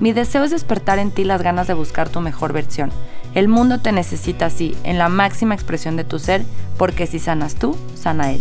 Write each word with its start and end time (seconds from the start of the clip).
Mi 0.00 0.14
deseo 0.14 0.44
es 0.44 0.50
despertar 0.50 0.98
en 0.98 1.10
ti 1.10 1.24
las 1.24 1.42
ganas 1.42 1.66
de 1.66 1.74
buscar 1.74 2.08
tu 2.08 2.22
mejor 2.22 2.54
versión. 2.54 2.90
El 3.34 3.48
mundo 3.48 3.80
te 3.80 3.92
necesita 3.92 4.46
así, 4.46 4.74
en 4.82 4.96
la 4.96 5.10
máxima 5.10 5.54
expresión 5.54 5.96
de 5.96 6.04
tu 6.04 6.18
ser, 6.18 6.42
porque 6.78 7.06
si 7.06 7.18
sanas 7.18 7.56
tú, 7.56 7.76
sana 7.94 8.32
él. 8.32 8.40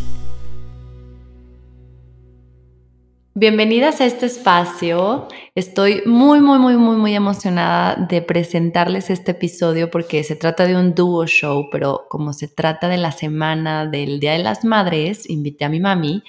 Bienvenidas 3.36 4.00
a 4.00 4.06
este 4.06 4.26
espacio. 4.26 5.28
Estoy 5.54 6.02
muy, 6.06 6.40
muy, 6.40 6.60
muy, 6.60 6.78
muy, 6.78 6.96
muy 6.96 7.14
emocionada 7.14 8.08
de 8.08 8.22
presentarles 8.22 9.10
este 9.10 9.32
episodio 9.32 9.92
porque 9.92 10.24
se 10.24 10.38
trata 10.38 10.66
de 10.66 10.78
un 10.78 10.96
dúo 10.96 11.28
show, 11.28 11.68
pero 11.72 12.06
como 12.10 12.32
se 12.32 12.48
trata 12.48 12.88
de 12.88 12.98
la 12.98 13.12
semana 13.12 13.86
del 13.86 14.22
Día 14.22 14.32
de 14.32 14.40
las 14.40 14.64
Madres, 14.64 15.30
invité 15.30 15.66
a 15.66 15.70
mi 15.70 15.82
mami 15.82 16.24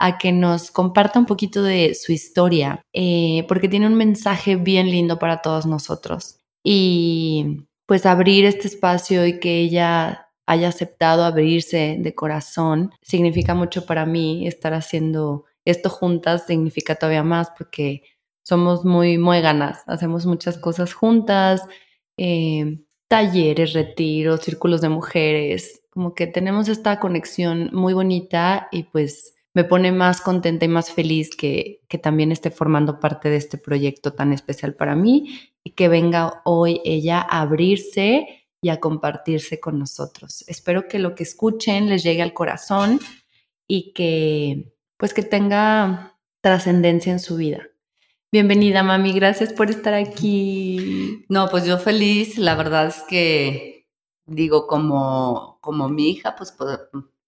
a 0.00 0.16
que 0.16 0.32
nos 0.32 0.70
comparta 0.70 1.18
un 1.18 1.26
poquito 1.26 1.62
de 1.62 1.94
su 1.94 2.12
historia, 2.12 2.82
eh, 2.94 3.44
porque 3.46 3.68
tiene 3.68 3.86
un 3.86 3.94
mensaje 3.94 4.56
bien 4.56 4.90
lindo 4.90 5.18
para 5.18 5.42
todos 5.42 5.66
nosotros. 5.66 6.38
Y 6.64 7.66
pues 7.86 8.06
abrir 8.06 8.46
este 8.46 8.66
espacio 8.66 9.26
y 9.26 9.38
que 9.38 9.60
ella 9.60 10.28
haya 10.46 10.68
aceptado 10.68 11.22
abrirse 11.22 11.96
de 12.00 12.14
corazón 12.14 12.92
significa 13.02 13.54
mucho 13.54 13.84
para 13.84 14.06
mí. 14.06 14.46
Estar 14.48 14.72
haciendo 14.72 15.44
esto 15.66 15.90
juntas 15.90 16.46
significa 16.46 16.94
todavía 16.94 17.22
más 17.22 17.50
porque 17.56 18.02
somos 18.42 18.86
muy 18.86 19.18
ganas, 19.42 19.82
hacemos 19.86 20.24
muchas 20.24 20.56
cosas 20.56 20.94
juntas, 20.94 21.62
eh, 22.16 22.80
talleres, 23.06 23.74
retiros, 23.74 24.40
círculos 24.40 24.80
de 24.80 24.88
mujeres, 24.88 25.82
como 25.90 26.14
que 26.14 26.26
tenemos 26.26 26.68
esta 26.68 26.98
conexión 27.00 27.68
muy 27.72 27.92
bonita 27.92 28.68
y 28.72 28.84
pues 28.84 29.29
me 29.54 29.64
pone 29.64 29.92
más 29.92 30.20
contenta 30.20 30.64
y 30.64 30.68
más 30.68 30.92
feliz 30.92 31.30
que, 31.36 31.80
que 31.88 31.98
también 31.98 32.32
esté 32.32 32.50
formando 32.50 33.00
parte 33.00 33.28
de 33.30 33.36
este 33.36 33.58
proyecto 33.58 34.12
tan 34.12 34.32
especial 34.32 34.74
para 34.74 34.94
mí 34.94 35.40
y 35.64 35.72
que 35.72 35.88
venga 35.88 36.42
hoy 36.44 36.80
ella 36.84 37.20
a 37.20 37.40
abrirse 37.40 38.46
y 38.62 38.68
a 38.68 38.78
compartirse 38.78 39.58
con 39.58 39.78
nosotros. 39.78 40.44
Espero 40.46 40.86
que 40.86 40.98
lo 40.98 41.14
que 41.14 41.24
escuchen 41.24 41.88
les 41.88 42.02
llegue 42.02 42.22
al 42.22 42.34
corazón 42.34 43.00
y 43.66 43.92
que 43.92 44.72
pues 44.96 45.14
que 45.14 45.22
tenga 45.22 46.18
trascendencia 46.42 47.10
en 47.12 47.20
su 47.20 47.36
vida. 47.36 47.66
Bienvenida, 48.32 48.82
mami, 48.82 49.12
gracias 49.12 49.52
por 49.52 49.70
estar 49.70 49.94
aquí. 49.94 51.24
No, 51.28 51.48
pues 51.48 51.64
yo 51.64 51.78
feliz, 51.78 52.38
la 52.38 52.54
verdad 52.54 52.86
es 52.86 53.02
que 53.08 53.88
digo 54.26 54.66
como 54.66 55.58
como 55.60 55.88
mi 55.88 56.10
hija, 56.10 56.36
pues 56.36 56.54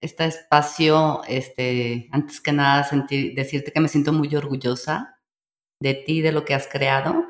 este 0.03 0.27
espacio, 0.27 1.23
este, 1.29 2.09
antes 2.13 2.41
que 2.41 2.53
nada, 2.53 2.85
sentir, 2.85 3.35
decirte 3.35 3.73
que 3.73 3.81
me 3.81 3.89
siento 3.89 4.13
muy 4.13 4.35
orgullosa 4.35 5.21
de 5.81 5.95
ti, 5.95 6.21
de 6.21 6.33
lo 6.33 6.45
que 6.45 6.55
has 6.55 6.67
creado. 6.67 7.25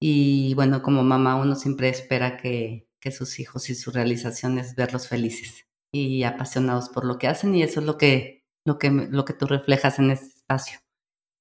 Y 0.00 0.54
bueno, 0.54 0.82
como 0.82 1.04
mamá 1.04 1.36
uno 1.36 1.54
siempre 1.54 1.88
espera 1.88 2.36
que, 2.36 2.88
que 3.00 3.12
sus 3.12 3.38
hijos 3.38 3.70
y 3.70 3.74
sus 3.74 3.94
realizaciones 3.94 4.74
verlos 4.74 5.08
felices 5.08 5.66
y 5.92 6.24
apasionados 6.24 6.88
por 6.88 7.04
lo 7.04 7.18
que 7.18 7.28
hacen 7.28 7.54
y 7.54 7.62
eso 7.62 7.80
es 7.80 7.86
lo 7.86 7.96
que, 7.96 8.44
lo 8.64 8.78
que, 8.78 8.90
lo 8.90 9.24
que 9.24 9.32
tú 9.32 9.46
reflejas 9.46 9.98
en 9.98 10.10
este 10.10 10.38
espacio. 10.38 10.80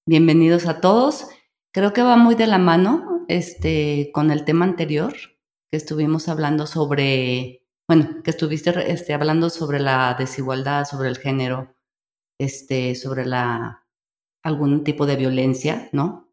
Bienvenidos 0.06 0.68
a 0.68 0.82
todos. 0.82 1.28
Creo 1.74 1.94
que 1.94 2.04
va 2.04 2.18
muy 2.18 2.36
de 2.36 2.48
la 2.48 2.58
mano 2.58 3.26
este, 3.28 4.12
con 4.14 4.30
el 4.30 4.46
tema 4.46 4.66
anterior 4.66 5.14
que 5.72 5.78
estuvimos 5.78 6.30
hablando 6.30 6.68
sobre 6.68 7.65
bueno, 7.88 8.24
que 8.24 8.32
estuviste 8.32 8.92
este, 8.92 9.14
hablando 9.14 9.50
sobre 9.50 9.80
la 9.80 10.16
desigualdad, 10.18 10.86
sobre 10.86 11.10
el 11.10 11.18
género, 11.18 11.76
este, 12.40 12.96
sobre 12.96 13.26
la 13.26 13.86
algún 14.44 14.84
tipo 14.84 15.06
de 15.08 15.16
violencia, 15.16 15.90
¿no? 15.92 16.30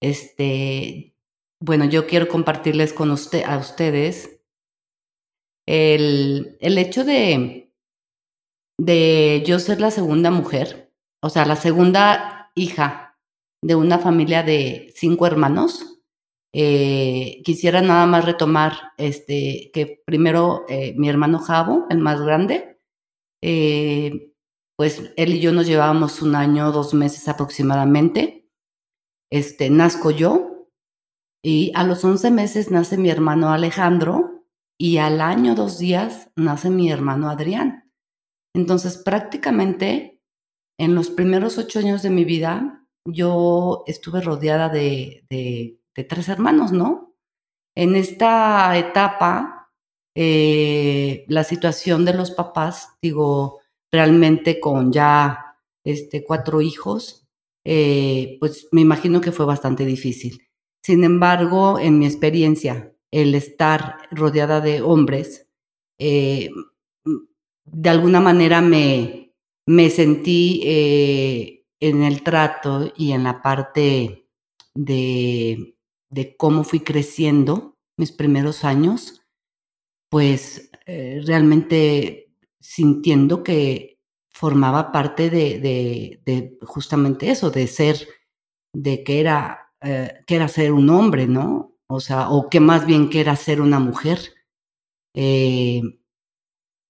Este, 0.00 1.16
bueno, 1.60 1.84
yo 1.84 2.08
quiero 2.08 2.26
compartirles 2.26 2.92
con 2.92 3.12
usted, 3.12 3.44
a 3.44 3.56
ustedes 3.58 4.40
el, 5.66 6.56
el 6.60 6.78
hecho 6.78 7.04
de, 7.04 7.72
de 8.78 9.44
yo 9.46 9.60
ser 9.60 9.80
la 9.80 9.92
segunda 9.92 10.30
mujer, 10.32 10.92
o 11.22 11.30
sea, 11.30 11.46
la 11.46 11.54
segunda 11.54 12.50
hija 12.56 13.16
de 13.62 13.76
una 13.76 13.98
familia 13.98 14.42
de 14.42 14.92
cinco 14.96 15.24
hermanos, 15.26 15.91
eh, 16.54 17.40
quisiera 17.44 17.80
nada 17.80 18.06
más 18.06 18.24
retomar 18.26 18.92
este, 18.98 19.70
que 19.72 20.02
primero 20.04 20.64
eh, 20.68 20.94
mi 20.96 21.08
hermano 21.08 21.38
Javo, 21.38 21.86
el 21.88 21.98
más 21.98 22.20
grande, 22.20 22.78
eh, 23.42 24.32
pues 24.76 25.12
él 25.16 25.34
y 25.34 25.40
yo 25.40 25.52
nos 25.52 25.66
llevábamos 25.66 26.20
un 26.22 26.34
año, 26.34 26.72
dos 26.72 26.94
meses 26.94 27.28
aproximadamente. 27.28 28.50
Este, 29.30 29.70
nazco 29.70 30.10
yo 30.10 30.68
y 31.42 31.72
a 31.74 31.84
los 31.84 32.04
11 32.04 32.30
meses 32.30 32.70
nace 32.70 32.98
mi 32.98 33.08
hermano 33.08 33.50
Alejandro 33.50 34.44
y 34.78 34.98
al 34.98 35.20
año, 35.20 35.54
dos 35.54 35.78
días, 35.78 36.30
nace 36.36 36.68
mi 36.68 36.90
hermano 36.90 37.30
Adrián. 37.30 37.90
Entonces, 38.54 38.98
prácticamente 38.98 40.20
en 40.78 40.94
los 40.94 41.10
primeros 41.10 41.56
ocho 41.56 41.78
años 41.78 42.02
de 42.02 42.10
mi 42.10 42.24
vida, 42.24 42.86
yo 43.06 43.84
estuve 43.86 44.20
rodeada 44.20 44.68
de 44.68 45.24
de 45.30 45.81
tres 45.94 46.28
hermanos, 46.28 46.72
¿no? 46.72 47.14
En 47.74 47.96
esta 47.96 48.76
etapa, 48.76 49.70
eh, 50.14 51.24
la 51.28 51.44
situación 51.44 52.04
de 52.04 52.14
los 52.14 52.30
papás, 52.30 52.90
digo, 53.00 53.60
realmente 53.90 54.60
con 54.60 54.92
ya 54.92 55.56
este, 55.84 56.22
cuatro 56.24 56.60
hijos, 56.60 57.26
eh, 57.64 58.36
pues 58.40 58.68
me 58.72 58.80
imagino 58.80 59.20
que 59.20 59.32
fue 59.32 59.46
bastante 59.46 59.84
difícil. 59.86 60.48
Sin 60.84 61.04
embargo, 61.04 61.78
en 61.78 61.98
mi 61.98 62.06
experiencia, 62.06 62.94
el 63.10 63.34
estar 63.34 63.98
rodeada 64.10 64.60
de 64.60 64.82
hombres, 64.82 65.48
eh, 65.98 66.50
de 67.64 67.90
alguna 67.90 68.20
manera 68.20 68.60
me, 68.60 69.34
me 69.66 69.90
sentí 69.90 70.60
en 71.80 72.02
el 72.02 72.22
trato 72.22 72.92
y 72.96 73.12
en 73.12 73.24
la 73.24 73.40
parte 73.40 74.28
de 74.74 75.76
de 76.12 76.36
cómo 76.36 76.62
fui 76.62 76.80
creciendo 76.80 77.78
mis 77.96 78.12
primeros 78.12 78.64
años, 78.64 79.22
pues 80.10 80.70
eh, 80.86 81.22
realmente 81.24 82.34
sintiendo 82.60 83.42
que 83.42 83.98
formaba 84.30 84.92
parte 84.92 85.30
de, 85.30 86.58
justamente 86.62 87.30
eso, 87.30 87.50
de 87.50 87.66
ser, 87.66 88.06
de 88.74 89.02
que 89.04 89.20
era, 89.20 89.72
eh, 89.80 90.22
que 90.26 90.36
era 90.36 90.48
ser 90.48 90.72
un 90.72 90.90
hombre, 90.90 91.26
¿no? 91.26 91.78
O 91.86 92.00
sea, 92.00 92.30
o 92.30 92.50
que 92.50 92.60
más 92.60 92.84
bien 92.86 93.08
que 93.08 93.20
era 93.20 93.34
ser 93.36 93.60
una 93.60 93.80
mujer. 93.80 94.18
Eh, 95.14 95.82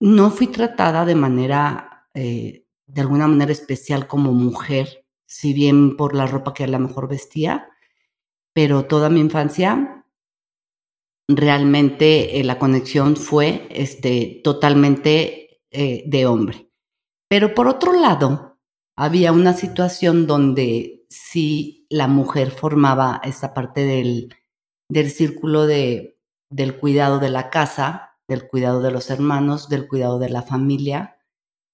no 0.00 0.30
fui 0.30 0.48
tratada 0.48 1.04
de 1.04 1.14
manera, 1.14 2.08
de 2.12 3.00
alguna 3.00 3.28
manera 3.28 3.52
especial 3.52 4.08
como 4.08 4.32
mujer, 4.32 5.06
si 5.26 5.52
bien 5.52 5.96
por 5.96 6.14
la 6.14 6.26
ropa 6.26 6.54
que 6.54 6.64
a 6.64 6.66
lo 6.66 6.78
mejor 6.80 7.08
vestía, 7.08 7.71
pero 8.54 8.84
toda 8.84 9.08
mi 9.08 9.20
infancia 9.20 10.04
realmente 11.28 12.38
eh, 12.38 12.44
la 12.44 12.58
conexión 12.58 13.16
fue 13.16 13.66
este, 13.70 14.40
totalmente 14.44 15.62
eh, 15.70 16.04
de 16.06 16.26
hombre. 16.26 16.70
Pero 17.28 17.54
por 17.54 17.68
otro 17.68 17.92
lado, 17.92 18.58
había 18.96 19.32
una 19.32 19.54
situación 19.54 20.26
donde 20.26 21.06
sí 21.08 21.86
la 21.88 22.08
mujer 22.08 22.50
formaba 22.50 23.20
esta 23.24 23.54
parte 23.54 23.84
del, 23.84 24.34
del 24.88 25.10
círculo 25.10 25.66
de, 25.66 26.18
del 26.50 26.78
cuidado 26.78 27.18
de 27.18 27.30
la 27.30 27.50
casa, 27.50 28.18
del 28.28 28.48
cuidado 28.48 28.82
de 28.82 28.90
los 28.90 29.10
hermanos, 29.10 29.68
del 29.68 29.88
cuidado 29.88 30.18
de 30.18 30.28
la 30.28 30.42
familia. 30.42 31.18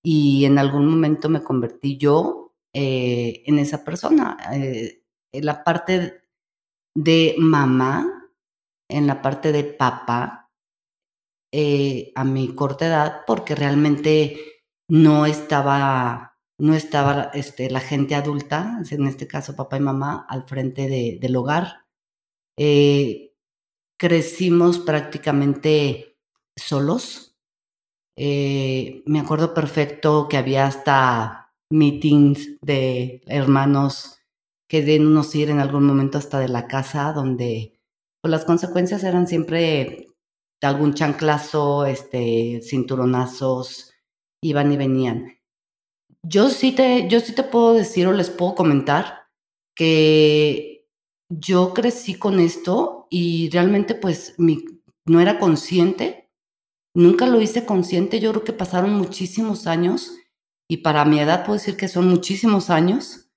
Y 0.03 0.45
en 0.45 0.59
algún 0.59 0.87
momento 0.87 1.29
me 1.29 1.43
convertí 1.43 1.99
yo 1.99 2.55
eh, 2.73 3.43
en 3.47 3.59
esa 3.59 3.85
persona. 3.85 4.37
la 5.33 5.65
parte 5.65 6.28
de 6.99 7.37
mamá 7.39 8.29
en 8.91 9.07
la 9.07 9.23
parte 9.23 9.53
de 9.53 9.63
papá 9.63 10.51
eh, 11.53 12.11
a 12.17 12.25
mi 12.25 12.55
corta 12.57 12.87
edad 12.87 13.21
porque 13.25 13.55
realmente 13.55 14.63
no 14.89 15.25
estaba 15.25 16.37
no 16.61 16.75
estaba 16.75 17.31
este, 17.35 17.71
la 17.71 17.79
gente 17.79 18.17
adulta, 18.17 18.81
en 18.91 19.07
este 19.07 19.29
caso 19.29 19.55
papá 19.55 19.77
y 19.77 19.81
mamá, 19.81 20.27
al 20.29 20.43
frente 20.49 20.89
del 21.21 21.37
hogar. 21.37 21.87
Eh, 22.59 23.33
crecimos 23.97 24.81
prácticamente 24.81 26.19
solos. 26.57 27.37
Eh, 28.17 29.05
me 29.07 29.21
acuerdo 29.21 29.55
perfecto 29.55 30.27
que 30.29 30.37
había 30.37 30.67
hasta 30.67 31.55
meetings 31.71 32.59
de 32.61 33.23
hermanos 33.27 34.18
que 34.69 34.83
de 34.83 35.01
unos 35.01 35.35
ir 35.35 35.51
en 35.51 35.61
algún 35.61 35.85
momento 35.85 36.19
hasta 36.19 36.39
de 36.39 36.49
la 36.49 36.69
casa, 36.69 37.13
donde 37.13 37.81
pues, 38.21 38.31
las 38.31 38.45
consecuencias 38.45 39.03
eran 39.03 39.27
siempre 39.27 40.09
algún 40.61 40.95
chanclazo, 40.95 41.87
este, 41.87 42.61
cinturonazos, 42.63 43.93
iban 44.43 44.73
y 44.73 44.77
venían. 44.77 45.39
Yo 46.23 46.51
sí 46.51 46.73
te, 46.73 47.09
yo 47.09 47.21
sí 47.21 47.35
te 47.35 47.45
puedo 47.45 47.75
decir 47.75 48.07
o 48.07 48.13
les 48.13 48.31
puedo 48.31 48.55
comentar 48.55 49.29
que 49.75 50.87
yo 51.31 51.73
crecí 51.75 52.15
con 52.15 52.41
esto 52.41 53.07
y 53.11 53.49
realmente 53.51 53.95
pues 53.95 54.35
mi, 54.39 54.65
no 55.07 55.21
era 55.21 55.39
consciente, 55.39 56.31
nunca 56.95 57.27
lo 57.27 57.41
hice 57.41 57.65
consciente, 57.65 58.21
yo 58.21 58.31
creo 58.33 58.45
que 58.45 58.53
pasaron 58.53 58.93
muchísimos 58.95 59.67
años 59.67 60.13
y 60.69 60.79
para 60.79 61.05
mi 61.05 61.21
edad 61.21 61.45
puedo 61.45 61.59
decir 61.59 61.77
que 61.77 61.89
son 61.89 62.09
muchísimos 62.09 62.71
años 62.71 63.28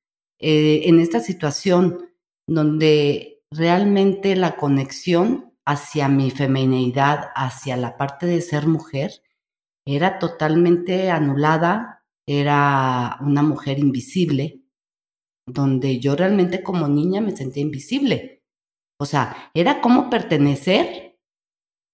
eh, 0.42 0.82
en 0.86 1.00
esta 1.00 1.20
situación 1.20 2.10
donde 2.48 3.44
realmente 3.52 4.36
la 4.36 4.56
conexión 4.58 5.54
hacia 5.66 6.08
mi 6.08 6.32
femineidad, 6.32 7.30
hacia 7.36 7.78
la 7.78 7.98
parte 7.98 8.26
de 8.26 8.42
ser 8.42 8.68
mujer, 8.68 9.22
era 9.86 10.20
totalmente 10.20 11.12
anulada, 11.12 12.04
era 12.28 13.18
una 13.22 13.44
mujer 13.44 13.80
invisible, 13.80 14.62
donde 15.48 16.00
yo 16.00 16.16
realmente 16.16 16.64
como 16.64 16.88
niña 16.88 17.22
me 17.22 17.36
sentía 17.36 17.64
invisible. 17.64 18.44
O 19.00 19.06
sea, 19.06 19.52
era 19.54 19.82
como 19.82 20.10
pertenecer 20.10 21.18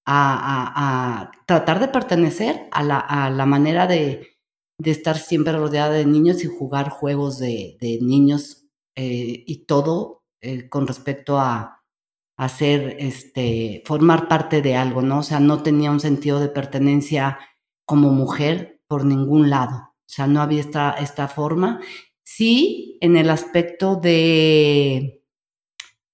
a, 0.05 1.31
tratar 1.45 1.79
de 1.79 1.87
pertenecer 1.87 2.67
a 2.71 2.83
la, 2.83 3.45
manera 3.45 3.87
de, 3.87 4.36
estar 4.83 5.17
siempre 5.17 5.53
rodeada 5.53 5.93
de 5.93 6.05
niños 6.05 6.43
y 6.43 6.47
jugar 6.47 6.89
juegos 6.89 7.39
de, 7.39 7.77
niños 8.01 8.67
eh, 8.95 9.43
y 9.45 9.65
todo 9.65 10.23
eh, 10.41 10.69
con 10.69 10.87
respecto 10.87 11.39
a, 11.39 11.77
hacer, 12.37 12.97
este, 12.99 13.81
formar 13.85 14.27
parte 14.27 14.61
de 14.61 14.75
algo, 14.75 15.01
¿no? 15.01 15.19
O 15.19 15.23
sea, 15.23 15.39
no 15.39 15.63
tenía 15.63 15.91
un 15.91 15.99
sentido 15.99 16.39
de 16.39 16.49
pertenencia 16.49 17.39
como 17.85 18.11
mujer 18.11 18.79
por 18.87 19.05
ningún 19.05 19.49
lado. 19.49 19.75
O 19.75 20.09
sea, 20.09 20.27
no 20.27 20.41
había 20.41 20.61
esta, 20.61 20.91
esta 20.91 21.27
forma. 21.27 21.81
Sí, 22.23 22.97
en 23.01 23.17
el 23.17 23.29
aspecto 23.29 23.95
de, 23.95 25.23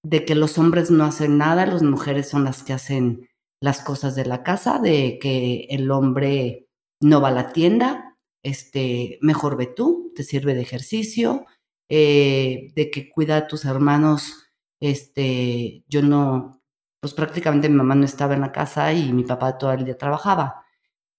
de 0.02 0.24
que 0.24 0.34
los 0.34 0.58
hombres 0.58 0.90
no 0.90 1.04
hacen 1.04 1.36
nada, 1.38 1.66
las 1.66 1.82
mujeres 1.82 2.28
son 2.28 2.44
las 2.44 2.62
que 2.62 2.72
hacen 2.72 3.28
las 3.60 3.82
cosas 3.82 4.14
de 4.14 4.24
la 4.24 4.42
casa, 4.42 4.78
de 4.78 5.18
que 5.20 5.66
el 5.70 5.90
hombre 5.90 6.68
no 7.00 7.20
va 7.20 7.28
a 7.28 7.32
la 7.32 7.52
tienda, 7.52 8.03
este, 8.44 9.18
mejor 9.20 9.56
ve 9.56 9.66
tú, 9.66 10.12
te 10.14 10.22
sirve 10.22 10.54
de 10.54 10.62
ejercicio, 10.62 11.46
eh, 11.88 12.72
de 12.76 12.90
que 12.90 13.10
cuida 13.10 13.36
a 13.36 13.46
tus 13.48 13.64
hermanos 13.64 14.44
este, 14.80 15.84
yo 15.88 16.02
no, 16.02 16.62
pues 17.00 17.14
prácticamente 17.14 17.68
mi 17.68 17.76
mamá 17.76 17.94
no 17.94 18.04
estaba 18.04 18.34
en 18.34 18.42
la 18.42 18.52
casa 18.52 18.92
y 18.92 19.12
mi 19.12 19.24
papá 19.24 19.58
todo 19.58 19.72
el 19.72 19.84
día 19.84 19.98
trabajaba. 19.98 20.64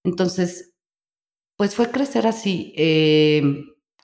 Entonces, 0.04 0.74
pues 1.56 1.74
fue 1.74 1.90
crecer 1.90 2.26
así, 2.26 2.72
eh, 2.76 3.42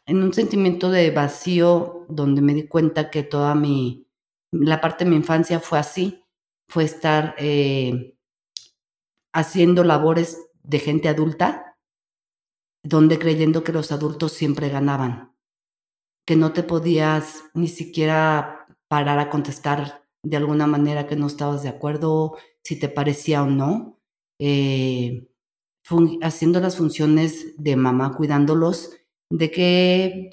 en 0.06 0.22
un 0.22 0.32
sentimiento 0.32 0.90
de 0.90 1.10
vacío, 1.10 2.06
donde 2.08 2.42
me 2.42 2.54
di 2.54 2.66
cuenta 2.66 3.10
que 3.10 3.22
toda 3.22 3.54
mi, 3.54 4.08
la 4.50 4.80
parte 4.80 5.04
de 5.04 5.10
mi 5.10 5.16
infancia 5.16 5.60
fue 5.60 5.78
así, 5.78 6.24
fue 6.68 6.84
estar 6.84 7.34
eh, 7.38 8.16
haciendo 9.32 9.84
labores 9.84 10.38
de 10.62 10.78
gente 10.80 11.08
adulta, 11.08 11.71
donde 12.82 13.18
creyendo 13.18 13.64
que 13.64 13.72
los 13.72 13.92
adultos 13.92 14.32
siempre 14.32 14.68
ganaban, 14.68 15.34
que 16.26 16.36
no 16.36 16.52
te 16.52 16.62
podías 16.62 17.44
ni 17.54 17.68
siquiera 17.68 18.66
parar 18.88 19.18
a 19.18 19.30
contestar 19.30 20.04
de 20.24 20.36
alguna 20.36 20.66
manera 20.66 21.06
que 21.06 21.16
no 21.16 21.26
estabas 21.26 21.62
de 21.62 21.68
acuerdo, 21.68 22.36
si 22.62 22.78
te 22.78 22.88
parecía 22.88 23.42
o 23.42 23.46
no, 23.46 24.00
eh, 24.38 25.28
haciendo 26.22 26.60
las 26.60 26.76
funciones 26.76 27.54
de 27.56 27.76
mamá, 27.76 28.14
cuidándolos, 28.16 28.96
de 29.30 29.50
que 29.50 30.30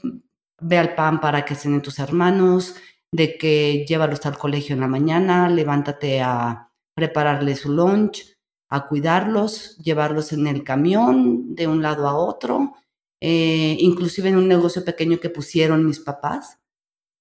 ve 0.62 0.78
al 0.78 0.96
pan 0.96 1.19
para 1.19 1.46
que 1.46 1.54
estén 1.54 1.81
tus 1.81 2.00
hermanos, 2.00 2.75
de 3.12 3.38
que 3.38 3.86
llévalos 3.88 4.25
al 4.25 4.38
colegio 4.38 4.74
en 4.74 4.81
la 4.81 4.88
mañana, 4.88 5.50
levántate 5.50 6.22
a 6.22 6.72
prepararles 6.96 7.62
su 7.62 7.72
lunch, 7.72 8.38
a 8.69 8.88
cuidarlos, 8.88 9.77
llevarlos 9.77 10.31
en 10.31 10.48
el 10.48 10.63
camión 10.63 11.56
de 11.56 11.68
un 11.68 11.81
lado 11.81 12.07
a 12.07 12.16
otro, 12.16 12.74
eh, 13.21 13.75
inclusive 13.80 14.30
en 14.30 14.38
un 14.38 14.48
negocio 14.48 14.86
pequeño 14.86 15.19
que 15.19 15.30
pusieron 15.30 15.86
mis 15.86 16.00
papás, 16.00 16.60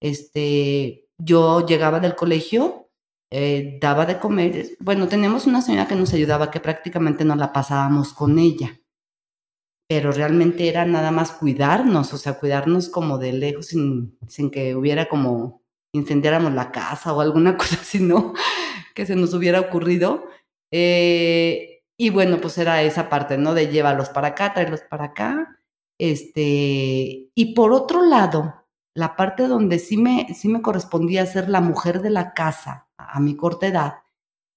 este, 0.01 1.09
yo 1.19 1.67
llegaba 1.67 2.01
del 2.01 2.15
colegio, 2.15 2.91
eh, 3.31 3.79
daba 3.81 4.07
de 4.07 4.19
comer. 4.19 4.77
Bueno, 4.79 5.09
tenemos 5.09 5.47
una 5.47 5.63
señora 5.63 5.89
que 5.89 5.97
nos 5.97 6.13
ayudaba 6.13 6.51
que 6.51 6.61
prácticamente 6.61 7.25
no 7.25 7.35
la 7.35 7.53
pasábamos 7.53 8.13
con 8.13 8.39
ella, 8.39 8.81
pero 9.89 10.13
realmente 10.13 10.69
era 10.69 10.85
nada 10.85 11.11
más 11.11 11.33
cuidarnos, 11.33 12.13
o 12.13 12.19
sea, 12.19 12.39
cuidarnos 12.39 12.91
como 12.91 13.19
de 13.19 13.33
lejos 13.33 13.67
sin, 13.67 14.19
sin 14.29 14.51
que 14.51 14.75
hubiera 14.77 15.09
como 15.09 15.63
incendiáramos 15.95 16.53
la 16.53 16.71
casa 16.71 17.15
o 17.15 17.21
alguna 17.21 17.57
cosa 17.57 17.79
así, 17.81 18.01
¿no? 18.01 18.35
que 18.99 19.07
se 19.07 19.15
nos 19.15 19.33
hubiera 19.33 19.61
ocurrido. 19.61 20.25
Eh, 20.73 21.83
y 21.97 22.11
bueno, 22.11 22.41
pues 22.41 22.59
era 22.59 22.83
esa 22.83 23.09
parte, 23.09 23.39
¿no? 23.39 23.55
De 23.55 23.69
llevarlos 23.69 24.11
para 24.11 24.29
acá, 24.29 24.55
traerlos 24.55 24.83
para 24.83 25.07
acá. 25.07 25.59
Este, 25.99 27.31
y 27.35 27.55
por 27.55 27.73
otro 27.73 28.03
lado, 28.05 28.67
la 28.95 29.17
parte 29.17 29.49
donde 29.49 29.79
sí 29.79 29.97
me, 29.97 30.33
sí 30.35 30.49
me 30.49 30.63
correspondía 30.63 31.27
ser 31.27 31.49
la 31.49 31.61
mujer 31.61 32.03
de 32.03 32.11
la 32.11 32.35
casa 32.35 32.89
a 32.97 33.21
mi 33.21 33.37
corta 33.37 33.67
edad 33.67 33.95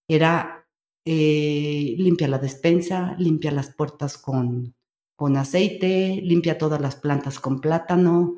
era 0.08 0.68
eh, 1.06 1.96
limpia 1.98 2.28
la 2.28 2.38
despensa, 2.38 3.16
limpia 3.18 3.52
las 3.52 3.74
puertas 3.74 4.18
con, 4.18 4.76
con 5.16 5.38
aceite, 5.38 6.20
limpia 6.24 6.58
todas 6.58 6.82
las 6.82 6.96
plantas 6.96 7.40
con 7.40 7.60
plátano. 7.62 8.38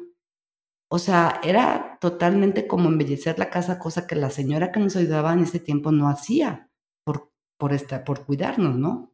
O 0.90 1.00
sea, 1.00 1.42
era 1.44 1.98
totalmente 2.00 2.68
como 2.68 2.90
embellecer 2.90 3.40
la 3.40 3.50
casa, 3.50 3.80
cosa 3.80 4.08
que 4.08 4.16
la 4.16 4.30
señora 4.30 4.72
que 4.72 4.80
nos 4.80 4.96
ayudaba 4.96 5.34
en 5.34 5.40
ese 5.40 5.60
tiempo 5.60 5.92
no 5.92 6.08
hacía 6.08 6.70
por, 7.63 8.03
por, 8.03 8.25
cuidarnos, 8.25 8.75
¿no? 8.75 9.13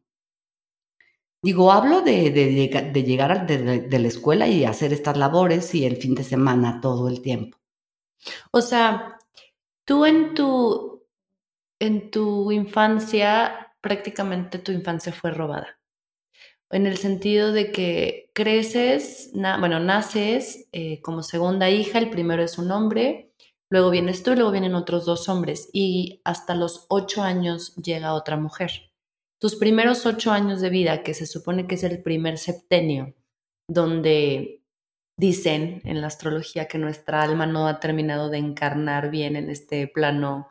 Digo, 1.42 1.72
hablo 1.72 2.02
de, 2.02 2.30
de, 2.30 3.02
llegar 3.02 3.46
de, 3.46 3.98
la 3.98 4.08
escuela 4.08 4.48
y 4.48 4.64
hacer 4.64 4.92
estas 4.92 5.16
labores 5.16 5.74
y 5.74 5.86
el 5.86 5.96
fin 5.96 6.14
de 6.14 6.24
semana 6.24 6.80
todo 6.80 7.08
el 7.08 7.22
tiempo. 7.22 7.56
O 8.50 8.60
sea, 8.60 9.18
tú 9.84 10.04
en 10.04 10.34
tu, 10.34 11.06
en 11.78 12.10
tu 12.10 12.50
infancia, 12.52 13.74
prácticamente 13.80 14.58
tu 14.58 14.72
infancia 14.72 15.12
fue 15.12 15.30
robada. 15.30 15.78
En 16.70 16.86
el 16.86 16.98
sentido 16.98 17.52
de 17.52 17.72
que 17.72 18.30
creces, 18.34 19.30
bueno, 19.32 19.80
naces 19.80 20.68
eh, 20.72 21.00
como 21.00 21.22
segunda 21.22 21.70
hija, 21.70 21.98
el 21.98 22.10
primero 22.10 22.42
es 22.42 22.58
un 22.58 22.70
hombre, 22.70 23.29
luego 23.70 23.90
vienes 23.90 24.22
tú 24.22 24.34
luego 24.34 24.50
vienen 24.50 24.74
otros 24.74 25.06
dos 25.06 25.28
hombres 25.28 25.70
y 25.72 26.20
hasta 26.24 26.54
los 26.54 26.86
ocho 26.88 27.22
años 27.22 27.74
llega 27.76 28.14
otra 28.14 28.36
mujer. 28.36 28.92
Tus 29.38 29.56
primeros 29.56 30.04
ocho 30.04 30.32
años 30.32 30.60
de 30.60 30.68
vida, 30.68 31.02
que 31.02 31.14
se 31.14 31.26
supone 31.26 31.66
que 31.66 31.76
es 31.76 31.84
el 31.84 32.02
primer 32.02 32.36
septenio, 32.36 33.14
donde 33.66 34.62
dicen 35.16 35.80
en 35.84 36.00
la 36.00 36.08
astrología 36.08 36.66
que 36.68 36.78
nuestra 36.78 37.22
alma 37.22 37.46
no 37.46 37.66
ha 37.66 37.80
terminado 37.80 38.28
de 38.28 38.38
encarnar 38.38 39.10
bien 39.10 39.36
en 39.36 39.48
este 39.50 39.86
plano 39.86 40.48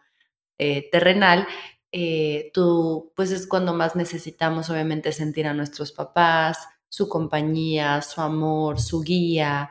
eh, 0.58 0.90
terrenal, 0.92 1.48
eh, 1.92 2.52
tú, 2.54 3.12
pues 3.16 3.32
es 3.32 3.48
cuando 3.48 3.74
más 3.74 3.96
necesitamos 3.96 4.70
obviamente 4.70 5.12
sentir 5.12 5.48
a 5.48 5.54
nuestros 5.54 5.92
papás, 5.92 6.68
su 6.88 7.10
compañía, 7.10 8.02
su 8.02 8.22
amor, 8.22 8.80
su 8.80 9.02
guía, 9.02 9.70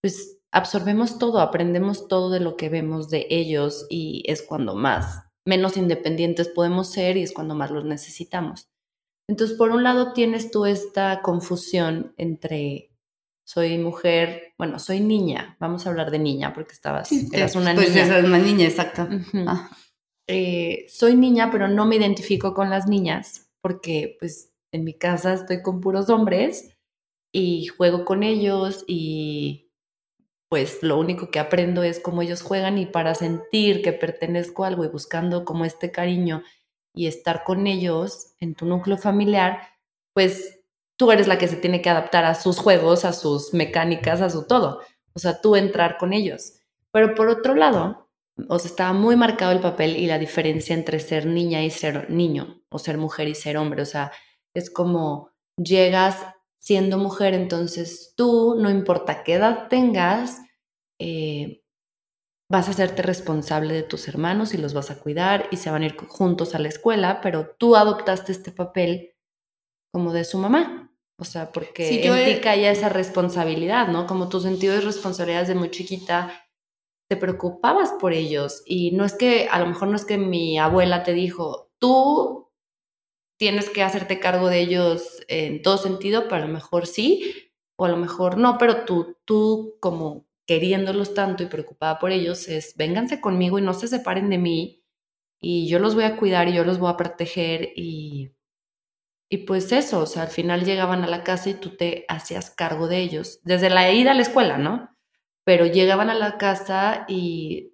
pues 0.00 0.40
absorbemos 0.54 1.18
todo, 1.18 1.40
aprendemos 1.40 2.06
todo 2.06 2.30
de 2.30 2.40
lo 2.40 2.56
que 2.56 2.68
vemos 2.68 3.10
de 3.10 3.26
ellos 3.28 3.86
y 3.90 4.22
es 4.26 4.40
cuando 4.40 4.74
más 4.74 5.24
menos 5.46 5.76
independientes 5.76 6.48
podemos 6.48 6.90
ser 6.90 7.16
y 7.16 7.22
es 7.22 7.32
cuando 7.32 7.54
más 7.54 7.70
los 7.70 7.84
necesitamos. 7.84 8.70
Entonces, 9.28 9.58
por 9.58 9.70
un 9.70 9.82
lado 9.82 10.12
tienes 10.12 10.50
tú 10.50 10.64
esta 10.64 11.20
confusión 11.22 12.14
entre 12.16 12.90
soy 13.46 13.76
mujer, 13.76 14.54
bueno, 14.56 14.78
soy 14.78 15.00
niña, 15.00 15.56
vamos 15.60 15.84
a 15.84 15.90
hablar 15.90 16.10
de 16.10 16.18
niña 16.18 16.54
porque 16.54 16.72
estabas, 16.72 17.12
eras 17.32 17.56
una 17.56 17.74
pues 17.74 17.90
niña. 17.90 18.06
Pues 18.08 18.24
una 18.24 18.38
niña, 18.38 18.64
exacto. 18.64 19.08
Ah. 19.46 19.70
Eh, 20.26 20.86
soy 20.88 21.16
niña, 21.16 21.50
pero 21.50 21.68
no 21.68 21.84
me 21.84 21.96
identifico 21.96 22.54
con 22.54 22.70
las 22.70 22.86
niñas 22.86 23.50
porque 23.60 24.16
pues 24.18 24.54
en 24.72 24.84
mi 24.84 24.94
casa 24.94 25.34
estoy 25.34 25.60
con 25.60 25.82
puros 25.82 26.08
hombres 26.08 26.74
y 27.30 27.66
juego 27.66 28.06
con 28.06 28.22
ellos 28.22 28.84
y 28.86 29.63
pues 30.48 30.82
lo 30.82 30.98
único 30.98 31.30
que 31.30 31.38
aprendo 31.38 31.82
es 31.82 32.00
cómo 32.00 32.22
ellos 32.22 32.42
juegan 32.42 32.78
y 32.78 32.86
para 32.86 33.14
sentir 33.14 33.82
que 33.82 33.92
pertenezco 33.92 34.64
a 34.64 34.68
algo 34.68 34.84
y 34.84 34.88
buscando 34.88 35.44
como 35.44 35.64
este 35.64 35.90
cariño 35.90 36.42
y 36.94 37.06
estar 37.06 37.44
con 37.44 37.66
ellos 37.66 38.34
en 38.40 38.54
tu 38.54 38.66
núcleo 38.66 38.96
familiar, 38.96 39.60
pues 40.12 40.60
tú 40.96 41.10
eres 41.10 41.26
la 41.26 41.38
que 41.38 41.48
se 41.48 41.56
tiene 41.56 41.82
que 41.82 41.90
adaptar 41.90 42.24
a 42.24 42.34
sus 42.34 42.58
juegos, 42.58 43.04
a 43.04 43.12
sus 43.12 43.52
mecánicas, 43.52 44.20
a 44.20 44.30
su 44.30 44.46
todo. 44.46 44.80
O 45.12 45.18
sea, 45.18 45.40
tú 45.40 45.56
entrar 45.56 45.98
con 45.98 46.12
ellos. 46.12 46.54
Pero 46.92 47.14
por 47.14 47.28
otro 47.28 47.54
lado, 47.54 48.08
o 48.48 48.58
sea, 48.58 48.70
estaba 48.70 48.92
muy 48.92 49.16
marcado 49.16 49.52
el 49.52 49.60
papel 49.60 49.96
y 49.96 50.06
la 50.06 50.18
diferencia 50.18 50.74
entre 50.74 51.00
ser 51.00 51.26
niña 51.26 51.62
y 51.62 51.70
ser 51.70 52.10
niño, 52.10 52.62
o 52.68 52.78
ser 52.78 52.98
mujer 52.98 53.28
y 53.28 53.34
ser 53.34 53.56
hombre. 53.56 53.82
O 53.82 53.86
sea, 53.86 54.12
es 54.54 54.70
como 54.70 55.30
llegas 55.56 56.24
siendo 56.64 56.96
mujer, 56.96 57.34
entonces 57.34 58.14
tú, 58.16 58.56
no 58.58 58.70
importa 58.70 59.22
qué 59.22 59.34
edad 59.34 59.68
tengas, 59.68 60.40
eh, 60.98 61.62
vas 62.50 62.68
a 62.68 62.70
hacerte 62.70 63.02
responsable 63.02 63.74
de 63.74 63.82
tus 63.82 64.08
hermanos 64.08 64.54
y 64.54 64.56
los 64.56 64.72
vas 64.72 64.90
a 64.90 64.98
cuidar 64.98 65.46
y 65.50 65.58
se 65.58 65.70
van 65.70 65.82
a 65.82 65.86
ir 65.86 65.96
juntos 66.08 66.54
a 66.54 66.58
la 66.58 66.68
escuela, 66.68 67.20
pero 67.20 67.54
tú 67.58 67.76
adoptaste 67.76 68.32
este 68.32 68.50
papel 68.50 69.12
como 69.92 70.14
de 70.14 70.24
su 70.24 70.38
mamá. 70.38 70.90
O 71.18 71.24
sea, 71.24 71.52
porque 71.52 71.86
sí, 71.86 72.00
en 72.02 72.24
ti 72.24 72.40
caía 72.40 72.70
esa 72.70 72.88
responsabilidad, 72.88 73.88
¿no? 73.88 74.06
Como 74.06 74.30
tu 74.30 74.40
sentido 74.40 74.74
de 74.74 74.80
responsabilidad 74.80 75.40
desde 75.40 75.54
muy 75.54 75.70
chiquita, 75.70 76.46
te 77.10 77.18
preocupabas 77.18 77.92
por 78.00 78.14
ellos. 78.14 78.62
Y 78.64 78.92
no 78.92 79.04
es 79.04 79.12
que, 79.12 79.48
a 79.50 79.60
lo 79.60 79.66
mejor 79.66 79.88
no 79.88 79.96
es 79.96 80.06
que 80.06 80.16
mi 80.16 80.58
abuela 80.58 81.02
te 81.02 81.12
dijo, 81.12 81.70
tú 81.78 82.43
tienes 83.38 83.70
que 83.70 83.82
hacerte 83.82 84.20
cargo 84.20 84.48
de 84.48 84.60
ellos 84.60 85.22
en 85.28 85.62
todo 85.62 85.78
sentido, 85.78 86.24
pero 86.24 86.36
a 86.44 86.46
lo 86.46 86.52
mejor 86.52 86.86
sí, 86.86 87.52
o 87.76 87.84
a 87.86 87.88
lo 87.88 87.96
mejor 87.96 88.38
no, 88.38 88.58
pero 88.58 88.84
tú, 88.84 89.16
tú 89.24 89.76
como 89.80 90.26
queriéndolos 90.46 91.14
tanto 91.14 91.42
y 91.42 91.46
preocupada 91.46 91.98
por 91.98 92.12
ellos, 92.12 92.48
es 92.48 92.76
vénganse 92.76 93.20
conmigo 93.20 93.58
y 93.58 93.62
no 93.62 93.74
se 93.74 93.88
separen 93.88 94.30
de 94.30 94.38
mí 94.38 94.82
y 95.40 95.68
yo 95.68 95.78
los 95.80 95.94
voy 95.94 96.04
a 96.04 96.16
cuidar 96.18 96.48
y 96.48 96.54
yo 96.54 96.64
los 96.64 96.78
voy 96.78 96.90
a 96.92 96.96
proteger 96.96 97.70
y 97.76 98.32
y 99.28 99.38
pues 99.38 99.72
eso, 99.72 100.00
o 100.00 100.06
sea, 100.06 100.22
al 100.22 100.28
final 100.28 100.64
llegaban 100.64 101.02
a 101.02 101.06
la 101.08 101.24
casa 101.24 101.50
y 101.50 101.54
tú 101.54 101.76
te 101.76 102.04
hacías 102.08 102.50
cargo 102.50 102.88
de 102.88 102.98
ellos, 102.98 103.40
desde 103.42 103.70
la 103.70 103.90
ida 103.90 104.12
a 104.12 104.14
la 104.14 104.22
escuela, 104.22 104.58
¿no? 104.58 104.90
Pero 105.44 105.66
llegaban 105.66 106.10
a 106.10 106.14
la 106.14 106.38
casa 106.38 107.04
y 107.08 107.72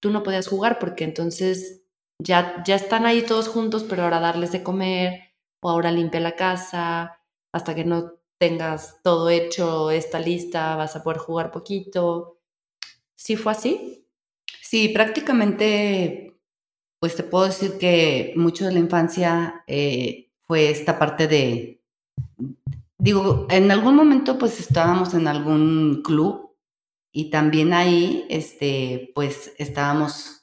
tú 0.00 0.10
no 0.10 0.22
podías 0.22 0.48
jugar 0.48 0.78
porque 0.80 1.04
entonces 1.04 1.81
ya, 2.22 2.62
ya 2.66 2.76
están 2.76 3.06
ahí 3.06 3.22
todos 3.22 3.48
juntos, 3.48 3.84
pero 3.88 4.04
ahora 4.04 4.20
darles 4.20 4.52
de 4.52 4.62
comer 4.62 5.34
o 5.60 5.70
ahora 5.70 5.90
limpia 5.90 6.20
la 6.20 6.36
casa, 6.36 7.20
hasta 7.52 7.74
que 7.74 7.84
no 7.84 8.14
tengas 8.38 9.00
todo 9.02 9.30
hecho, 9.30 9.90
esta 9.90 10.18
lista, 10.18 10.76
vas 10.76 10.96
a 10.96 11.02
poder 11.02 11.18
jugar 11.18 11.52
poquito. 11.52 12.40
¿Sí 13.14 13.36
fue 13.36 13.52
así? 13.52 14.08
Sí, 14.60 14.88
prácticamente, 14.88 16.40
pues 16.98 17.14
te 17.14 17.22
puedo 17.22 17.44
decir 17.44 17.78
que 17.78 18.32
mucho 18.36 18.64
de 18.64 18.72
la 18.72 18.80
infancia 18.80 19.64
eh, 19.66 20.32
fue 20.46 20.70
esta 20.70 20.98
parte 20.98 21.28
de, 21.28 21.82
digo, 22.98 23.46
en 23.50 23.70
algún 23.70 23.94
momento 23.96 24.38
pues 24.38 24.58
estábamos 24.60 25.14
en 25.14 25.28
algún 25.28 26.02
club 26.02 26.56
y 27.12 27.30
también 27.30 27.72
ahí, 27.74 28.26
este, 28.30 29.12
pues 29.14 29.52
estábamos 29.58 30.41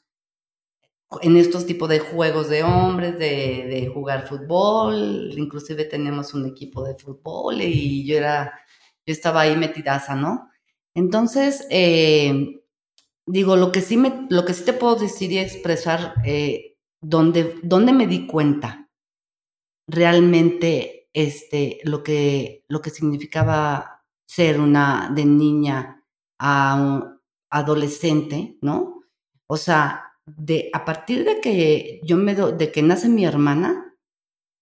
en 1.22 1.38
estos 1.38 1.66
tipos 1.66 1.90
de 1.90 2.00
juegos 2.00 2.50
de 2.50 2.64
hombres, 2.64 3.18
de, 3.18 3.90
jugar 3.94 4.28
fútbol, 4.28 5.34
inclusive 5.36 5.86
tenemos 5.86 6.34
un 6.34 6.46
equipo 6.46 6.84
de 6.84 6.96
fútbol 6.96 7.62
y 7.62 8.06
yo 8.06 8.18
era, 8.18 8.54
yo 9.06 9.14
estaba 9.14 9.42
ahí 9.42 9.58
metidaza, 9.58 10.16
¿no? 10.16 10.50
Entonces, 10.94 11.66
eh, 11.72 12.62
digo, 13.26 13.56
lo 13.56 13.72
que 13.72 13.82
sí 13.82 13.98
me, 13.98 14.28
lo 14.30 14.46
que 14.46 14.54
sí 14.54 14.64
te 14.66 14.74
puedo 14.74 14.96
decir 14.96 15.32
y 15.32 15.40
expresar, 15.40 16.14
eh, 16.26 16.78
donde, 17.02 17.56
donde 17.64 17.94
me 17.94 18.06
di 18.08 18.28
cuenta 18.28 18.90
realmente 19.88 21.10
este, 21.14 21.80
lo, 21.84 22.04
que, 22.04 22.66
lo 22.68 22.82
que 22.82 22.92
significaba 22.92 24.04
ser 24.28 24.60
una 24.60 25.12
de 25.14 25.26
niña 25.26 26.04
a 26.38 26.76
un 26.76 27.20
adolescente, 27.50 28.58
¿no? 28.62 29.02
O 29.48 29.58
sea, 29.58 30.09
de, 30.38 30.70
a 30.74 30.86
partir 30.86 31.26
de 31.26 31.42
que 31.42 32.02
yo 32.04 32.18
me 32.18 32.36
do, 32.36 32.52
de 32.52 32.72
que 32.72 32.82
nace 32.82 33.10
mi 33.10 33.26
hermana, 33.26 33.96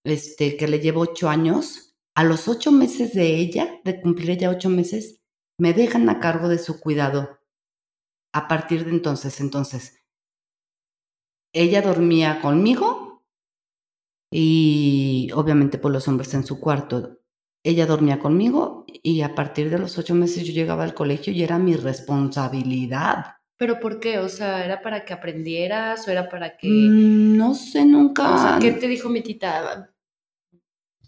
este, 0.03 0.57
que 0.57 0.67
le 0.67 0.79
llevo 0.79 1.01
ocho 1.01 1.29
años, 1.29 1.95
a 2.15 2.23
los 2.23 2.47
ocho 2.47 2.71
meses 2.71 3.13
de 3.13 3.35
ella, 3.35 3.79
de 3.83 4.01
cumplir 4.01 4.37
ya 4.37 4.49
ocho 4.49 4.69
meses, 4.69 5.21
me 5.59 5.73
dejan 5.73 6.09
a 6.09 6.19
cargo 6.19 6.47
de 6.47 6.57
su 6.57 6.79
cuidado. 6.79 7.39
A 8.33 8.47
partir 8.47 8.85
de 8.85 8.91
entonces, 8.91 9.39
entonces, 9.39 10.03
ella 11.53 11.81
dormía 11.81 12.41
conmigo 12.41 13.23
y 14.31 15.29
obviamente 15.33 15.77
por 15.77 15.91
los 15.91 16.07
hombres 16.07 16.33
en 16.33 16.45
su 16.45 16.59
cuarto. 16.59 17.19
Ella 17.63 17.85
dormía 17.85 18.19
conmigo 18.19 18.85
y 18.87 19.21
a 19.21 19.35
partir 19.35 19.69
de 19.69 19.79
los 19.79 19.97
ocho 19.97 20.15
meses 20.15 20.45
yo 20.45 20.53
llegaba 20.53 20.83
al 20.83 20.93
colegio 20.93 21.33
y 21.33 21.43
era 21.43 21.57
mi 21.57 21.75
responsabilidad. 21.75 23.36
¿Pero 23.57 23.79
por 23.79 23.99
qué? 23.99 24.19
O 24.19 24.29
sea, 24.29 24.63
¿era 24.63 24.81
para 24.81 25.03
que 25.03 25.13
aprendieras 25.13 26.07
o 26.07 26.11
era 26.11 26.29
para 26.29 26.57
que...? 26.57 26.67
Mm, 26.67 27.37
no 27.37 27.55
sé, 27.55 27.85
nunca. 27.85 28.35
O 28.35 28.37
sea, 28.37 28.59
¿qué 28.59 28.71
te 28.71 28.87
dijo 28.87 29.09
mi 29.09 29.21
tita? 29.21 29.91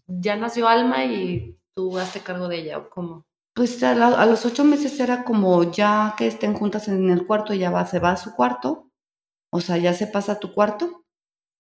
Ya 0.07 0.35
nació 0.35 0.67
Alma 0.67 1.05
y 1.05 1.59
tú 1.75 1.97
hazte 1.97 2.21
cargo 2.21 2.47
de 2.47 2.59
ella, 2.59 2.79
¿o 2.79 2.89
cómo? 2.89 3.25
Pues 3.53 3.83
a, 3.83 4.25
los 4.25 4.45
ocho 4.45 4.63
meses 4.63 4.99
era 4.99 5.23
como 5.23 5.71
ya 5.71 6.15
que 6.17 6.27
estén 6.27 6.53
juntas 6.53 6.87
en 6.87 7.09
el 7.09 7.27
cuarto, 7.27 7.53
ella 7.53 7.69
va, 7.69 7.85
se 7.85 7.99
va 7.99 8.11
a 8.11 8.17
su 8.17 8.33
cuarto, 8.33 8.91
o 9.51 9.61
sea, 9.61 9.77
ya 9.77 9.93
se 9.93 10.07
pasa 10.07 10.33
a 10.33 10.39
tu 10.39 10.53
cuarto 10.53 11.05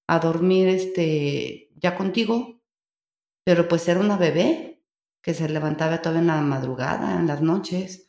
a 0.07 0.19
dormir 0.19 0.69
este, 0.69 1.69
ya 1.75 1.95
contigo, 1.95 2.61
pero 3.43 3.67
pues 3.67 3.87
era 3.87 3.99
una 3.99 4.17
bebé 4.17 4.83
que 5.21 5.33
se 5.33 5.49
levantaba 5.49 6.01
todavía 6.01 6.21
en 6.21 6.27
la 6.27 6.41
madrugada, 6.41 7.19
en 7.19 7.27
las 7.27 7.41
noches. 7.41 8.08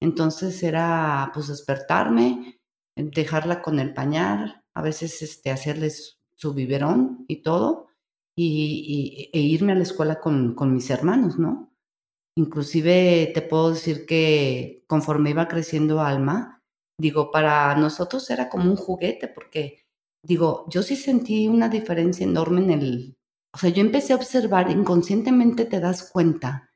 Entonces 0.00 0.62
era 0.62 1.30
pues 1.32 1.48
despertarme, 1.48 2.60
dejarla 2.96 3.62
con 3.62 3.78
el 3.78 3.94
pañal, 3.94 4.62
a 4.74 4.82
veces 4.82 5.22
este, 5.22 5.50
hacerles 5.50 6.18
su 6.34 6.54
biberón 6.54 7.24
y 7.28 7.42
todo, 7.42 7.88
y, 8.36 9.30
e 9.32 9.40
irme 9.40 9.72
a 9.72 9.76
la 9.76 9.82
escuela 9.82 10.20
con, 10.20 10.54
con 10.54 10.72
mis 10.74 10.90
hermanos, 10.90 11.38
¿no? 11.38 11.72
Inclusive 12.36 13.30
te 13.32 13.42
puedo 13.42 13.70
decir 13.70 14.04
que 14.04 14.84
conforme 14.86 15.30
iba 15.30 15.48
creciendo 15.48 16.00
Alma, 16.02 16.62
digo, 16.98 17.30
para 17.30 17.74
nosotros 17.76 18.28
era 18.30 18.48
como 18.50 18.70
un 18.70 18.76
juguete 18.76 19.28
porque 19.28 19.86
digo, 20.22 20.66
yo 20.68 20.82
sí 20.82 20.96
sentí 20.96 21.48
una 21.48 21.68
diferencia 21.68 22.24
enorme 22.24 22.60
en 22.62 22.70
el, 22.70 23.16
o 23.54 23.58
sea, 23.58 23.70
yo 23.70 23.80
empecé 23.80 24.12
a 24.12 24.16
observar, 24.16 24.70
inconscientemente 24.70 25.64
te 25.64 25.80
das 25.80 26.10
cuenta 26.10 26.70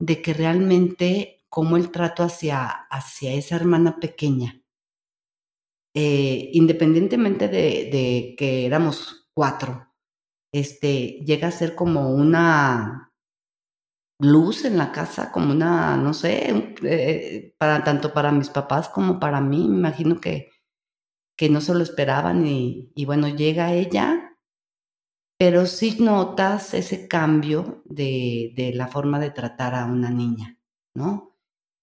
de 0.00 0.22
que 0.22 0.34
realmente 0.34 1.41
como 1.52 1.76
el 1.76 1.90
trato 1.90 2.22
hacia, 2.22 2.66
hacia 2.66 3.34
esa 3.34 3.56
hermana 3.56 4.00
pequeña, 4.00 4.62
eh, 5.94 6.48
independientemente 6.54 7.48
de, 7.48 8.34
que 8.38 8.64
éramos 8.64 9.28
cuatro, 9.34 9.92
este, 10.50 11.20
llega 11.26 11.48
a 11.48 11.50
ser 11.50 11.74
como 11.74 12.14
una 12.14 13.12
luz 14.18 14.64
en 14.64 14.78
la 14.78 14.92
casa, 14.92 15.30
como 15.30 15.52
una, 15.52 15.98
no 15.98 16.14
sé, 16.14 16.74
eh, 16.84 17.54
para, 17.58 17.84
tanto 17.84 18.14
para 18.14 18.32
mis 18.32 18.48
papás 18.48 18.88
como 18.88 19.20
para 19.20 19.42
mí, 19.42 19.68
me 19.68 19.76
imagino 19.76 20.20
que 20.20 20.52
que 21.36 21.48
no 21.48 21.60
se 21.60 21.74
lo 21.74 21.82
esperaban 21.82 22.46
y, 22.46 22.92
bueno, 23.04 23.28
llega 23.28 23.72
ella, 23.72 24.36
pero 25.38 25.66
sí 25.66 25.96
notas 25.98 26.72
ese 26.74 27.08
cambio 27.08 27.82
de, 27.84 28.52
de 28.54 28.72
la 28.74 28.86
forma 28.86 29.18
de 29.18 29.30
tratar 29.30 29.74
a 29.74 29.86
una 29.86 30.10
niña, 30.10 30.58
¿no? 30.94 31.31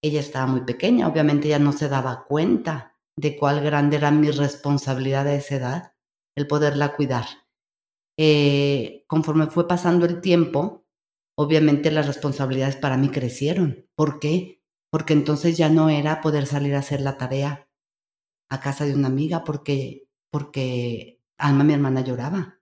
Ella 0.02 0.20
estaba 0.20 0.46
muy 0.46 0.62
pequeña, 0.62 1.08
obviamente 1.08 1.48
ya 1.48 1.58
no 1.58 1.72
se 1.72 1.88
daba 1.88 2.24
cuenta 2.24 2.96
de 3.16 3.36
cuál 3.36 3.60
grande 3.62 3.96
era 3.96 4.10
mi 4.10 4.30
responsabilidad 4.30 5.26
a 5.26 5.34
esa 5.34 5.56
edad, 5.56 5.92
el 6.36 6.46
poderla 6.46 6.96
cuidar. 6.96 7.26
Eh, 8.18 9.04
conforme 9.06 9.46
fue 9.48 9.68
pasando 9.68 10.06
el 10.06 10.20
tiempo, 10.20 10.84
obviamente 11.36 11.90
las 11.90 12.06
responsabilidades 12.06 12.76
para 12.76 12.96
mí 12.96 13.10
crecieron. 13.10 13.88
¿Por 13.94 14.20
qué? 14.20 14.62
Porque 14.90 15.12
entonces 15.12 15.56
ya 15.56 15.68
no 15.68 15.88
era 15.88 16.20
poder 16.20 16.46
salir 16.46 16.74
a 16.74 16.80
hacer 16.80 17.00
la 17.00 17.18
tarea, 17.18 17.68
a 18.50 18.60
casa 18.60 18.84
de 18.84 18.94
una 18.94 19.08
amiga 19.08 19.44
porque, 19.44 20.08
porque 20.30 21.20
Alma, 21.38 21.64
mi 21.64 21.72
hermana, 21.72 22.02
lloraba. 22.02 22.58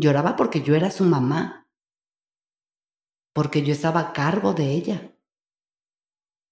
Lloraba 0.00 0.36
porque 0.36 0.62
yo 0.62 0.74
era 0.74 0.90
su 0.90 1.04
mamá, 1.04 1.68
porque 3.34 3.62
yo 3.62 3.72
estaba 3.72 4.00
a 4.00 4.12
cargo 4.12 4.54
de 4.54 4.72
ella. 4.72 5.13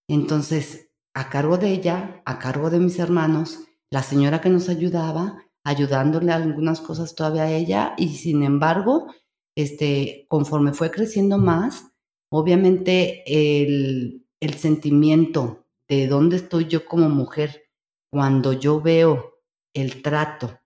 Entonces, 0.09 0.91
a 1.15 1.31
cargo 1.31 1.59
de 1.59 1.73
ella, 1.73 2.23
a 2.25 2.39
cargo 2.39 2.71
de 2.71 2.79
mis 2.79 2.99
hermanos, 2.99 3.61
la 3.91 4.03
señora 4.03 4.41
que 4.41 4.49
nos 4.49 4.69
ayudaba, 4.69 5.45
ayudándole 5.65 6.33
algunas 6.33 6.81
cosas 6.81 7.15
todavía 7.15 7.45
a 7.45 7.53
ella, 7.53 7.95
y 7.97 8.17
sin 8.17 8.43
embargo, 8.43 9.13
este, 9.57 10.27
conforme 10.29 10.73
fue 10.73 10.91
creciendo 10.91 11.39
más, 11.39 11.93
obviamente 12.31 13.23
el, 13.27 14.27
el 14.41 14.55
sentimiento 14.55 15.67
de 15.89 16.09
dónde 16.09 16.37
estoy 16.37 16.67
yo 16.67 16.87
como 16.87 17.09
mujer 17.09 17.65
cuando 18.11 18.53
yo 18.53 18.81
veo 18.81 19.35
el 19.75 20.03
trato 20.03 20.59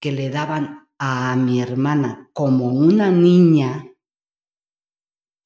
que 0.00 0.12
le 0.12 0.30
daban 0.30 0.88
a 0.98 1.36
mi 1.36 1.60
hermana 1.60 2.30
como 2.32 2.68
una 2.68 3.10
niña, 3.10 3.86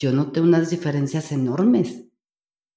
yo 0.00 0.12
noté 0.12 0.40
unas 0.40 0.70
diferencias 0.70 1.32
enormes. 1.32 2.09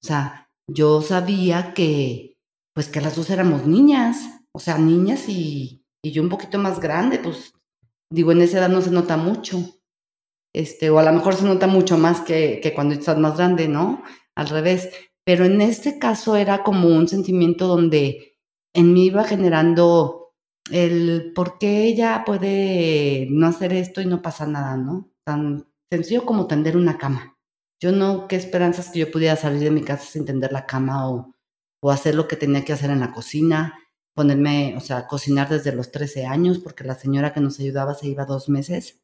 O 0.03 0.07
sea, 0.07 0.49
yo 0.67 1.01
sabía 1.01 1.73
que, 1.73 2.37
pues 2.73 2.89
que 2.89 2.99
las 2.99 3.15
dos 3.15 3.29
éramos 3.29 3.65
niñas, 3.65 4.17
o 4.51 4.59
sea, 4.59 4.77
niñas 4.77 5.29
y, 5.29 5.85
y 6.03 6.11
yo 6.11 6.21
un 6.21 6.29
poquito 6.29 6.59
más 6.59 6.81
grande, 6.81 7.19
pues 7.19 7.53
digo, 8.11 8.31
en 8.33 8.41
esa 8.41 8.59
edad 8.59 8.69
no 8.69 8.81
se 8.81 8.91
nota 8.91 9.15
mucho. 9.15 9.59
Este, 10.53 10.89
o 10.89 10.99
a 10.99 11.03
lo 11.03 11.13
mejor 11.13 11.35
se 11.35 11.45
nota 11.45 11.67
mucho 11.67 11.97
más 11.97 12.21
que, 12.21 12.59
que 12.61 12.73
cuando 12.73 12.93
estás 12.93 13.17
más 13.17 13.37
grande, 13.37 13.67
¿no? 13.67 14.03
Al 14.35 14.49
revés. 14.49 14.89
Pero 15.25 15.45
en 15.45 15.61
este 15.61 15.97
caso 15.99 16.35
era 16.35 16.63
como 16.63 16.89
un 16.89 17.07
sentimiento 17.07 17.67
donde 17.67 18.37
en 18.75 18.93
mí 18.93 19.05
iba 19.05 19.23
generando 19.23 20.33
el 20.69 21.31
por 21.33 21.57
qué 21.57 21.85
ella 21.85 22.23
puede 22.25 23.27
no 23.29 23.47
hacer 23.47 23.73
esto 23.73 24.01
y 24.01 24.05
no 24.05 24.21
pasa 24.21 24.45
nada, 24.45 24.75
¿no? 24.77 25.09
Tan 25.25 25.65
sencillo 25.91 26.25
como 26.25 26.45
tender 26.47 26.75
una 26.77 26.97
cama. 26.97 27.32
Yo 27.83 27.91
no, 27.91 28.29
qué 28.29 28.37
esperanzas 28.37 28.91
que 28.91 28.99
yo 28.99 29.11
pudiera 29.11 29.35
salir 29.35 29.59
de 29.59 29.69
mi 29.69 29.81
casa 29.81 30.05
sin 30.05 30.23
tender 30.23 30.53
la 30.53 30.65
cama 30.65 31.09
o, 31.11 31.35
o 31.81 31.91
hacer 31.91 32.15
lo 32.15 32.29
que 32.29 32.37
tenía 32.37 32.63
que 32.63 32.71
hacer 32.71 32.89
en 32.89 33.01
la 33.01 33.11
cocina, 33.11 33.77
ponerme, 34.15 34.75
o 34.77 34.79
sea, 34.79 35.05
cocinar 35.05 35.49
desde 35.49 35.75
los 35.75 35.91
13 35.91 36.25
años, 36.25 36.59
porque 36.59 36.85
la 36.85 36.95
señora 36.95 37.33
que 37.33 37.41
nos 37.41 37.59
ayudaba 37.59 37.93
se 37.93 38.07
iba 38.07 38.23
dos 38.23 38.47
meses. 38.47 39.03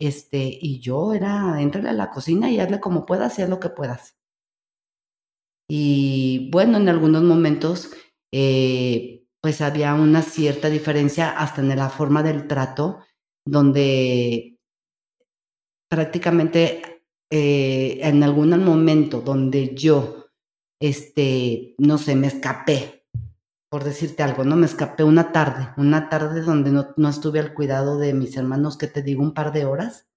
Este, 0.00 0.58
y 0.60 0.80
yo 0.80 1.14
era, 1.14 1.62
entrale 1.62 1.90
a 1.90 1.92
la 1.92 2.10
cocina 2.10 2.50
y 2.50 2.58
hazle 2.58 2.80
como 2.80 3.06
puedas 3.06 3.38
y 3.38 3.42
haz 3.42 3.48
lo 3.48 3.60
que 3.60 3.68
puedas. 3.70 4.16
Y 5.68 6.50
bueno, 6.50 6.78
en 6.78 6.88
algunos 6.88 7.22
momentos, 7.22 7.92
eh, 8.32 9.24
pues 9.40 9.60
había 9.60 9.94
una 9.94 10.22
cierta 10.22 10.68
diferencia 10.68 11.30
hasta 11.30 11.60
en 11.60 11.76
la 11.76 11.90
forma 11.90 12.24
del 12.24 12.48
trato, 12.48 13.04
donde 13.46 14.58
prácticamente 15.88 16.89
eh, 17.30 18.00
en 18.02 18.22
algún 18.24 18.50
momento 18.64 19.20
donde 19.20 19.74
yo, 19.76 20.26
este, 20.80 21.76
no 21.78 21.96
sé, 21.96 22.16
me 22.16 22.26
escapé, 22.26 23.06
por 23.70 23.84
decirte 23.84 24.24
algo, 24.24 24.42
¿no? 24.42 24.56
Me 24.56 24.66
escapé 24.66 25.04
una 25.04 25.30
tarde, 25.30 25.68
una 25.76 26.08
tarde 26.08 26.40
donde 26.40 26.72
no, 26.72 26.88
no 26.96 27.08
estuve 27.08 27.38
al 27.38 27.54
cuidado 27.54 27.98
de 27.98 28.14
mis 28.14 28.36
hermanos, 28.36 28.76
que 28.76 28.88
te 28.88 29.02
digo, 29.02 29.22
un 29.22 29.32
par 29.32 29.52
de 29.52 29.64
horas. 29.64 30.08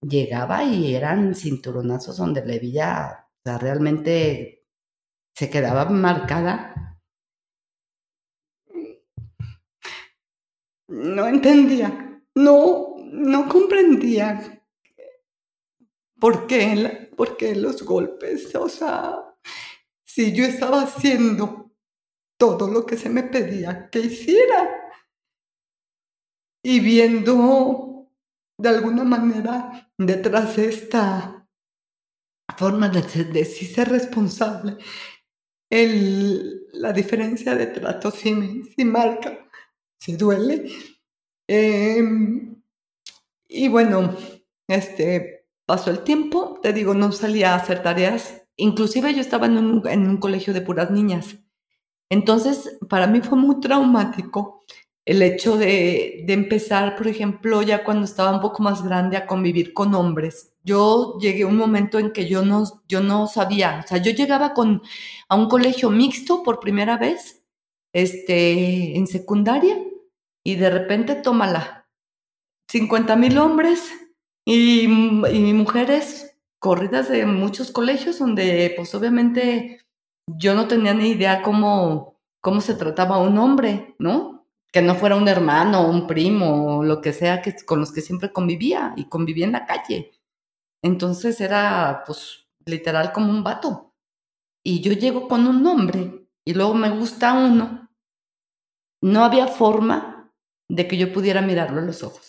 Llegaba 0.00 0.62
y 0.62 0.94
eran 0.94 1.34
cinturonazos 1.34 2.18
donde 2.18 2.46
le 2.46 2.60
veía, 2.60 3.26
o 3.28 3.42
sea, 3.44 3.58
realmente 3.58 4.64
se 5.34 5.50
quedaba 5.50 5.86
marcada. 5.86 7.00
No 10.88 11.26
entendía, 11.26 12.22
no, 12.36 12.94
no 13.10 13.48
comprendía 13.48 14.57
por 16.18 16.46
qué, 16.46 17.54
los 17.54 17.82
golpes, 17.82 18.54
o 18.54 18.68
sea, 18.68 19.16
si 20.04 20.32
yo 20.32 20.44
estaba 20.44 20.82
haciendo 20.82 21.72
todo 22.38 22.68
lo 22.68 22.86
que 22.86 22.96
se 22.96 23.08
me 23.08 23.24
pedía 23.24 23.88
que 23.90 24.00
hiciera 24.00 24.70
y 26.62 26.80
viendo 26.80 28.08
de 28.58 28.68
alguna 28.68 29.04
manera 29.04 29.90
detrás 29.96 30.56
de 30.56 30.68
esta 30.68 31.48
forma 32.56 32.88
de, 32.88 33.24
de 33.24 33.44
sí 33.44 33.66
ser 33.66 33.88
responsable 33.88 34.78
el, 35.70 36.66
la 36.72 36.92
diferencia 36.92 37.54
de 37.54 37.66
trato 37.66 38.10
sí, 38.10 38.62
sí 38.74 38.84
marca, 38.84 39.46
sí 39.98 40.16
duele. 40.16 40.70
Em, 41.46 42.62
y 43.48 43.68
bueno, 43.68 44.16
este, 44.68 45.37
pasó 45.68 45.90
el 45.90 45.98
tiempo, 45.98 46.58
te 46.62 46.72
digo, 46.72 46.94
no 46.94 47.12
salía 47.12 47.52
a 47.52 47.56
hacer 47.56 47.82
tareas. 47.82 48.42
Inclusive 48.56 49.12
yo 49.12 49.20
estaba 49.20 49.44
en 49.44 49.58
un, 49.58 50.16
colegio 50.16 50.54
de 50.54 50.62
puras 50.62 50.90
niñas. 50.90 51.36
Entonces, 52.08 52.78
para 52.88 53.06
mí 53.06 53.20
fue 53.20 53.36
muy 53.36 53.60
traumático 53.60 54.62
el 55.04 55.20
hecho 55.20 55.58
de, 55.58 56.24
de, 56.26 56.32
empezar, 56.32 56.96
por 56.96 57.06
ejemplo, 57.06 57.60
ya 57.60 57.84
cuando 57.84 58.06
estaba 58.06 58.32
un 58.32 58.40
poco 58.40 58.62
más 58.62 58.82
grande 58.82 59.18
a 59.18 59.26
convivir 59.26 59.74
con 59.74 59.94
hombres. 59.94 60.54
Yo 60.64 61.18
llegué 61.20 61.42
a 61.42 61.48
un 61.48 61.58
momento 61.58 61.98
en 61.98 62.12
que 62.12 62.26
yo 62.26 62.42
no, 62.42 62.64
yo 62.88 63.02
no 63.02 63.26
sabía, 63.26 63.82
o 63.84 63.86
sea, 63.86 63.98
yo 63.98 64.12
llegaba 64.12 64.54
con, 64.54 64.80
a 65.28 65.36
un 65.36 65.50
colegio 65.50 65.90
mixto 65.90 66.42
por 66.42 66.60
primera 66.60 66.96
vez, 66.96 67.44
este, 67.92 68.96
en 68.96 69.06
secundaria, 69.06 69.76
y 70.42 70.54
de 70.56 70.70
repente 70.70 71.14
tómala, 71.14 71.86
50 72.68 73.16
mil 73.16 73.36
hombres 73.36 74.07
y, 74.50 74.84
y 74.84 75.52
mujeres 75.52 76.36
corridas 76.58 77.08
de 77.08 77.26
muchos 77.26 77.70
colegios 77.70 78.18
donde 78.18 78.72
pues 78.76 78.94
obviamente 78.94 79.80
yo 80.26 80.54
no 80.54 80.68
tenía 80.68 80.94
ni 80.94 81.10
idea 81.10 81.42
cómo, 81.42 82.18
cómo 82.40 82.60
se 82.60 82.74
trataba 82.74 83.18
un 83.18 83.38
hombre, 83.38 83.94
¿no? 83.98 84.38
que 84.72 84.82
no 84.82 84.94
fuera 84.94 85.16
un 85.16 85.28
hermano, 85.28 85.88
un 85.88 86.06
primo, 86.06 86.78
o 86.78 86.84
lo 86.84 87.00
que 87.00 87.12
sea 87.12 87.40
que, 87.40 87.54
con 87.64 87.80
los 87.80 87.92
que 87.92 88.02
siempre 88.02 88.32
convivía 88.32 88.92
y 88.96 89.08
convivía 89.08 89.46
en 89.46 89.52
la 89.52 89.66
calle. 89.66 90.12
Entonces 90.82 91.40
era, 91.40 92.02
pues, 92.06 92.46
literal 92.66 93.12
como 93.12 93.30
un 93.30 93.42
vato. 93.42 93.94
Y 94.62 94.80
yo 94.82 94.92
llego 94.92 95.28
con 95.28 95.46
un 95.46 95.66
hombre 95.66 96.28
y 96.44 96.54
luego 96.54 96.74
me 96.74 96.90
gusta 96.90 97.32
uno. 97.32 97.88
No 99.02 99.24
había 99.24 99.46
forma 99.46 100.32
de 100.68 100.86
que 100.86 100.98
yo 100.98 101.12
pudiera 101.12 101.40
mirarlo 101.40 101.80
a 101.80 101.84
los 101.84 102.02
ojos. 102.02 102.27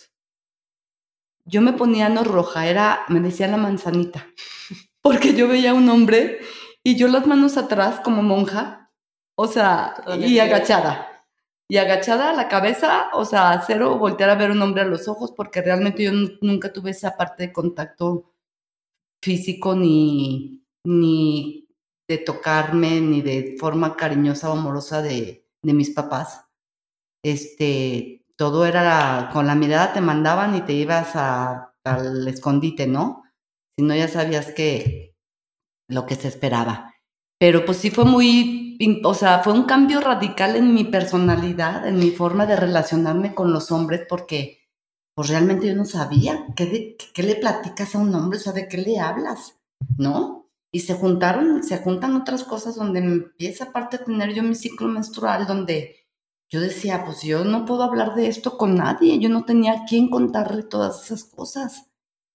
Yo 1.44 1.62
me 1.62 1.72
ponía 1.72 2.08
no 2.08 2.24
roja, 2.24 2.66
era, 2.66 3.00
me 3.08 3.20
decía 3.20 3.48
la 3.48 3.56
manzanita, 3.56 4.26
porque 5.02 5.34
yo 5.34 5.48
veía 5.48 5.70
a 5.70 5.74
un 5.74 5.88
hombre 5.88 6.40
y 6.82 6.96
yo 6.96 7.08
las 7.08 7.26
manos 7.26 7.56
atrás 7.56 8.00
como 8.00 8.22
monja, 8.22 8.90
o 9.36 9.46
sea, 9.46 9.94
y 10.18 10.38
agachada 10.38 11.10
y 11.70 11.76
agachada 11.76 12.30
a 12.30 12.32
la 12.32 12.48
cabeza, 12.48 13.10
o 13.12 13.24
sea, 13.24 13.62
cero 13.64 13.96
voltear 13.96 14.28
a 14.28 14.34
ver 14.34 14.50
un 14.50 14.60
hombre 14.60 14.82
a 14.82 14.86
los 14.86 15.06
ojos, 15.06 15.30
porque 15.30 15.62
realmente 15.62 16.02
yo 16.02 16.10
nunca 16.40 16.72
tuve 16.72 16.90
esa 16.90 17.16
parte 17.16 17.46
de 17.46 17.52
contacto 17.52 18.34
físico 19.22 19.76
ni, 19.76 20.64
ni 20.84 21.68
de 22.08 22.18
tocarme, 22.18 23.00
ni 23.00 23.22
de 23.22 23.56
forma 23.56 23.96
cariñosa 23.96 24.50
o 24.50 24.54
amorosa 24.54 25.00
de, 25.00 25.46
de 25.62 25.72
mis 25.72 25.90
papás. 25.90 26.44
Este, 27.22 28.19
todo 28.40 28.64
era 28.64 29.28
con 29.34 29.46
la 29.46 29.54
mirada 29.54 29.92
te 29.92 30.00
mandaban 30.00 30.54
y 30.56 30.62
te 30.62 30.72
ibas 30.72 31.14
a, 31.14 31.74
al 31.84 32.26
escondite, 32.26 32.86
¿no? 32.86 33.22
Si 33.76 33.84
no, 33.84 33.94
ya 33.94 34.08
sabías 34.08 34.52
que 34.52 35.14
lo 35.90 36.06
que 36.06 36.14
se 36.14 36.28
esperaba. 36.28 36.94
Pero 37.38 37.66
pues 37.66 37.76
sí 37.76 37.90
fue 37.90 38.06
muy 38.06 38.78
o 39.04 39.12
sea, 39.12 39.40
fue 39.40 39.52
un 39.52 39.64
cambio 39.64 40.00
radical 40.00 40.56
en 40.56 40.72
mi 40.72 40.84
personalidad, 40.84 41.86
en 41.86 41.98
mi 41.98 42.12
forma 42.12 42.46
de 42.46 42.56
relacionarme 42.56 43.34
con 43.34 43.52
los 43.52 43.70
hombres, 43.72 44.06
porque 44.08 44.60
pues 45.14 45.28
realmente 45.28 45.66
yo 45.66 45.76
no 45.76 45.84
sabía 45.84 46.46
qué, 46.56 46.96
qué 47.12 47.22
le 47.22 47.34
platicas 47.34 47.94
a 47.94 47.98
un 47.98 48.14
hombre, 48.14 48.38
o 48.38 48.40
sea, 48.40 48.54
de 48.54 48.68
qué 48.68 48.78
le 48.78 48.98
hablas, 49.00 49.60
¿no? 49.98 50.48
Y 50.72 50.80
se 50.80 50.94
juntaron, 50.94 51.62
se 51.62 51.76
juntan 51.76 52.16
otras 52.16 52.44
cosas 52.44 52.76
donde 52.76 53.00
empieza 53.00 53.64
aparte 53.64 53.96
a 53.96 54.04
tener 54.04 54.32
yo 54.32 54.42
mi 54.42 54.54
ciclo 54.54 54.88
menstrual, 54.88 55.46
donde 55.46 55.99
yo 56.50 56.60
decía, 56.60 57.04
pues 57.04 57.22
yo 57.22 57.44
no 57.44 57.64
puedo 57.64 57.84
hablar 57.84 58.14
de 58.14 58.26
esto 58.26 58.58
con 58.58 58.74
nadie, 58.74 59.18
yo 59.18 59.28
no 59.28 59.44
tenía 59.44 59.84
quién 59.88 60.10
contarle 60.10 60.64
todas 60.64 61.04
esas 61.04 61.24
cosas. 61.24 61.86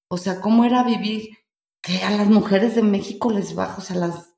O 0.08 0.18
sea, 0.18 0.42
¿cómo 0.42 0.64
era 0.64 0.84
vivir 0.84 1.38
que 1.82 2.02
a 2.02 2.12
las 2.12 2.28
mujeres 2.28 2.76
de 2.76 2.82
México 2.82 3.32
les 3.32 3.54
bajo, 3.54 3.82
o 3.82 3.84
sea, 3.84 3.98
las 3.98 4.36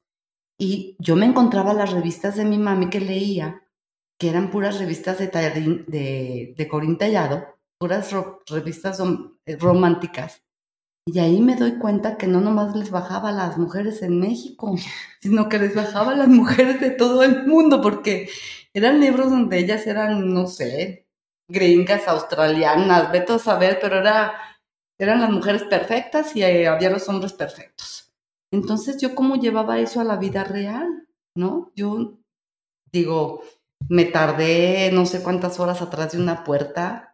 y 0.59 0.95
yo 0.99 1.15
me 1.15 1.27
encontraba 1.27 1.73
las 1.73 1.91
revistas 1.91 2.35
de 2.35 2.45
mi 2.45 2.57
mami 2.57 2.89
que 2.89 2.99
leía, 2.99 3.63
que 4.17 4.29
eran 4.29 4.49
puras 4.49 4.79
revistas 4.79 5.19
de, 5.19 5.27
de, 5.27 6.55
de 6.57 6.67
Corín 6.67 6.97
Tallado, 6.97 7.45
puras 7.77 8.09
revistas 8.47 8.99
eh, 9.45 9.55
románticas. 9.57 10.43
Y 11.09 11.19
ahí 11.19 11.39
me 11.39 11.55
doy 11.55 11.77
cuenta 11.77 12.17
que 12.17 12.27
no 12.27 12.41
nomás 12.41 12.75
les 12.75 12.91
bajaba 12.91 13.29
a 13.29 13.31
las 13.31 13.57
mujeres 13.57 14.01
en 14.01 14.19
México, 14.19 14.75
sino 15.21 15.47
que 15.47 15.57
les 15.57 15.73
bajaba 15.73 16.11
a 16.11 16.17
las 16.17 16.27
mujeres 16.27 16.81
de 16.81 16.91
todo 16.91 17.23
el 17.23 17.47
mundo, 17.47 17.81
porque 17.81 18.29
eran 18.73 18.99
libros 18.99 19.29
donde 19.29 19.57
ellas 19.57 19.87
eran, 19.87 20.33
no 20.33 20.47
sé, 20.47 21.07
gringas, 21.47 22.09
australianas, 22.09 23.09
vete 23.09 23.31
a 23.31 23.39
saber, 23.39 23.79
pero 23.81 23.99
era, 23.99 24.33
eran 24.99 25.21
las 25.21 25.29
mujeres 25.29 25.63
perfectas 25.63 26.35
y 26.35 26.43
eh, 26.43 26.67
había 26.67 26.89
los 26.89 27.07
hombres 27.07 27.31
perfectos. 27.31 28.13
Entonces, 28.51 28.97
¿yo 28.99 29.15
cómo 29.15 29.37
llevaba 29.37 29.79
eso 29.79 30.01
a 30.01 30.03
la 30.03 30.17
vida 30.17 30.43
real? 30.43 31.07
¿No? 31.37 31.71
Yo 31.73 32.17
digo, 32.91 33.43
me 33.87 34.03
tardé 34.03 34.91
no 34.91 35.05
sé 35.05 35.23
cuántas 35.23 35.57
horas 35.61 35.81
atrás 35.81 36.11
de 36.11 36.17
una 36.19 36.43
puerta 36.43 37.06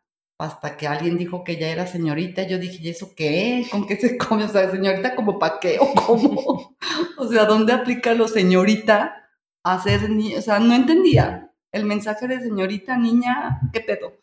hasta 0.43 0.75
que 0.75 0.87
alguien 0.87 1.17
dijo 1.17 1.43
que 1.43 1.55
ya 1.55 1.69
era 1.69 1.87
señorita. 1.87 2.43
Yo 2.43 2.57
dije, 2.59 2.79
¿y 2.81 2.89
eso 2.89 3.13
qué? 3.15 3.65
¿Con 3.71 3.87
qué 3.87 3.95
se 3.95 4.17
come? 4.17 4.43
O 4.43 4.49
sea, 4.49 4.69
señorita, 4.69 5.15
¿como 5.15 5.39
pa' 5.39 5.59
qué? 5.59 5.77
¿O 5.79 5.93
cómo? 5.93 6.75
o 7.17 7.27
sea, 7.27 7.45
¿dónde 7.45 7.71
aplica 7.71 8.13
lo 8.13 8.27
señorita 8.27 9.29
a 9.63 9.81
ser 9.81 10.09
niña, 10.09 10.39
o 10.39 10.41
sea, 10.41 10.59
no 10.59 10.75
entendía 10.75 11.49
el 11.71 11.85
mensaje 11.85 12.27
de 12.27 12.41
señorita, 12.41 12.97
niña, 12.97 13.61
¿qué 13.71 13.79
pedo? 13.79 14.17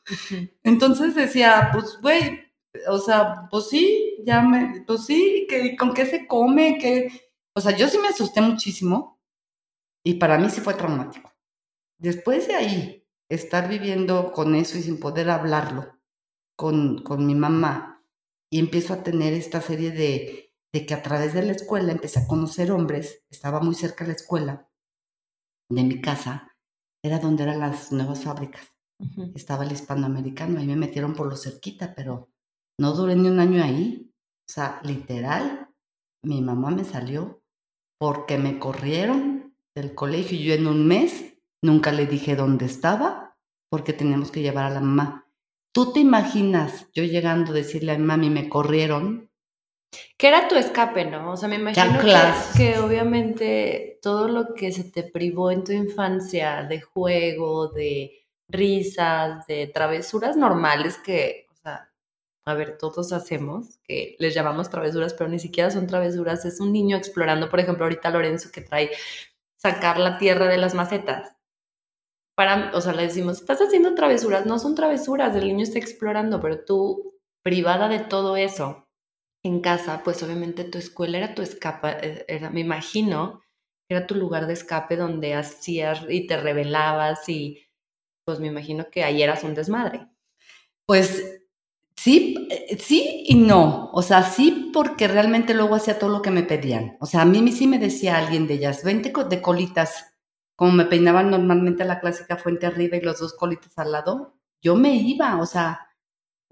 Entonces 0.62 1.14
decía, 1.14 1.70
pues, 1.72 1.98
güey, 2.02 2.40
o 2.88 2.98
sea, 2.98 3.48
pues 3.50 3.68
sí, 3.70 4.18
ya 4.24 4.42
me, 4.42 4.84
pues 4.86 5.06
sí, 5.06 5.46
que, 5.48 5.74
¿con 5.74 5.94
qué 5.94 6.04
se 6.04 6.26
come? 6.26 6.76
que 6.78 7.08
O 7.56 7.62
sea, 7.62 7.74
yo 7.74 7.88
sí 7.88 7.98
me 7.98 8.08
asusté 8.08 8.42
muchísimo 8.42 9.18
y 10.04 10.14
para 10.14 10.36
mí 10.38 10.50
sí 10.50 10.60
fue 10.60 10.74
traumático. 10.74 11.32
Después 11.98 12.46
de 12.46 12.54
ahí, 12.54 13.06
estar 13.30 13.68
viviendo 13.68 14.32
con 14.32 14.54
eso 14.54 14.76
y 14.76 14.82
sin 14.82 15.00
poder 15.00 15.30
hablarlo 15.30 15.99
con, 16.60 17.02
con 17.02 17.24
mi 17.26 17.34
mamá, 17.34 18.04
y 18.52 18.58
empiezo 18.58 18.92
a 18.92 19.02
tener 19.02 19.32
esta 19.32 19.62
serie 19.62 19.92
de, 19.92 20.52
de 20.74 20.84
que 20.84 20.92
a 20.92 21.02
través 21.02 21.32
de 21.32 21.42
la 21.42 21.52
escuela 21.52 21.90
empecé 21.90 22.20
a 22.20 22.26
conocer 22.26 22.70
hombres, 22.70 23.24
estaba 23.30 23.60
muy 23.60 23.74
cerca 23.74 24.04
de 24.04 24.08
la 24.08 24.16
escuela 24.16 24.68
de 25.70 25.84
mi 25.84 26.02
casa, 26.02 26.54
era 27.02 27.18
donde 27.18 27.44
eran 27.44 27.60
las 27.60 27.92
nuevas 27.92 28.24
fábricas. 28.24 28.74
Estaba 29.34 29.64
el 29.64 29.72
hispanoamericano, 29.72 30.60
ahí 30.60 30.66
me 30.66 30.76
metieron 30.76 31.14
por 31.14 31.28
lo 31.28 31.36
cerquita, 31.38 31.94
pero 31.94 32.28
no 32.78 32.92
duré 32.92 33.16
ni 33.16 33.30
un 33.30 33.40
año 33.40 33.64
ahí. 33.64 34.12
O 34.46 34.52
sea, 34.52 34.82
literal, 34.84 35.70
mi 36.22 36.42
mamá 36.42 36.70
me 36.72 36.84
salió 36.84 37.42
porque 37.98 38.36
me 38.36 38.58
corrieron 38.58 39.56
del 39.74 39.94
colegio 39.94 40.36
y 40.36 40.44
yo 40.44 40.52
en 40.52 40.66
un 40.66 40.86
mes 40.86 41.38
nunca 41.62 41.90
le 41.90 42.06
dije 42.06 42.36
dónde 42.36 42.66
estaba 42.66 43.38
porque 43.70 43.94
teníamos 43.94 44.30
que 44.30 44.42
llevar 44.42 44.66
a 44.66 44.74
la 44.74 44.80
mamá. 44.80 45.26
¿Tú 45.72 45.92
te 45.92 46.00
imaginas 46.00 46.88
yo 46.92 47.04
llegando 47.04 47.52
a 47.52 47.54
decirle 47.54 47.92
a 47.92 47.98
mi 47.98 48.04
mami 48.04 48.30
me 48.30 48.48
corrieron? 48.48 49.30
Que 50.16 50.28
era 50.28 50.48
tu 50.48 50.56
escape, 50.56 51.04
¿no? 51.04 51.32
O 51.32 51.36
sea, 51.36 51.48
me 51.48 51.56
imagino 51.56 51.98
que, 52.00 52.14
que, 52.56 52.78
obviamente 52.78 53.98
todo 54.02 54.28
lo 54.28 54.54
que 54.54 54.72
se 54.72 54.84
te 54.84 55.02
privó 55.02 55.50
en 55.50 55.64
tu 55.64 55.72
infancia 55.72 56.64
de 56.64 56.80
juego, 56.80 57.68
de 57.68 58.26
risas, 58.48 59.46
de 59.46 59.68
travesuras 59.68 60.36
normales 60.36 60.98
que 60.98 61.46
a 62.44 62.54
ver, 62.54 62.78
todos 62.78 63.12
hacemos, 63.12 63.78
que 63.84 64.16
les 64.18 64.34
llamamos 64.34 64.70
travesuras, 64.70 65.14
pero 65.14 65.28
ni 65.30 65.38
siquiera 65.38 65.70
son 65.70 65.86
travesuras, 65.86 66.44
es 66.44 66.60
un 66.60 66.72
niño 66.72 66.96
explorando, 66.96 67.48
por 67.48 67.60
ejemplo, 67.60 67.84
ahorita 67.84 68.10
Lorenzo 68.10 68.50
que 68.50 68.62
trae 68.62 68.90
sacar 69.56 69.98
la 69.98 70.18
tierra 70.18 70.46
de 70.46 70.56
las 70.56 70.74
macetas. 70.74 71.36
Para, 72.40 72.70
o 72.72 72.80
sea, 72.80 72.94
le 72.94 73.02
decimos, 73.02 73.42
estás 73.42 73.60
haciendo 73.60 73.94
travesuras, 73.94 74.46
no 74.46 74.58
son 74.58 74.74
travesuras, 74.74 75.36
el 75.36 75.46
niño 75.46 75.62
está 75.62 75.78
explorando, 75.78 76.40
pero 76.40 76.64
tú, 76.64 77.20
privada 77.42 77.86
de 77.86 77.98
todo 77.98 78.34
eso, 78.34 78.88
en 79.42 79.60
casa, 79.60 80.00
pues 80.02 80.22
obviamente 80.22 80.64
tu 80.64 80.78
escuela 80.78 81.18
era 81.18 81.34
tu 81.34 81.42
escape, 81.42 81.98
eh, 82.00 82.24
era, 82.28 82.48
me 82.48 82.60
imagino, 82.60 83.42
era 83.90 84.06
tu 84.06 84.14
lugar 84.14 84.46
de 84.46 84.54
escape 84.54 84.96
donde 84.96 85.34
hacías 85.34 86.06
y 86.08 86.26
te 86.26 86.38
rebelabas 86.38 87.28
y 87.28 87.62
pues 88.24 88.40
me 88.40 88.46
imagino 88.46 88.88
que 88.90 89.04
ahí 89.04 89.22
eras 89.22 89.44
un 89.44 89.52
desmadre. 89.52 90.08
Pues 90.86 91.42
Sí, 91.94 92.48
eh, 92.50 92.78
sí 92.80 93.24
y 93.26 93.34
no. 93.34 93.90
O 93.92 94.00
sea, 94.00 94.22
sí 94.22 94.70
porque 94.72 95.06
realmente 95.06 95.52
luego 95.52 95.74
hacía 95.74 95.98
todo 95.98 96.08
lo 96.08 96.22
que 96.22 96.30
me 96.30 96.42
pedían. 96.42 96.96
O 97.00 97.04
sea, 97.04 97.20
a 97.20 97.24
mí 97.26 97.52
sí 97.52 97.66
me 97.66 97.78
decía 97.78 98.16
alguien 98.16 98.46
de 98.46 98.54
ellas, 98.54 98.82
vente 98.84 99.12
de 99.28 99.42
colitas, 99.42 100.09
como 100.60 100.72
me 100.72 100.84
peinaban 100.84 101.30
normalmente 101.30 101.86
la 101.86 102.00
clásica 102.00 102.36
fuente 102.36 102.66
arriba 102.66 102.94
y 102.98 103.00
los 103.00 103.18
dos 103.18 103.32
colitas 103.32 103.78
al 103.78 103.92
lado, 103.92 104.34
yo 104.60 104.76
me 104.76 104.94
iba, 104.94 105.40
o 105.40 105.46
sea, 105.46 105.88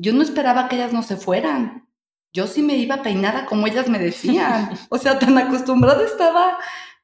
yo 0.00 0.14
no 0.14 0.22
esperaba 0.22 0.66
que 0.66 0.76
ellas 0.76 0.94
no 0.94 1.02
se 1.02 1.18
fueran. 1.18 1.86
Yo 2.32 2.46
sí 2.46 2.62
me 2.62 2.76
iba 2.76 3.02
peinada 3.02 3.44
como 3.44 3.66
ellas 3.66 3.86
me 3.86 3.98
decían. 3.98 4.70
O 4.88 4.96
sea, 4.96 5.18
tan 5.18 5.36
acostumbrada 5.36 6.02
estaba 6.06 6.56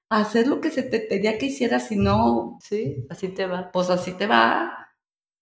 a 0.08 0.18
hacer 0.18 0.46
lo 0.46 0.62
que 0.62 0.70
se 0.70 0.82
te 0.82 0.98
pedía 0.98 1.36
que 1.36 1.44
hiciera, 1.44 1.78
si 1.78 1.96
no... 1.96 2.56
Sí, 2.62 3.04
así 3.10 3.28
te 3.28 3.44
va. 3.44 3.70
Pues 3.70 3.90
así 3.90 4.12
te 4.12 4.26
va. 4.26 4.88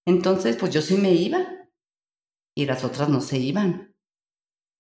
Entonces, 0.05 0.57
pues 0.57 0.73
yo 0.73 0.83
sí 0.83 0.97
me 0.97 1.13
iba 1.13 1.47
y 2.57 2.67
las 2.67 2.83
otras 2.83 3.09
no 3.09 3.21
se 3.21 3.39
iban. 3.39 3.95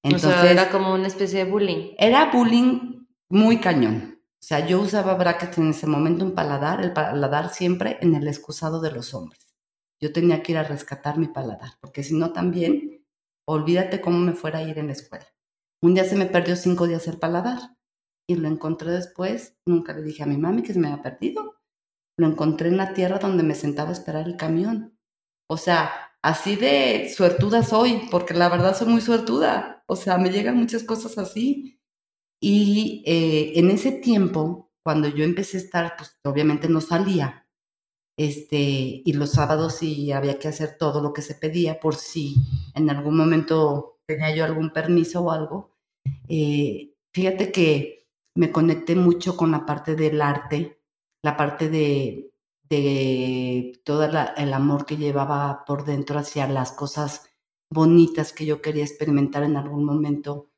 Entonces, 0.02 0.50
era 0.50 0.68
como 0.68 0.94
una 0.94 1.06
especie 1.06 1.44
de 1.44 1.48
bullying. 1.48 1.94
Era 1.96 2.32
bullying 2.32 3.06
muy 3.28 3.60
cañón. 3.60 4.20
O 4.42 4.44
sea, 4.44 4.66
yo 4.66 4.80
usaba 4.80 5.14
brackets 5.14 5.58
en 5.58 5.70
ese 5.70 5.86
momento, 5.86 6.24
un 6.24 6.34
paladar, 6.34 6.82
el 6.82 6.92
paladar 6.92 7.54
siempre 7.54 7.98
en 8.00 8.16
el 8.16 8.26
excusado 8.26 8.80
de 8.80 8.90
los 8.90 9.14
hombres. 9.14 9.46
Yo 10.00 10.12
tenía 10.12 10.42
que 10.42 10.50
ir 10.50 10.58
a 10.58 10.64
rescatar 10.64 11.16
mi 11.16 11.28
paladar, 11.28 11.74
porque 11.80 12.02
si 12.02 12.16
no 12.16 12.32
también, 12.32 13.06
olvídate 13.46 14.00
cómo 14.00 14.18
me 14.18 14.32
fuera 14.32 14.58
a 14.58 14.62
ir 14.64 14.80
en 14.80 14.88
la 14.88 14.94
escuela. 14.94 15.26
Un 15.80 15.94
día 15.94 16.02
se 16.04 16.16
me 16.16 16.26
perdió 16.26 16.56
cinco 16.56 16.88
días 16.88 17.06
el 17.06 17.20
paladar 17.20 17.76
y 18.28 18.34
lo 18.34 18.48
encontré 18.48 18.90
después. 18.90 19.56
Nunca 19.64 19.92
le 19.92 20.02
dije 20.02 20.24
a 20.24 20.26
mi 20.26 20.36
mami 20.36 20.64
que 20.64 20.72
se 20.72 20.80
me 20.80 20.88
había 20.88 21.04
perdido. 21.04 21.60
Lo 22.18 22.26
encontré 22.26 22.68
en 22.68 22.78
la 22.78 22.94
tierra 22.94 23.20
donde 23.20 23.44
me 23.44 23.54
sentaba 23.54 23.90
a 23.90 23.92
esperar 23.92 24.26
el 24.26 24.36
camión. 24.36 24.98
O 25.48 25.56
sea, 25.56 26.16
así 26.20 26.56
de 26.56 27.12
suertuda 27.14 27.62
soy, 27.62 28.08
porque 28.10 28.34
la 28.34 28.48
verdad 28.48 28.76
soy 28.76 28.88
muy 28.88 29.00
suertuda. 29.00 29.84
O 29.86 29.94
sea, 29.94 30.18
me 30.18 30.30
llegan 30.30 30.56
muchas 30.56 30.82
cosas 30.82 31.16
así. 31.16 31.80
Y 32.44 33.04
eh, 33.06 33.52
en 33.54 33.70
ese 33.70 33.92
tiempo, 33.92 34.72
cuando 34.82 35.06
yo 35.06 35.22
empecé 35.22 35.58
a 35.58 35.60
estar, 35.60 35.94
pues 35.96 36.18
obviamente 36.24 36.68
no 36.68 36.80
salía. 36.80 37.46
Este, 38.18 39.02
y 39.04 39.12
los 39.12 39.30
sábados 39.30 39.76
sí 39.76 40.10
había 40.10 40.40
que 40.40 40.48
hacer 40.48 40.76
todo 40.76 41.00
lo 41.00 41.12
que 41.12 41.22
se 41.22 41.36
pedía 41.36 41.78
por 41.78 41.94
si 41.94 42.34
en 42.74 42.90
algún 42.90 43.16
momento 43.16 44.00
tenía 44.06 44.34
yo 44.34 44.44
algún 44.44 44.70
permiso 44.72 45.22
o 45.22 45.30
algo. 45.30 45.76
Eh, 46.28 46.96
fíjate 47.14 47.52
que 47.52 48.08
me 48.34 48.50
conecté 48.50 48.96
mucho 48.96 49.36
con 49.36 49.52
la 49.52 49.64
parte 49.64 49.94
del 49.94 50.20
arte, 50.20 50.82
la 51.22 51.36
parte 51.36 51.68
de, 51.68 52.34
de 52.68 53.80
todo 53.84 54.02
el 54.04 54.52
amor 54.52 54.84
que 54.84 54.96
llevaba 54.96 55.64
por 55.64 55.84
dentro 55.84 56.18
hacia 56.18 56.48
las 56.48 56.72
cosas 56.72 57.30
bonitas 57.70 58.32
que 58.32 58.46
yo 58.46 58.60
quería 58.60 58.82
experimentar 58.82 59.44
en 59.44 59.56
algún 59.56 59.84
momento. 59.84 60.50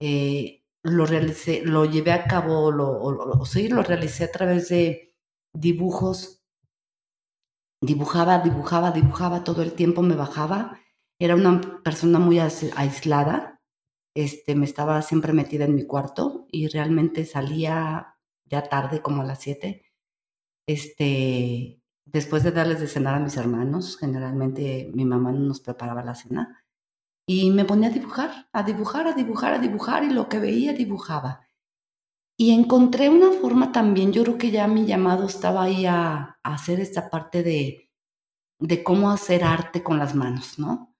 Eh, 0.00 0.62
lo 0.86 1.06
realicé, 1.06 1.62
lo 1.64 1.84
llevé 1.84 2.12
a 2.12 2.24
cabo, 2.24 2.70
lo, 2.70 3.44
sí, 3.44 3.68
lo 3.68 3.82
realicé 3.82 4.24
a 4.24 4.32
través 4.32 4.68
de 4.68 5.14
dibujos. 5.52 6.42
Dibujaba, 7.82 8.38
dibujaba, 8.38 8.90
dibujaba 8.90 9.44
todo 9.44 9.62
el 9.62 9.72
tiempo, 9.72 10.02
me 10.02 10.14
bajaba. 10.16 10.80
Era 11.18 11.34
una 11.34 11.60
persona 11.82 12.18
muy 12.18 12.38
aislada. 12.38 13.60
Este, 14.14 14.54
me 14.54 14.64
estaba 14.64 15.02
siempre 15.02 15.32
metida 15.32 15.64
en 15.66 15.74
mi 15.74 15.84
cuarto 15.84 16.46
y 16.50 16.68
realmente 16.68 17.26
salía 17.26 18.16
ya 18.46 18.62
tarde, 18.62 19.02
como 19.02 19.22
a 19.22 19.26
las 19.26 19.40
7, 19.40 19.82
este, 20.66 21.82
después 22.04 22.42
de 22.42 22.52
darles 22.52 22.80
de 22.80 22.88
cenar 22.88 23.14
a 23.14 23.20
mis 23.20 23.36
hermanos, 23.36 23.98
generalmente 23.98 24.90
mi 24.94 25.04
mamá 25.04 25.32
nos 25.32 25.60
preparaba 25.60 26.02
la 26.02 26.14
cena, 26.14 26.64
y 27.26 27.50
me 27.50 27.64
ponía 27.64 27.88
a 27.88 27.92
dibujar, 27.92 28.48
a 28.52 28.62
dibujar, 28.62 29.08
a 29.08 29.12
dibujar, 29.12 29.54
a 29.54 29.58
dibujar, 29.58 30.04
y 30.04 30.10
lo 30.10 30.28
que 30.28 30.38
veía 30.38 30.72
dibujaba. 30.72 31.48
Y 32.38 32.52
encontré 32.52 33.08
una 33.08 33.32
forma 33.32 33.72
también, 33.72 34.12
yo 34.12 34.22
creo 34.22 34.38
que 34.38 34.50
ya 34.50 34.68
mi 34.68 34.86
llamado 34.86 35.26
estaba 35.26 35.64
ahí 35.64 35.86
a, 35.86 36.38
hacer 36.42 36.78
esta 36.80 37.10
parte 37.10 37.42
de, 37.42 37.90
de 38.60 38.84
cómo 38.84 39.10
hacer 39.10 39.42
arte 39.42 39.82
con 39.82 39.98
las 39.98 40.14
manos, 40.14 40.58
¿no? 40.58 40.94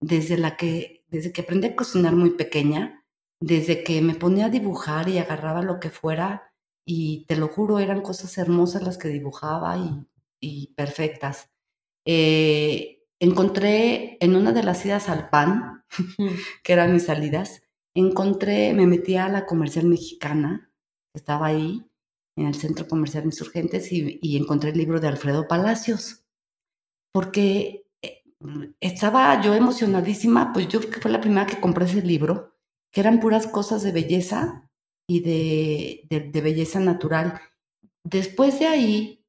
Desde 0.00 0.36
la 0.36 0.56
que, 0.56 1.04
desde 1.08 1.32
que 1.32 1.40
aprendí 1.42 1.68
a 1.68 1.76
cocinar 1.76 2.14
muy 2.14 2.30
pequeña, 2.30 3.06
desde 3.40 3.82
que 3.82 4.02
me 4.02 4.14
ponía 4.14 4.46
a 4.46 4.50
dibujar 4.50 5.08
y 5.08 5.18
agarraba 5.18 5.62
lo 5.62 5.80
que 5.80 5.90
fuera, 5.90 6.52
y 6.84 7.24
te 7.26 7.36
lo 7.36 7.48
juro, 7.48 7.78
eran 7.78 8.02
cosas 8.02 8.36
hermosas 8.36 8.82
las 8.82 8.98
que 8.98 9.08
dibujaba 9.08 9.78
y, 10.40 10.74
perfectas. 10.74 11.50
Eh, 12.04 12.99
encontré 13.20 14.16
en 14.20 14.34
una 14.34 14.52
de 14.52 14.62
las 14.62 14.84
idas 14.84 15.08
al 15.08 15.30
PAN, 15.30 15.84
que 16.64 16.72
eran 16.72 16.92
mis 16.92 17.04
salidas, 17.04 17.62
encontré, 17.94 18.72
me 18.74 18.86
metí 18.86 19.16
a 19.16 19.28
la 19.28 19.46
comercial 19.46 19.86
mexicana, 19.86 20.72
estaba 21.14 21.46
ahí, 21.46 21.86
en 22.36 22.46
el 22.46 22.54
centro 22.54 22.88
comercial 22.88 23.24
Insurgentes, 23.24 23.92
y, 23.92 24.18
y 24.22 24.36
encontré 24.36 24.70
el 24.70 24.78
libro 24.78 25.00
de 25.00 25.08
Alfredo 25.08 25.46
Palacios, 25.46 26.24
porque 27.12 27.86
eh, 28.02 28.22
estaba 28.80 29.40
yo 29.42 29.54
emocionadísima, 29.54 30.52
pues 30.52 30.68
yo 30.68 30.80
creo 30.80 30.92
que 30.92 31.00
fue 31.00 31.10
la 31.10 31.20
primera 31.20 31.46
que 31.46 31.60
compré 31.60 31.84
ese 31.84 32.02
libro, 32.02 32.56
que 32.92 33.00
eran 33.00 33.20
puras 33.20 33.46
cosas 33.46 33.82
de 33.82 33.92
belleza 33.92 34.68
y 35.08 35.20
de, 35.20 36.40
belleza 36.40 36.80
natural. 36.80 37.40
Después 38.04 38.58
de 38.60 38.66
ahí, 38.66 39.24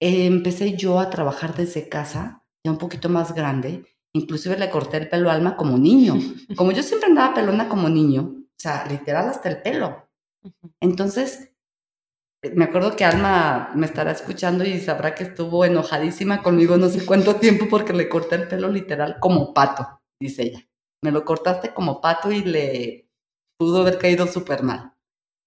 eh, 0.00 0.26
empecé 0.26 0.76
yo 0.76 0.98
a 0.98 1.10
trabajar 1.10 1.56
desde 1.56 1.88
casa, 1.88 2.41
ya 2.64 2.72
un 2.72 2.78
poquito 2.78 3.08
más 3.08 3.34
grande. 3.34 3.84
Inclusive 4.14 4.58
le 4.58 4.70
corté 4.70 4.98
el 4.98 5.08
pelo 5.08 5.30
a 5.30 5.34
Alma 5.34 5.56
como 5.56 5.78
niño. 5.78 6.14
Como 6.56 6.72
yo 6.72 6.82
siempre 6.82 7.08
andaba 7.08 7.34
pelona 7.34 7.68
como 7.68 7.88
niño, 7.88 8.34
o 8.36 8.54
sea, 8.58 8.86
literal 8.86 9.28
hasta 9.28 9.48
el 9.48 9.62
pelo. 9.62 10.08
Entonces, 10.80 11.52
me 12.54 12.64
acuerdo 12.64 12.96
que 12.96 13.04
Alma 13.04 13.70
me 13.74 13.86
estará 13.86 14.10
escuchando 14.10 14.64
y 14.64 14.80
sabrá 14.80 15.14
que 15.14 15.24
estuvo 15.24 15.64
enojadísima 15.64 16.42
conmigo 16.42 16.76
no 16.76 16.88
sé 16.88 17.06
cuánto 17.06 17.36
tiempo 17.40 17.66
porque 17.70 17.92
le 17.92 18.08
corté 18.08 18.34
el 18.34 18.48
pelo 18.48 18.68
literal 18.68 19.18
como 19.20 19.54
pato, 19.54 20.00
dice 20.20 20.42
ella. 20.42 20.68
Me 21.02 21.10
lo 21.10 21.24
cortaste 21.24 21.72
como 21.72 22.00
pato 22.00 22.30
y 22.30 22.42
le 22.42 23.08
pudo 23.58 23.82
haber 23.82 23.98
caído 23.98 24.26
súper 24.26 24.62
mal. 24.62 24.94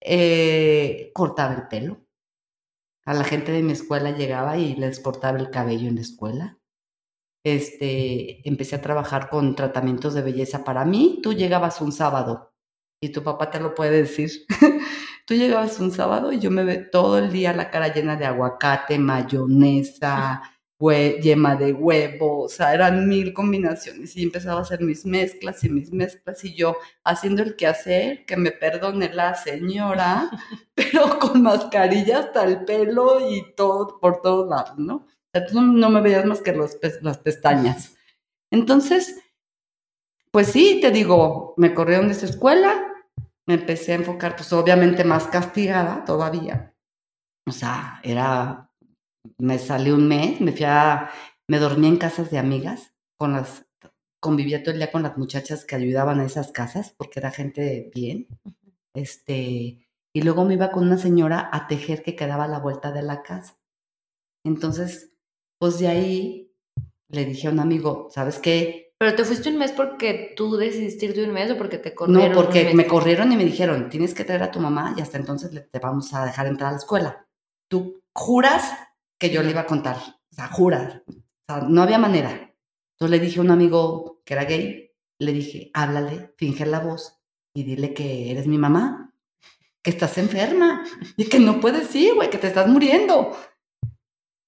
Eh, 0.01 1.11
cortaba 1.13 1.53
el 1.53 1.67
pelo. 1.67 2.01
A 3.05 3.13
la 3.13 3.23
gente 3.23 3.51
de 3.51 3.61
mi 3.61 3.73
escuela 3.73 4.11
llegaba 4.11 4.57
y 4.57 4.75
les 4.75 4.99
cortaba 4.99 5.37
el 5.37 5.51
cabello 5.51 5.87
en 5.87 5.95
la 5.95 6.01
escuela. 6.01 6.57
Este, 7.45 8.41
empecé 8.49 8.75
a 8.75 8.81
trabajar 8.81 9.29
con 9.29 9.55
tratamientos 9.55 10.15
de 10.15 10.23
belleza 10.23 10.63
para 10.63 10.83
mí. 10.83 11.19
Tú 11.21 11.31
llegabas 11.33 11.79
un 11.79 11.91
sábado 11.91 12.51
y 12.99 13.09
tu 13.09 13.23
papá 13.23 13.51
te 13.51 13.59
lo 13.59 13.75
puede 13.75 14.01
decir. 14.01 14.31
tú 15.27 15.35
llegabas 15.35 15.79
un 15.79 15.91
sábado 15.91 16.31
y 16.31 16.39
yo 16.39 16.49
me 16.49 16.63
ve 16.63 16.77
todo 16.77 17.19
el 17.19 17.31
día 17.31 17.53
la 17.53 17.69
cara 17.69 17.93
llena 17.93 18.15
de 18.15 18.25
aguacate, 18.25 18.97
mayonesa, 18.97 20.41
yema 21.21 21.55
de 21.55 21.73
huevo, 21.73 22.43
o 22.43 22.49
sea, 22.49 22.73
eran 22.73 23.07
mil 23.07 23.33
combinaciones 23.33 24.15
y 24.17 24.23
empezaba 24.23 24.59
a 24.59 24.63
hacer 24.63 24.81
mis 24.81 25.05
mezclas 25.05 25.63
y 25.63 25.69
mis 25.69 25.91
mezclas 25.91 26.43
y 26.43 26.53
yo 26.55 26.77
haciendo 27.03 27.43
el 27.43 27.55
quehacer, 27.55 28.25
que 28.25 28.37
me 28.37 28.51
perdone 28.51 29.13
la 29.13 29.35
señora, 29.35 30.29
pero 30.75 31.19
con 31.19 31.43
mascarilla 31.43 32.19
hasta 32.19 32.43
el 32.43 32.65
pelo 32.65 33.29
y 33.29 33.53
todo 33.55 33.99
por 33.99 34.21
todos 34.21 34.49
lados, 34.49 34.77
¿no? 34.77 35.07
O 35.35 35.37
sea, 35.37 35.47
tú 35.47 35.61
no 35.61 35.89
me 35.89 35.99
veías 35.99 36.23
más 36.25 36.39
que 36.39 36.53
los, 36.53 36.77
las 37.01 37.17
pestañas. 37.17 37.97
Entonces, 38.49 39.19
pues 40.31 40.47
sí, 40.47 40.79
te 40.81 40.91
digo, 40.91 41.53
me 41.57 41.73
corrieron 41.73 42.07
de 42.07 42.13
esa 42.13 42.25
escuela, 42.25 42.87
me 43.45 43.55
empecé 43.55 43.91
a 43.91 43.95
enfocar, 43.95 44.37
pues 44.37 44.53
obviamente 44.53 45.03
más 45.03 45.27
castigada 45.27 46.05
todavía. 46.05 46.73
O 47.45 47.51
sea, 47.51 47.99
era, 48.01 48.71
me 49.37 49.59
salí 49.59 49.91
un 49.91 50.07
mes, 50.07 50.39
me 50.39 50.53
fui 50.53 50.63
a, 50.65 51.09
me 51.49 51.59
dormí 51.59 51.87
en 51.87 51.97
casas 51.97 52.31
de 52.31 52.37
amigas, 52.37 52.93
con 53.17 53.33
las, 53.33 53.65
convivía 54.21 54.63
todo 54.63 54.71
el 54.71 54.79
día 54.79 54.91
con 54.93 55.03
las 55.03 55.17
muchachas 55.17 55.65
que 55.65 55.75
ayudaban 55.75 56.21
a 56.21 56.25
esas 56.25 56.53
casas, 56.53 56.95
porque 56.97 57.19
era 57.19 57.31
gente 57.31 57.91
bien. 57.93 58.27
Este, 58.93 59.85
y 60.13 60.21
luego 60.21 60.45
me 60.45 60.53
iba 60.53 60.71
con 60.71 60.87
una 60.87 60.97
señora 60.97 61.49
a 61.51 61.67
tejer 61.67 62.03
que 62.03 62.15
quedaba 62.15 62.45
a 62.45 62.47
la 62.47 62.59
vuelta 62.59 62.93
de 62.93 63.01
la 63.01 63.21
casa. 63.21 63.59
Entonces, 64.45 65.14
pues 65.57 65.79
de 65.79 65.87
ahí 65.87 66.51
le 67.09 67.25
dije 67.25 67.47
a 67.47 67.51
un 67.51 67.59
amigo, 67.59 68.09
¿sabes 68.11 68.39
qué? 68.39 68.93
¿Pero 68.97 69.15
te 69.15 69.25
fuiste 69.25 69.49
un 69.49 69.57
mes 69.57 69.71
porque 69.71 70.33
tú 70.35 70.55
decidiste 70.55 71.05
ir 71.05 71.13
de 71.13 71.25
un 71.25 71.33
mes 71.33 71.51
o 71.51 71.57
porque 71.57 71.77
te 71.77 71.93
corrieron? 71.93 72.29
No, 72.29 72.35
porque 72.35 72.73
me 72.73 72.87
corrieron 72.87 73.31
y 73.31 73.37
me 73.37 73.45
dijeron, 73.45 73.89
tienes 73.89 74.13
que 74.13 74.23
traer 74.23 74.43
a 74.43 74.51
tu 74.51 74.59
mamá 74.59 74.95
y 74.97 75.01
hasta 75.01 75.17
entonces 75.17 75.51
te 75.69 75.79
vamos 75.79 76.13
a 76.13 76.25
dejar 76.25 76.47
entrar 76.47 76.69
a 76.69 76.71
la 76.73 76.77
escuela. 76.77 77.27
Tú 77.67 78.01
juras 78.13 78.71
que 79.19 79.29
yo 79.29 79.43
le 79.43 79.51
iba 79.51 79.61
a 79.61 79.65
contar. 79.65 79.97
O 79.97 80.35
sea, 80.35 80.47
juras. 80.47 81.01
O 81.07 81.13
sea, 81.47 81.61
no 81.67 81.81
había 81.81 81.97
manera. 81.97 82.53
Entonces 82.93 83.19
le 83.19 83.25
dije 83.25 83.39
a 83.39 83.43
un 83.43 83.51
amigo 83.51 84.21
que 84.23 84.33
era 84.33 84.45
gay, 84.45 84.91
le 85.19 85.33
dije, 85.33 85.71
háblale, 85.73 86.33
finge 86.37 86.65
la 86.65 86.79
voz 86.79 87.19
y 87.53 87.63
dile 87.63 87.93
que 87.93 88.31
eres 88.31 88.47
mi 88.47 88.57
mamá, 88.57 89.13
que 89.81 89.91
estás 89.91 90.17
enferma 90.17 90.85
y 91.17 91.25
que 91.25 91.39
no 91.39 91.59
puedes 91.59 91.93
ir, 91.95 92.15
güey, 92.15 92.29
que 92.29 92.37
te 92.37 92.47
estás 92.47 92.67
muriendo. 92.67 93.35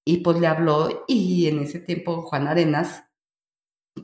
Y 0.08 0.20
pues 0.22 0.40
le 0.40 0.46
habló 0.46 1.04
y 1.06 1.48
en 1.48 1.58
ese 1.58 1.80
tiempo 1.80 2.22
Juan 2.22 2.48
Arenas 2.48 3.04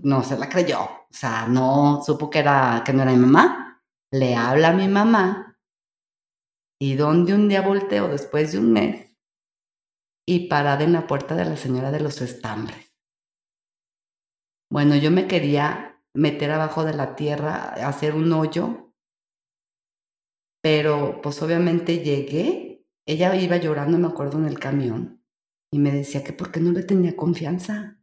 no 0.03 0.23
se 0.23 0.39
la 0.39 0.51
creyó. 0.51 0.83
O 0.83 1.07
sea, 1.09 1.47
no 1.49 2.03
supo 2.05 2.29
que, 2.29 2.41
era, 2.41 2.83
que 2.85 2.93
no 2.93 3.05
era 3.05 3.13
mi 3.13 3.17
mamá. 3.17 3.83
Le 4.13 4.37
habla 4.37 4.69
a 4.69 4.73
mi 4.75 4.87
mamá. 4.87 5.59
Y 6.79 6.97
donde 6.97 7.33
un 7.33 7.49
día 7.49 7.63
volteo 7.63 8.09
después 8.09 8.53
de 8.53 8.59
un 8.59 8.75
mes 8.75 9.17
y 10.29 10.47
parada 10.47 10.85
en 10.85 10.93
la 10.93 11.07
puerta 11.07 11.37
de 11.37 11.47
la 11.47 11.57
señora 11.57 11.91
de 11.91 12.01
los 12.01 12.21
estambres. 12.21 12.95
Bueno, 14.71 14.97
yo 14.97 15.11
me 15.11 15.27
quería 15.27 16.03
meter 16.13 16.51
abajo 16.51 16.85
de 16.85 16.93
la 16.93 17.17
tierra, 17.17 17.73
hacer 17.89 18.15
un 18.15 18.31
hoyo, 18.31 18.93
pero 20.63 21.23
pues 21.23 21.41
obviamente 21.41 22.05
llegué. 22.05 22.87
Ella 23.07 23.35
iba 23.37 23.57
llorando, 23.57 23.97
me 23.97 24.09
acuerdo, 24.09 24.37
en 24.37 24.45
el 24.45 24.59
camión 24.59 25.24
y 25.75 25.79
me 25.79 25.91
decía 25.91 26.23
que 26.23 26.33
por 26.33 26.53
qué 26.53 26.61
no 26.61 26.73
le 26.73 26.83
tenía 26.85 27.17
confianza 27.17 27.99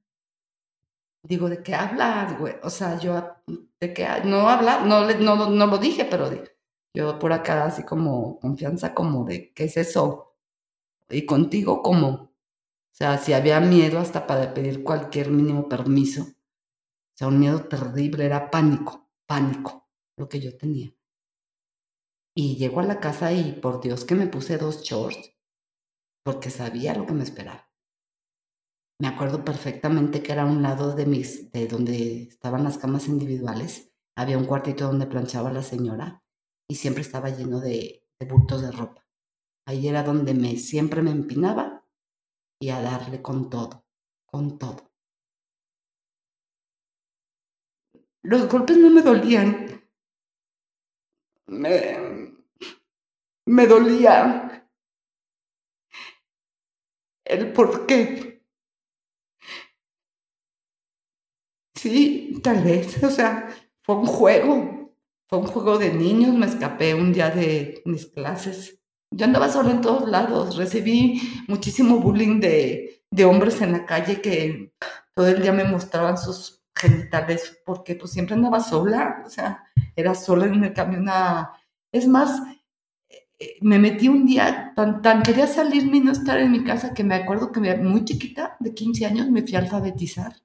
digo, 1.24 1.50
¿de 1.50 1.62
qué 1.64 1.76
hablas, 1.76 2.38
güey? 2.40 2.56
O 2.64 2.70
sea, 2.70 3.00
yo, 3.00 3.22
¿de 3.80 3.94
qué? 3.94 4.08
No 4.26 4.50
hablar, 4.50 4.86
no, 4.86 5.06
no, 5.08 5.50
no 5.50 5.66
lo 5.68 5.78
dije, 5.78 6.06
pero 6.06 6.30
yo 6.94 7.20
por 7.20 7.34
acá 7.34 7.66
así 7.66 7.84
como 7.84 8.40
confianza, 8.40 8.94
como 8.94 9.26
de, 9.26 9.54
¿qué 9.54 9.66
es 9.66 9.78
eso? 9.78 10.36
Y 11.10 11.26
contigo, 11.26 11.82
como, 11.82 12.08
o 12.10 12.32
sea, 12.92 13.18
si 13.18 13.34
había 13.34 13.60
miedo 13.60 14.00
hasta 14.00 14.28
para 14.28 14.54
pedir 14.54 14.84
cualquier 14.84 15.32
mínimo 15.32 15.70
permiso, 15.70 16.24
o 16.24 17.18
sea, 17.18 17.28
un 17.28 17.40
miedo 17.40 17.64
terrible, 17.66 18.26
era 18.26 18.50
pánico, 18.50 19.10
pánico, 19.26 19.88
lo 20.18 20.28
que 20.30 20.40
yo 20.40 20.58
tenía. 20.58 20.94
Y 22.34 22.56
llego 22.56 22.80
a 22.80 22.84
la 22.84 23.00
casa 23.00 23.34
y 23.34 23.54
por 23.54 23.82
Dios 23.82 24.06
que 24.06 24.16
me 24.16 24.28
puse 24.28 24.58
dos 24.58 24.84
shorts, 24.84 25.34
porque 26.24 26.50
sabía 26.50 26.96
lo 26.96 27.06
que 27.06 27.14
me 27.14 27.24
esperaba. 27.24 27.72
Me 29.02 29.08
acuerdo 29.08 29.44
perfectamente 29.44 30.22
que 30.22 30.32
era 30.32 30.46
un 30.46 30.62
lado 30.62 30.96
de 30.96 31.08
mis, 31.08 31.52
de 31.52 31.68
donde 31.68 32.24
estaban 32.24 32.64
las 32.64 32.78
camas 32.78 33.08
individuales. 33.08 33.92
Había 34.16 34.38
un 34.38 34.46
cuartito 34.46 34.86
donde 34.86 35.08
planchaba 35.08 35.52
la 35.52 35.64
señora 35.64 36.24
y 36.70 36.76
siempre 36.76 37.02
estaba 37.02 37.30
lleno 37.30 37.60
de, 37.60 38.08
bultos 38.30 38.62
de 38.62 38.72
ropa. 38.72 39.04
Ahí 39.66 39.88
era 39.88 40.04
donde 40.04 40.36
me 40.36 40.56
siempre 40.58 41.02
me 41.02 41.10
empinaba 41.10 41.84
y 42.60 42.70
a 42.70 42.80
darle 42.80 43.24
con 43.24 43.50
todo, 43.50 43.86
con 44.28 44.60
todo. 44.60 44.92
Los 48.22 48.48
golpes 48.48 48.78
no 48.78 48.92
me 48.92 49.02
dolían. 49.02 49.82
Me, 51.48 52.36
me 53.48 53.66
dolía 53.66 54.61
el 57.32 57.52
por 57.54 57.86
qué. 57.88 58.42
Sí, 61.76 62.40
tal 62.44 62.64
vez, 62.64 63.04
o 63.04 63.10
sea, 63.10 63.50
fue 63.82 63.96
un 63.96 64.06
juego, 64.06 64.94
fue 65.28 65.40
un 65.40 65.48
juego 65.48 65.78
de 65.78 65.94
niños, 65.94 66.36
me 66.36 66.46
escapé 66.46 66.94
un 66.94 67.14
día 67.14 67.30
de 67.30 67.82
mis 67.86 68.08
clases. 68.08 68.80
Yo 69.12 69.26
andaba 69.26 69.50
sola 69.50 69.72
en 69.72 69.82
todos 69.82 70.08
lados, 70.10 70.58
recibí 70.58 71.22
muchísimo 71.48 72.00
bullying 72.00 72.40
de, 72.40 73.04
de 73.10 73.26
hombres 73.26 73.62
en 73.62 73.72
la 73.74 73.86
calle 73.86 74.22
que 74.22 74.74
todo 75.16 75.28
el 75.28 75.42
día 75.42 75.52
me 75.54 75.64
mostraban 75.66 76.18
sus 76.18 76.62
genitales 76.76 77.62
porque 77.66 77.96
pues 77.96 78.12
siempre 78.12 78.36
andaba 78.36 78.60
sola, 78.60 79.24
o 79.26 79.30
sea, 79.30 79.64
era 79.96 80.16
sola 80.16 80.46
en 80.46 80.64
el 80.64 80.74
camión. 80.74 81.08
Es 81.92 82.08
más, 82.08 82.42
me 83.62 83.80
metí 83.80 84.08
un 84.08 84.26
día, 84.26 84.74
tan, 84.76 85.02
tan 85.02 85.24
quería 85.24 85.48
salirme 85.48 85.98
y 85.98 86.02
no 86.02 86.12
estar 86.12 86.40
en 86.40 86.52
mi 86.52 86.64
casa 86.64 86.94
que 86.94 87.04
me 87.04 87.16
acuerdo 87.16 87.52
que 87.52 87.60
muy 87.78 88.06
chiquita, 88.06 88.58
de 88.60 88.74
15 88.74 89.06
años, 89.06 89.30
me 89.30 89.42
fui 89.42 89.56
a 89.56 89.60
alfabetizar 89.60 90.36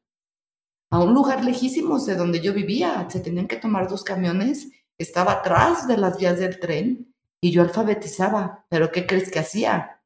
a 0.91 1.01
un 1.01 1.15
lugar 1.15 1.45
lejísimo 1.45 1.99
de 1.99 2.15
donde 2.15 2.41
yo 2.41 2.53
vivía. 2.53 3.09
Se 3.11 3.21
tenían 3.21 3.49
que 3.49 3.57
tomar 3.57 3.89
dos 3.89 4.05
camiones. 4.05 4.71
Estaba 4.99 5.33
atrás 5.33 5.87
de 5.89 5.97
las 5.97 6.19
vías 6.19 6.39
del 6.39 6.59
tren 6.59 7.15
y 7.41 7.51
yo 7.51 7.63
alfabetizaba. 7.63 8.67
Pero 8.69 8.91
¿qué 8.91 9.07
crees 9.07 9.31
que 9.31 9.41
hacía? 9.41 10.03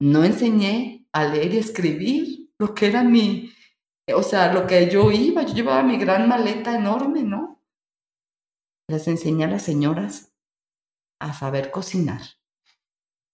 No 0.00 0.24
enseñé 0.24 1.06
a 1.12 1.24
leer 1.24 1.54
y 1.54 1.58
escribir 1.58 2.50
lo 2.58 2.74
que 2.74 2.86
era 2.88 3.02
mi, 3.02 3.52
o 4.14 4.22
sea, 4.22 4.52
lo 4.52 4.66
que 4.66 4.90
yo 4.90 5.10
iba. 5.10 5.42
Yo 5.42 5.54
llevaba 5.54 5.82
mi 5.82 5.96
gran 5.96 6.28
maleta 6.28 6.74
enorme, 6.74 7.22
¿no? 7.22 7.62
Les 8.88 9.08
enseñé 9.08 9.44
a 9.44 9.48
las 9.48 9.62
señoras 9.62 10.35
a 11.18 11.32
saber 11.32 11.70
cocinar, 11.70 12.22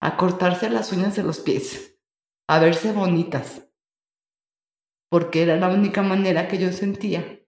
a 0.01 0.17
cortarse 0.17 0.71
las 0.71 0.93
uñas 0.93 1.17
de 1.17 1.23
los 1.23 1.41
pies, 1.41 1.99
a 2.49 2.59
verse 2.59 2.93
bonitas, 2.93 3.69
porque 5.11 5.43
era 5.43 5.57
la 5.57 5.69
única 5.69 6.03
manera 6.03 6.49
que 6.49 6.59
yo 6.59 6.73
sentía 6.73 7.41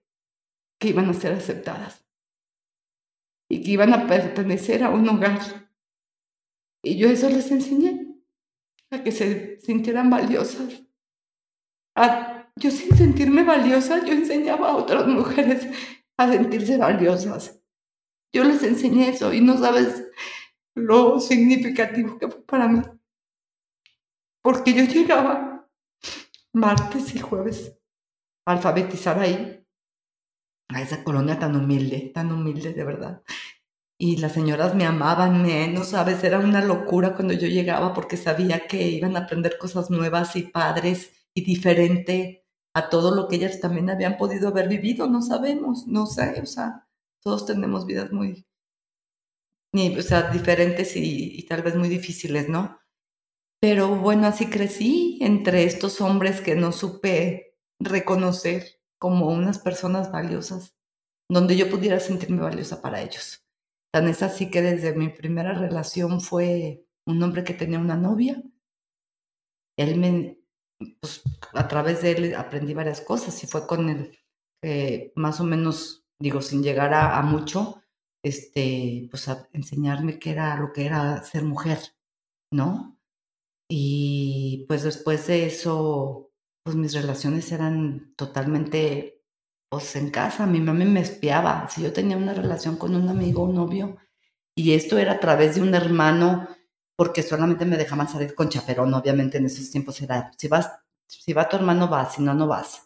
que 0.79 0.89
iban 0.89 1.09
a 1.09 1.13
ser 1.13 1.33
aceptadas 1.33 2.05
y 3.49 3.63
que 3.63 3.71
iban 3.71 3.93
a 3.93 4.07
pertenecer 4.07 4.83
a 4.83 4.89
un 4.89 5.07
hogar. 5.09 5.39
Y 6.83 6.97
yo 6.97 7.09
eso 7.09 7.29
les 7.29 7.49
enseñé, 7.51 8.21
a 8.91 9.03
que 9.03 9.11
se 9.11 9.59
sintieran 9.61 10.09
valiosas. 10.09 10.83
A, 11.95 12.51
yo 12.55 12.71
sin 12.71 12.95
sentirme 12.95 13.43
valiosa, 13.43 14.05
yo 14.05 14.13
enseñaba 14.13 14.69
a 14.69 14.75
otras 14.75 15.07
mujeres 15.07 15.67
a 16.17 16.31
sentirse 16.31 16.77
valiosas. 16.77 17.64
Yo 18.35 18.43
les 18.43 18.61
enseñé 18.63 19.07
eso 19.07 19.31
y 19.31 19.39
no 19.39 19.57
sabes 19.57 20.09
lo 20.75 21.21
significativo 21.21 22.17
que 22.17 22.27
fue 22.27 22.45
para 22.45 22.67
mí. 22.67 22.81
Porque 24.41 24.73
yo 24.73 24.83
llegaba 24.83 25.69
martes 26.51 27.15
y 27.15 27.19
jueves 27.19 27.79
alfabetizar 28.45 29.17
ahí, 29.19 29.65
a 30.67 30.81
esa 30.81 31.05
colonia 31.05 31.39
tan 31.39 31.55
humilde, 31.55 32.11
tan 32.13 32.29
humilde 32.29 32.73
de 32.73 32.83
verdad. 32.83 33.23
Y 33.97 34.17
las 34.17 34.33
señoras 34.33 34.75
me 34.75 34.85
amaban, 34.85 35.41
me, 35.41 35.69
no 35.69 35.85
sabes, 35.85 36.21
era 36.25 36.39
una 36.39 36.61
locura 36.61 37.15
cuando 37.15 37.33
yo 37.33 37.47
llegaba 37.47 37.93
porque 37.93 38.17
sabía 38.17 38.67
que 38.67 38.89
iban 38.89 39.15
a 39.15 39.21
aprender 39.21 39.57
cosas 39.57 39.89
nuevas 39.89 40.35
y 40.35 40.41
padres 40.41 41.29
y 41.33 41.45
diferente 41.45 42.45
a 42.73 42.89
todo 42.89 43.15
lo 43.15 43.29
que 43.29 43.37
ellas 43.37 43.61
también 43.61 43.89
habían 43.89 44.17
podido 44.17 44.49
haber 44.49 44.67
vivido, 44.67 45.07
no 45.07 45.21
sabemos, 45.21 45.87
no 45.87 46.05
sé, 46.05 46.41
o 46.41 46.45
sea, 46.45 46.84
todos 47.25 47.45
tenemos 47.47 47.87
vidas 47.87 48.11
muy, 48.11 48.45
o 49.73 50.01
sea, 50.01 50.29
diferentes 50.31 50.95
y, 50.95 51.37
y 51.37 51.43
tal 51.47 51.63
vez 51.63 51.75
muy 51.75 51.89
difíciles, 51.89 52.47
¿no? 52.47 52.79
Pero 53.59 53.95
bueno, 53.95 54.27
así 54.27 54.49
crecí 54.49 55.17
entre 55.21 55.63
estos 55.63 55.99
hombres 55.99 56.39
que 56.39 56.55
no 56.55 56.71
supe 56.71 57.57
reconocer 57.79 58.79
como 58.99 59.29
unas 59.29 59.57
personas 59.59 60.11
valiosas, 60.11 60.75
donde 61.29 61.57
yo 61.57 61.69
pudiera 61.69 61.99
sentirme 61.99 62.41
valiosa 62.41 62.81
para 62.81 63.01
ellos. 63.01 63.43
Tan 63.91 64.07
es 64.07 64.21
así 64.21 64.51
que 64.51 64.61
desde 64.61 64.93
mi 64.93 65.09
primera 65.09 65.53
relación 65.53 66.21
fue 66.21 66.85
un 67.07 67.23
hombre 67.23 67.43
que 67.43 67.53
tenía 67.55 67.79
una 67.79 67.97
novia. 67.97 68.41
Él 69.77 69.97
me, 69.97 70.37
pues, 71.01 71.23
a 71.53 71.67
través 71.67 72.01
de 72.01 72.11
él 72.11 72.35
aprendí 72.35 72.73
varias 72.73 73.01
cosas 73.01 73.43
y 73.43 73.47
fue 73.47 73.65
con 73.65 73.89
él, 73.89 75.11
más 75.15 75.39
o 75.39 75.43
menos, 75.43 76.04
digo, 76.25 76.41
sin 76.41 76.63
llegar 76.63 76.91
a, 76.95 77.21
mucho, 77.21 77.83
este, 78.23 79.07
pues 79.11 79.29
a 79.29 79.47
enseñarme 79.53 80.17
qué 80.17 80.31
era 80.31 80.57
lo 80.57 80.73
que 80.73 80.87
era 80.87 81.23
ser 81.23 81.43
mujer, 81.43 81.79
¿no? 82.51 82.99
Y 83.69 84.65
pues 84.67 84.81
después 84.83 85.27
de 85.27 85.45
eso, 85.45 86.31
pues 86.63 86.75
mis 86.75 86.93
relaciones 86.95 87.51
eran 87.51 88.15
totalmente, 88.15 89.23
pues 89.69 89.95
en 89.95 90.09
casa, 90.09 90.47
mi 90.47 90.59
mamá 90.61 90.85
me 90.85 91.01
espiaba, 91.01 91.69
si 91.69 91.83
yo 91.83 91.93
tenía 91.93 92.17
una 92.17 92.33
relación 92.33 92.77
con 92.77 92.95
un 92.95 93.07
amigo 93.07 93.43
un 93.43 93.53
novio, 93.55 93.97
y 94.55 94.73
esto 94.73 94.97
era 94.97 95.13
a 95.13 95.19
través 95.19 95.55
de 95.55 95.61
un 95.61 95.75
hermano, 95.75 96.47
porque 96.95 97.21
solamente 97.21 97.65
me 97.65 97.77
dejaban 97.77 98.07
salir 98.09 98.33
con 98.33 98.49
chaperón, 98.49 98.93
obviamente 98.95 99.37
en 99.37 99.45
esos 99.45 99.69
tiempos 99.69 100.01
era, 100.01 100.31
si 100.37 100.47
vas, 100.47 100.71
si 101.07 101.33
va 101.33 101.47
tu 101.49 101.57
hermano 101.57 101.87
vas, 101.87 102.15
si 102.15 102.23
no, 102.23 102.33
no 102.33 102.47
vas. 102.47 102.84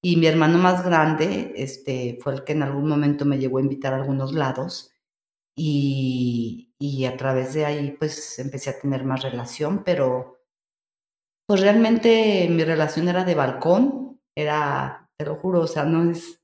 Y 0.00 0.16
mi 0.16 0.26
hermano 0.26 0.58
más 0.58 0.84
grande 0.84 1.52
este, 1.56 2.18
fue 2.22 2.34
el 2.34 2.44
que 2.44 2.52
en 2.52 2.62
algún 2.62 2.88
momento 2.88 3.24
me 3.24 3.38
llegó 3.38 3.58
a 3.58 3.62
invitar 3.62 3.92
a 3.92 3.96
algunos 3.96 4.32
lados 4.32 4.92
y, 5.56 6.72
y 6.78 7.04
a 7.06 7.16
través 7.16 7.54
de 7.54 7.64
ahí 7.64 7.96
pues 7.98 8.38
empecé 8.38 8.70
a 8.70 8.78
tener 8.78 9.04
más 9.04 9.22
relación, 9.22 9.82
pero 9.82 10.38
pues 11.46 11.60
realmente 11.62 12.46
mi 12.48 12.62
relación 12.62 13.08
era 13.08 13.24
de 13.24 13.34
balcón, 13.34 14.20
era, 14.36 15.10
te 15.16 15.24
lo 15.24 15.36
juro, 15.36 15.62
o 15.62 15.66
sea, 15.66 15.84
no 15.84 16.10
es, 16.10 16.40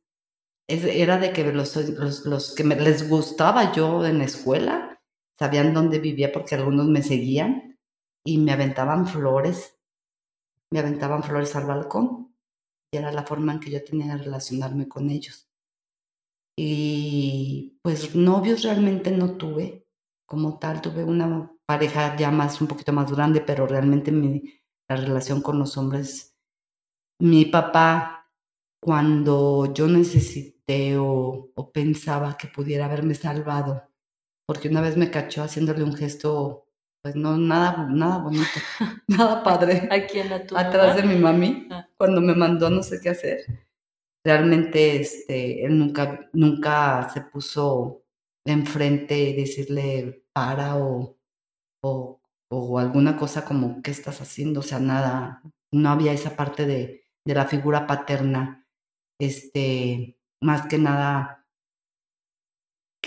era 0.67 1.19
de 1.19 1.33
que 1.33 1.45
los, 1.53 1.77
los, 1.77 2.27
los 2.27 2.55
que 2.55 2.65
me, 2.65 2.75
les 2.75 3.09
gustaba 3.09 3.73
yo 3.73 4.05
en 4.05 4.19
la 4.19 4.25
escuela, 4.25 5.01
sabían 5.39 5.75
dónde 5.75 6.01
vivía 6.01 6.33
porque 6.33 6.57
algunos 6.57 6.87
me 6.87 7.03
seguían 7.03 7.79
y 8.25 8.39
me 8.39 8.53
aventaban 8.53 9.07
flores, 9.07 9.79
me 10.73 10.81
aventaban 10.81 11.23
flores 11.23 11.55
al 11.55 11.67
balcón 11.67 12.34
era 12.97 13.13
la 13.13 13.25
forma 13.25 13.53
en 13.53 13.61
que 13.61 13.71
yo 13.71 13.83
tenía 13.85 14.17
de 14.17 14.25
relacionarme 14.25 14.89
con 14.89 15.11
ellos. 15.11 15.49
Y 16.57 17.79
pues 17.83 18.15
novios 18.15 18.63
realmente 18.63 19.11
no 19.11 19.37
tuve, 19.37 19.87
como 20.27 20.59
tal, 20.59 20.81
tuve 20.81 21.05
una 21.05 21.53
pareja 21.67 22.17
ya 22.17 22.31
más, 22.31 22.61
un 22.61 22.69
poquito 22.69 22.93
más 22.93 23.11
grande, 23.11 23.41
pero 23.41 23.67
realmente 23.67 24.13
mi, 24.13 24.43
la 24.89 24.97
relación 24.97 25.43
con 25.43 25.59
los 25.59 25.77
hombres, 25.77 26.37
mi 27.21 27.47
papá, 27.47 28.31
cuando 28.81 29.73
yo 29.73 29.89
necesité 29.89 30.97
o 30.99 31.53
pensaba 31.73 32.37
que 32.37 32.49
pudiera 32.49 32.85
haberme 32.87 33.15
salvado, 33.15 33.89
porque 34.47 34.69
una 34.69 34.81
vez 34.81 34.97
me 34.97 35.11
cachó 35.11 35.43
haciéndole 35.43 35.83
un 35.83 35.95
gesto, 35.95 36.64
pues 37.05 37.17
no, 37.17 37.37
nada, 37.37 37.87
nada 37.91 38.17
bonito, 38.17 38.47
nada 39.09 39.43
padre. 39.43 39.87
¿A 39.91 40.07
quién? 40.07 40.33
¿A 40.33 40.47
tu 40.47 40.57
Atrás 40.57 40.97
de 40.97 41.03
mi 41.03 41.17
mami, 41.17 41.69
Ah. 41.71 41.87
cuando 41.99 42.23
me 42.23 42.35
mandó 42.35 42.71
no 42.71 42.83
sé 42.83 42.99
qué 43.03 43.11
hacer. 43.11 43.41
Realmente, 44.25 45.03
este, 45.03 45.67
él 45.67 45.79
nunca, 45.79 46.31
nunca 46.33 47.11
se 47.13 47.21
puso 47.21 48.05
enfrente 48.47 49.19
y 49.19 49.37
decirle 49.37 50.25
para 50.33 50.77
o, 50.79 51.19
o, 51.83 52.23
o 52.51 52.79
alguna 52.79 53.19
cosa 53.19 53.45
como, 53.45 53.83
¿qué 53.83 53.91
estás 53.91 54.23
haciendo? 54.23 54.61
O 54.61 54.63
sea, 54.63 54.81
nada, 54.81 55.43
no 55.75 55.91
había 55.91 56.13
esa 56.15 56.37
parte 56.37 56.65
de, 56.65 57.05
de 57.27 57.35
la 57.35 57.45
figura 57.45 57.87
paterna. 57.87 58.67
Este, 59.21 60.19
más 60.43 60.67
que 60.69 60.79
nada, 60.79 61.44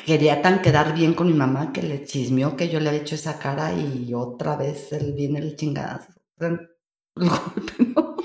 quería 0.05 0.41
tan 0.41 0.61
quedar 0.61 0.93
bien 0.93 1.13
con 1.13 1.27
mi 1.27 1.33
mamá 1.33 1.71
que 1.73 1.81
le 1.81 2.03
chismeó 2.03 2.55
que 2.55 2.69
yo 2.69 2.79
le 2.79 2.89
había 2.89 3.01
hecho 3.01 3.15
esa 3.15 3.39
cara 3.39 3.73
y 3.73 4.13
otra 4.13 4.55
vez 4.55 4.91
él 4.93 5.13
viene 5.13 5.39
el 5.39 5.55
chingadazo. 5.55 6.13
¿no? 7.17 8.17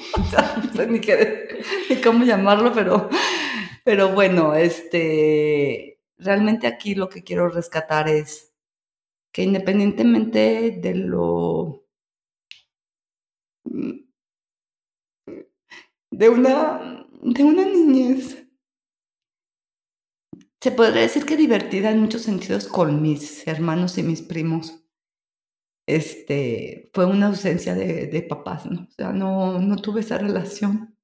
Sé 0.74 0.86
ni, 0.86 1.00
qué, 1.00 1.62
ni 1.90 1.96
cómo 2.00 2.24
llamarlo, 2.24 2.72
pero, 2.74 3.08
pero 3.84 4.12
bueno, 4.12 4.54
este, 4.54 6.00
realmente 6.18 6.66
aquí 6.66 6.94
lo 6.94 7.08
que 7.08 7.22
quiero 7.22 7.48
rescatar 7.48 8.08
es 8.08 8.52
que 9.32 9.42
independientemente 9.42 10.78
de 10.80 10.94
lo 10.94 11.84
de 16.10 16.28
una 16.28 17.06
de 17.22 17.44
una 17.44 17.64
niñez 17.64 18.41
se 20.62 20.70
podría 20.70 21.02
decir 21.02 21.26
que 21.26 21.36
divertida 21.36 21.90
en 21.90 21.98
muchos 21.98 22.22
sentidos 22.22 22.68
con 22.68 23.02
mis 23.02 23.44
hermanos 23.48 23.98
y 23.98 24.04
mis 24.04 24.22
primos. 24.22 24.86
Este, 25.88 26.88
fue 26.94 27.04
una 27.04 27.26
ausencia 27.26 27.74
de, 27.74 28.26
papás, 28.28 28.66
¿no? 28.66 28.82
O 28.82 28.90
sea, 28.92 29.12
no, 29.12 29.58
no 29.58 29.76
tuve 29.76 30.02
esa 30.02 30.18
relación. 30.18 30.96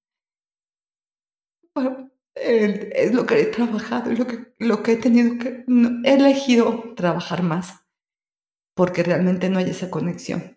Bueno, 1.74 2.08
es 2.36 3.12
lo 3.12 3.26
que 3.26 3.40
he 3.40 3.46
trabajado, 3.46 4.12
lo 4.12 4.28
que, 4.28 4.54
lo 4.60 4.84
que 4.84 4.92
he 4.92 4.96
tenido 4.96 5.36
que, 5.38 5.64
no, 5.66 6.06
he 6.08 6.14
elegido 6.14 6.94
trabajar 6.94 7.42
más, 7.42 7.84
porque 8.76 9.02
realmente 9.02 9.50
no 9.50 9.58
hay 9.58 9.70
esa 9.70 9.90
conexión. 9.90 10.56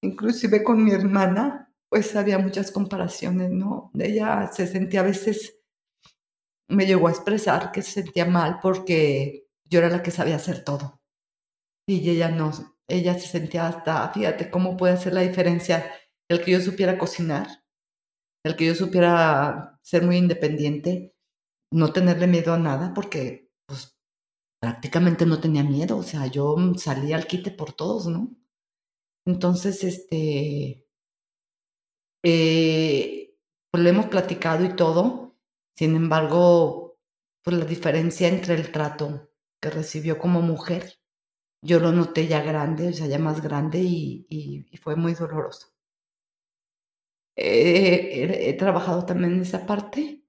Inclusive 0.00 0.62
con 0.62 0.84
mi 0.84 0.92
hermana, 0.92 1.74
pues 1.88 2.14
había 2.14 2.38
muchas 2.38 2.70
comparaciones, 2.70 3.50
¿no? 3.50 3.90
Ella 3.98 4.48
se 4.52 4.68
sentía 4.68 5.00
a 5.00 5.04
veces 5.04 5.55
me 6.68 6.86
llegó 6.86 7.08
a 7.08 7.12
expresar 7.12 7.72
que 7.72 7.82
se 7.82 8.02
sentía 8.02 8.24
mal 8.24 8.58
porque 8.60 9.48
yo 9.64 9.80
era 9.80 9.90
la 9.90 10.02
que 10.02 10.10
sabía 10.10 10.36
hacer 10.36 10.64
todo. 10.64 11.00
Y 11.88 12.08
ella 12.10 12.28
no, 12.28 12.50
ella 12.88 13.14
se 13.14 13.28
sentía 13.28 13.68
hasta, 13.68 14.08
fíjate 14.12 14.50
cómo 14.50 14.76
puede 14.76 14.94
hacer 14.94 15.12
la 15.12 15.20
diferencia 15.22 15.92
el 16.28 16.44
que 16.44 16.52
yo 16.52 16.60
supiera 16.60 16.98
cocinar, 16.98 17.64
el 18.44 18.56
que 18.56 18.66
yo 18.66 18.74
supiera 18.74 19.78
ser 19.82 20.04
muy 20.04 20.16
independiente, 20.16 21.14
no 21.72 21.92
tenerle 21.92 22.26
miedo 22.26 22.52
a 22.52 22.58
nada, 22.58 22.92
porque 22.94 23.50
pues 23.66 23.96
prácticamente 24.60 25.26
no 25.26 25.40
tenía 25.40 25.62
miedo, 25.62 25.96
o 25.98 26.02
sea, 26.02 26.26
yo 26.26 26.56
salía 26.76 27.16
al 27.16 27.26
quite 27.26 27.50
por 27.50 27.72
todos, 27.72 28.06
¿no? 28.06 28.36
Entonces, 29.26 29.82
este, 29.84 30.86
eh, 32.24 33.36
pues 33.70 33.82
le 33.84 33.90
hemos 33.90 34.06
platicado 34.06 34.64
y 34.64 34.74
todo, 34.76 35.25
sin 35.76 35.94
embargo, 35.94 36.98
pues 37.42 37.56
la 37.56 37.66
diferencia 37.66 38.28
entre 38.28 38.54
el 38.54 38.72
trato 38.72 39.30
que 39.60 39.70
recibió 39.70 40.18
como 40.18 40.40
mujer, 40.40 40.98
yo 41.62 41.80
lo 41.80 41.92
noté 41.92 42.26
ya 42.26 42.42
grande, 42.42 42.88
o 42.88 42.92
sea, 42.92 43.06
ya 43.06 43.18
más 43.18 43.42
grande 43.42 43.80
y, 43.82 44.66
fue 44.82 44.96
muy 44.96 45.14
doloroso. 45.14 45.74
He, 47.36 48.48
he, 48.48 48.54
trabajado 48.54 49.04
también 49.04 49.34
en 49.34 49.42
esa 49.42 49.66
parte. 49.66 50.24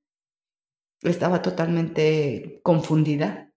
Estaba 1.02 1.42
totalmente 1.42 2.60
confundida, 2.64 3.54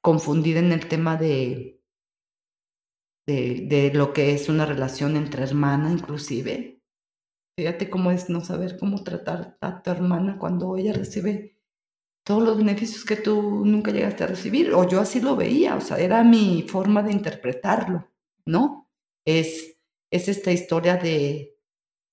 confundida 0.00 0.58
en 0.58 0.72
el 0.72 0.88
tema 0.88 1.16
de, 1.16 1.80
de, 3.26 3.66
de 3.68 3.92
lo 3.94 4.12
que 4.12 4.34
es 4.34 4.48
una 4.48 4.66
relación 4.66 5.16
entre 5.16 5.44
hermana, 5.44 5.92
inclusive 5.92 6.73
Fíjate 7.56 7.88
cómo 7.88 8.10
es 8.10 8.28
no 8.28 8.44
saber 8.44 8.76
cómo 8.78 9.04
tratar 9.04 9.56
a 9.60 9.82
tu 9.82 9.90
hermana 9.90 10.38
cuando 10.38 10.76
ella 10.76 10.92
recibe 10.92 11.54
todos 12.24 12.42
los 12.42 12.56
beneficios 12.56 13.04
que 13.04 13.16
tú 13.16 13.64
nunca 13.64 13.92
llegaste 13.92 14.24
a 14.24 14.28
recibir, 14.28 14.72
o 14.72 14.88
yo 14.88 15.00
así 15.00 15.20
lo 15.20 15.36
veía, 15.36 15.76
o 15.76 15.80
sea, 15.80 15.98
era 15.98 16.24
mi 16.24 16.62
forma 16.66 17.02
de 17.02 17.12
interpretarlo, 17.12 18.10
¿no? 18.46 18.90
Es, 19.26 19.76
es 20.10 20.28
esta 20.28 20.50
historia 20.50 20.96
de, 20.96 21.58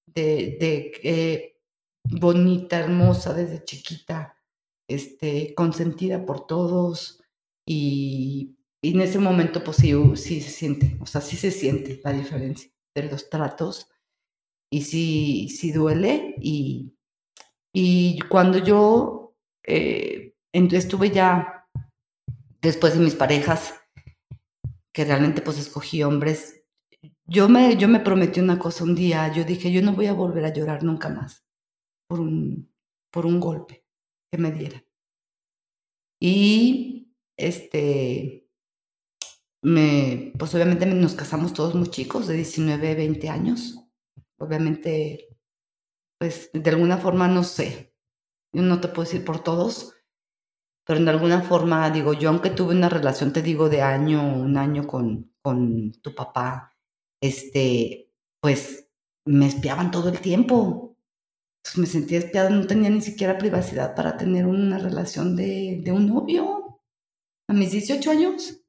de, 0.05 1.57
bonita, 2.03 2.79
hermosa 2.79 3.33
desde 3.33 3.63
chiquita, 3.63 4.37
este, 4.87 5.55
consentida 5.55 6.25
por 6.25 6.45
todos, 6.45 7.23
y, 7.65 8.57
y 8.81 8.91
en 8.91 9.01
ese 9.01 9.17
momento, 9.17 9.63
pues 9.63 9.77
sí, 9.77 9.93
sí 10.17 10.41
se 10.41 10.49
siente, 10.49 10.97
o 10.99 11.05
sea, 11.05 11.21
sí 11.21 11.37
se 11.37 11.51
siente 11.51 12.01
la 12.03 12.11
diferencia 12.11 12.69
de 12.93 13.03
los 13.03 13.29
tratos 13.29 13.89
y 14.71 14.81
sí, 14.81 15.49
sí 15.49 15.71
duele. 15.71 16.35
Y, 16.39 16.95
y 17.73 18.19
cuando 18.29 18.57
yo 18.57 19.35
eh, 19.67 20.33
estuve 20.53 21.11
ya 21.11 21.67
después 22.61 22.93
de 22.93 23.03
mis 23.03 23.15
parejas, 23.15 23.75
que 24.93 25.05
realmente 25.05 25.41
pues 25.41 25.59
escogí 25.59 26.03
hombres, 26.03 26.63
yo 27.25 27.49
me, 27.49 27.77
yo 27.77 27.87
me 27.87 27.99
prometí 27.99 28.39
una 28.39 28.59
cosa 28.59 28.83
un 28.83 28.95
día, 28.95 29.31
yo 29.33 29.43
dije, 29.43 29.71
yo 29.71 29.81
no 29.81 29.93
voy 29.93 30.07
a 30.07 30.13
volver 30.13 30.45
a 30.45 30.53
llorar 30.53 30.83
nunca 30.83 31.09
más 31.09 31.45
por 32.07 32.19
un, 32.19 32.73
por 33.11 33.25
un 33.25 33.39
golpe 33.39 33.85
que 34.31 34.37
me 34.37 34.51
diera. 34.51 34.83
Y 36.19 37.13
este, 37.37 38.47
me, 39.63 40.33
pues 40.37 40.53
obviamente 40.53 40.85
nos 40.85 41.15
casamos 41.15 41.53
todos 41.53 41.73
muy 41.73 41.89
chicos, 41.89 42.27
de 42.27 42.35
19, 42.35 42.95
20 42.95 43.29
años. 43.29 43.80
Obviamente, 44.41 45.37
pues 46.19 46.49
de 46.51 46.69
alguna 46.71 46.97
forma, 46.97 47.27
no 47.27 47.43
sé, 47.43 47.93
yo 48.51 48.63
no 48.63 48.81
te 48.81 48.87
puedo 48.87 49.03
decir 49.03 49.23
por 49.23 49.43
todos, 49.43 49.93
pero 50.85 50.99
de 50.99 51.09
alguna 51.09 51.41
forma, 51.41 51.89
digo, 51.91 52.13
yo 52.13 52.29
aunque 52.29 52.49
tuve 52.49 52.75
una 52.75 52.89
relación, 52.89 53.33
te 53.33 53.43
digo, 53.43 53.69
de 53.69 53.83
año, 53.83 54.21
un 54.35 54.57
año 54.57 54.87
con, 54.87 55.31
con 55.43 55.91
tu 56.01 56.15
papá, 56.15 56.75
este, 57.21 58.11
pues 58.41 58.89
me 59.25 59.45
espiaban 59.45 59.91
todo 59.91 60.09
el 60.09 60.19
tiempo. 60.21 60.97
Pues, 61.63 61.77
me 61.77 61.85
sentía 61.85 62.17
espiada, 62.17 62.49
no 62.49 62.65
tenía 62.65 62.89
ni 62.89 63.01
siquiera 63.01 63.37
privacidad 63.37 63.95
para 63.95 64.17
tener 64.17 64.47
una 64.47 64.79
relación 64.79 65.35
de, 65.35 65.81
de 65.83 65.91
un 65.91 66.07
novio 66.07 66.81
a 67.47 67.53
mis 67.53 67.71
18 67.71 68.09
años. 68.09 68.63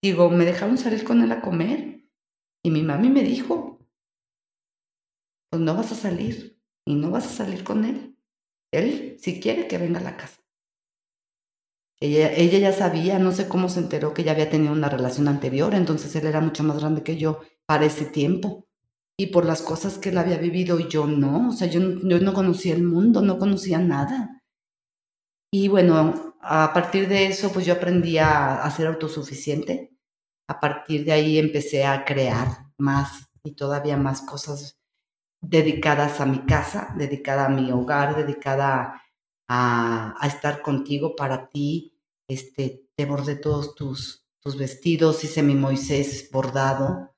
Digo, 0.00 0.30
me 0.30 0.44
dejaron 0.44 0.78
salir 0.78 1.02
con 1.02 1.22
él 1.22 1.32
a 1.32 1.40
comer 1.40 1.93
y 2.64 2.70
mi 2.72 2.82
mami 2.82 3.10
me 3.10 3.22
dijo, 3.22 3.78
pues 5.50 5.62
no 5.62 5.74
vas 5.74 5.90
a 5.92 5.94
salir 5.94 6.60
y 6.86 6.94
no 6.94 7.10
vas 7.10 7.26
a 7.26 7.30
salir 7.44 7.64
con 7.64 7.84
él. 7.84 8.18
Él, 8.72 9.16
si 9.20 9.40
quiere, 9.40 9.68
que 9.68 9.78
venga 9.78 10.00
a 10.00 10.04
la 10.04 10.16
casa. 10.16 10.42
Ella, 12.00 12.32
ella 12.32 12.58
ya 12.60 12.72
sabía, 12.72 13.18
no 13.18 13.32
sé 13.32 13.48
cómo 13.48 13.68
se 13.68 13.80
enteró 13.80 14.14
que 14.14 14.22
ya 14.24 14.30
había 14.32 14.48
tenido 14.50 14.72
una 14.72 14.88
relación 14.88 15.26
anterior, 15.28 15.74
entonces 15.74 16.14
él 16.16 16.26
era 16.26 16.40
mucho 16.40 16.62
más 16.62 16.78
grande 16.78 17.02
que 17.02 17.16
yo 17.16 17.40
para 17.66 17.86
ese 17.86 18.04
tiempo. 18.04 18.66
Y 19.16 19.28
por 19.28 19.44
las 19.46 19.62
cosas 19.62 19.98
que 19.98 20.10
él 20.10 20.18
había 20.18 20.38
vivido 20.38 20.78
y 20.80 20.88
yo 20.88 21.06
no, 21.06 21.48
o 21.50 21.52
sea, 21.52 21.68
yo, 21.68 21.80
yo 22.02 22.18
no 22.20 22.34
conocía 22.34 22.74
el 22.74 22.82
mundo, 22.84 23.22
no 23.22 23.38
conocía 23.38 23.78
nada. 23.78 24.42
Y 25.50 25.68
bueno, 25.68 26.36
a 26.42 26.72
partir 26.74 27.08
de 27.08 27.26
eso, 27.26 27.50
pues 27.50 27.64
yo 27.64 27.72
aprendí 27.72 28.18
a, 28.18 28.62
a 28.62 28.70
ser 28.70 28.88
autosuficiente 28.88 29.93
a 30.46 30.60
partir 30.60 31.04
de 31.04 31.12
ahí 31.12 31.38
empecé 31.38 31.84
a 31.84 32.04
crear 32.04 32.70
más 32.78 33.30
y 33.42 33.52
todavía 33.52 33.96
más 33.96 34.22
cosas 34.22 34.78
dedicadas 35.40 36.20
a 36.20 36.26
mi 36.26 36.44
casa, 36.46 36.94
dedicada 36.96 37.46
a 37.46 37.50
mi 37.50 37.70
hogar, 37.70 38.16
dedicada 38.16 39.02
a, 39.48 40.14
estar 40.26 40.62
contigo 40.62 41.14
para 41.14 41.48
ti. 41.48 41.98
Este, 42.28 42.88
te 42.96 43.04
bordé 43.04 43.36
todos 43.36 43.74
tus, 43.74 44.26
tus 44.40 44.56
vestidos, 44.56 45.22
hice 45.24 45.42
mi 45.42 45.54
Moisés 45.54 46.30
bordado, 46.32 47.14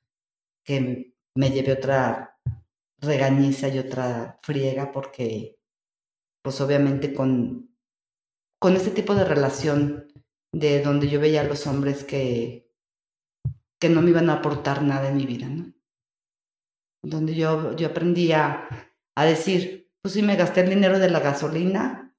que 0.65 1.15
me 1.35 1.51
llevé 1.51 1.73
otra 1.73 2.39
regañiza 2.99 3.69
y 3.69 3.79
otra 3.79 4.39
friega 4.43 4.91
porque, 4.91 5.61
pues 6.43 6.61
obviamente 6.61 7.13
con, 7.15 7.71
con 8.59 8.75
este 8.75 8.91
tipo 8.91 9.15
de 9.15 9.25
relación 9.25 10.09
de 10.53 10.83
donde 10.83 11.09
yo 11.09 11.21
veía 11.21 11.43
a 11.43 11.45
los 11.45 11.67
hombres 11.67 12.03
que 12.03 12.66
que 13.79 13.89
no 13.89 14.03
me 14.03 14.11
iban 14.11 14.31
a 14.31 14.35
aportar 14.35 14.83
nada 14.83 15.09
en 15.09 15.17
mi 15.17 15.27
vida, 15.27 15.49
¿no? 15.49 15.73
Donde 17.03 17.35
yo, 17.35 17.77
yo 17.77 17.89
aprendí 17.89 18.33
a, 18.33 18.69
decir, 19.17 19.93
pues 20.03 20.15
sí, 20.15 20.23
me 20.23 20.37
gasté 20.37 20.63
el 20.63 20.71
dinero 20.71 20.99
de 20.99 21.11
la 21.11 21.21
gasolina 21.21 22.15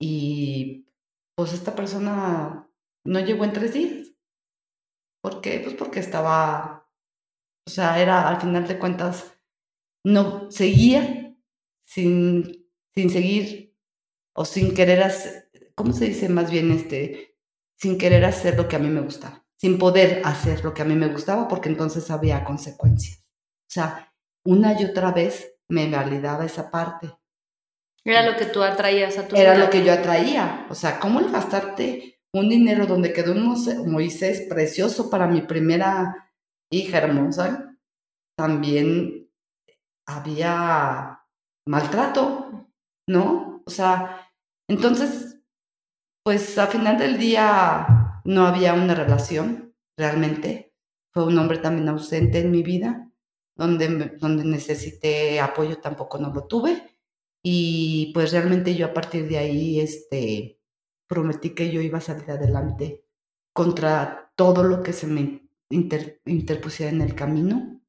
y 0.00 0.86
pues 1.36 1.52
esta 1.52 1.74
persona 1.74 2.70
no 3.04 3.20
llegó 3.20 3.44
en 3.44 3.52
tres 3.52 3.72
días. 3.72 4.12
¿Por 5.22 5.40
qué? 5.40 5.60
Pues 5.60 5.74
porque 5.74 6.00
estaba, 6.00 6.88
o 7.66 7.70
sea, 7.70 8.00
era 8.00 8.28
al 8.28 8.40
final 8.40 8.68
de 8.68 8.78
cuentas, 8.78 9.38
no 10.04 10.50
seguía 10.50 11.36
sin, 11.86 12.68
sin 12.94 13.10
seguir 13.10 13.74
o 14.36 14.44
sin 14.44 14.74
querer 14.74 15.02
hacer, 15.02 15.50
¿cómo 15.74 15.92
se 15.92 16.06
dice 16.06 16.28
más 16.28 16.50
bien 16.50 16.70
este? 16.70 17.38
Sin 17.78 17.98
querer 17.98 18.24
hacer 18.24 18.56
lo 18.56 18.68
que 18.68 18.76
a 18.76 18.78
mí 18.78 18.88
me 18.88 19.00
gustaba 19.00 19.43
sin 19.64 19.78
poder 19.78 20.20
hacer 20.26 20.62
lo 20.62 20.74
que 20.74 20.82
a 20.82 20.84
mí 20.84 20.94
me 20.94 21.08
gustaba 21.08 21.48
porque 21.48 21.70
entonces 21.70 22.10
había 22.10 22.44
consecuencias. 22.44 23.24
O 23.62 23.70
sea, 23.70 24.12
una 24.44 24.78
y 24.78 24.84
otra 24.84 25.10
vez 25.10 25.56
me 25.70 25.90
validaba 25.90 26.44
esa 26.44 26.70
parte. 26.70 27.10
Era 28.04 28.30
lo 28.30 28.36
que 28.36 28.44
tú 28.44 28.62
atraías 28.62 29.16
a 29.16 29.26
tu 29.26 29.34
Era 29.34 29.56
lo 29.56 29.70
que 29.70 29.82
yo 29.82 29.94
atraía. 29.94 30.66
O 30.68 30.74
sea, 30.74 31.00
¿cómo 31.00 31.18
el 31.20 31.32
gastarte 31.32 32.20
un 32.34 32.50
dinero 32.50 32.84
donde 32.84 33.14
quedó 33.14 33.32
un 33.32 33.56
Moisés 33.90 34.46
precioso 34.50 35.08
para 35.08 35.26
mi 35.26 35.40
primera 35.40 36.30
hija 36.70 36.98
hermosa? 36.98 37.74
También 38.36 39.30
había 40.06 41.24
maltrato, 41.66 42.68
¿no? 43.08 43.62
O 43.64 43.70
sea, 43.70 44.30
entonces, 44.68 45.38
pues 46.22 46.58
a 46.58 46.66
final 46.66 46.98
del 46.98 47.16
día 47.16 47.93
no 48.24 48.46
había 48.46 48.74
una 48.74 48.94
relación 48.94 49.74
realmente. 49.96 50.74
Fue 51.12 51.24
un 51.24 51.38
hombre 51.38 51.58
también 51.58 51.88
ausente 51.88 52.40
en 52.40 52.50
mi 52.50 52.62
vida, 52.62 53.10
donde, 53.56 54.16
donde 54.18 54.44
necesité 54.44 55.40
apoyo 55.40 55.78
tampoco 55.78 56.18
no 56.18 56.32
lo 56.32 56.46
tuve. 56.46 56.98
Y 57.42 58.10
pues 58.14 58.32
realmente 58.32 58.74
yo 58.74 58.86
a 58.86 58.94
partir 58.94 59.28
de 59.28 59.38
ahí 59.38 59.78
este, 59.78 60.58
prometí 61.06 61.50
que 61.50 61.70
yo 61.70 61.80
iba 61.80 61.98
a 61.98 62.00
salir 62.00 62.30
adelante 62.30 63.04
contra 63.52 64.32
todo 64.36 64.64
lo 64.64 64.82
que 64.82 64.92
se 64.92 65.06
me 65.06 65.48
interpusiera 65.68 66.90
en 66.90 67.02
el 67.02 67.14
camino. 67.14 67.80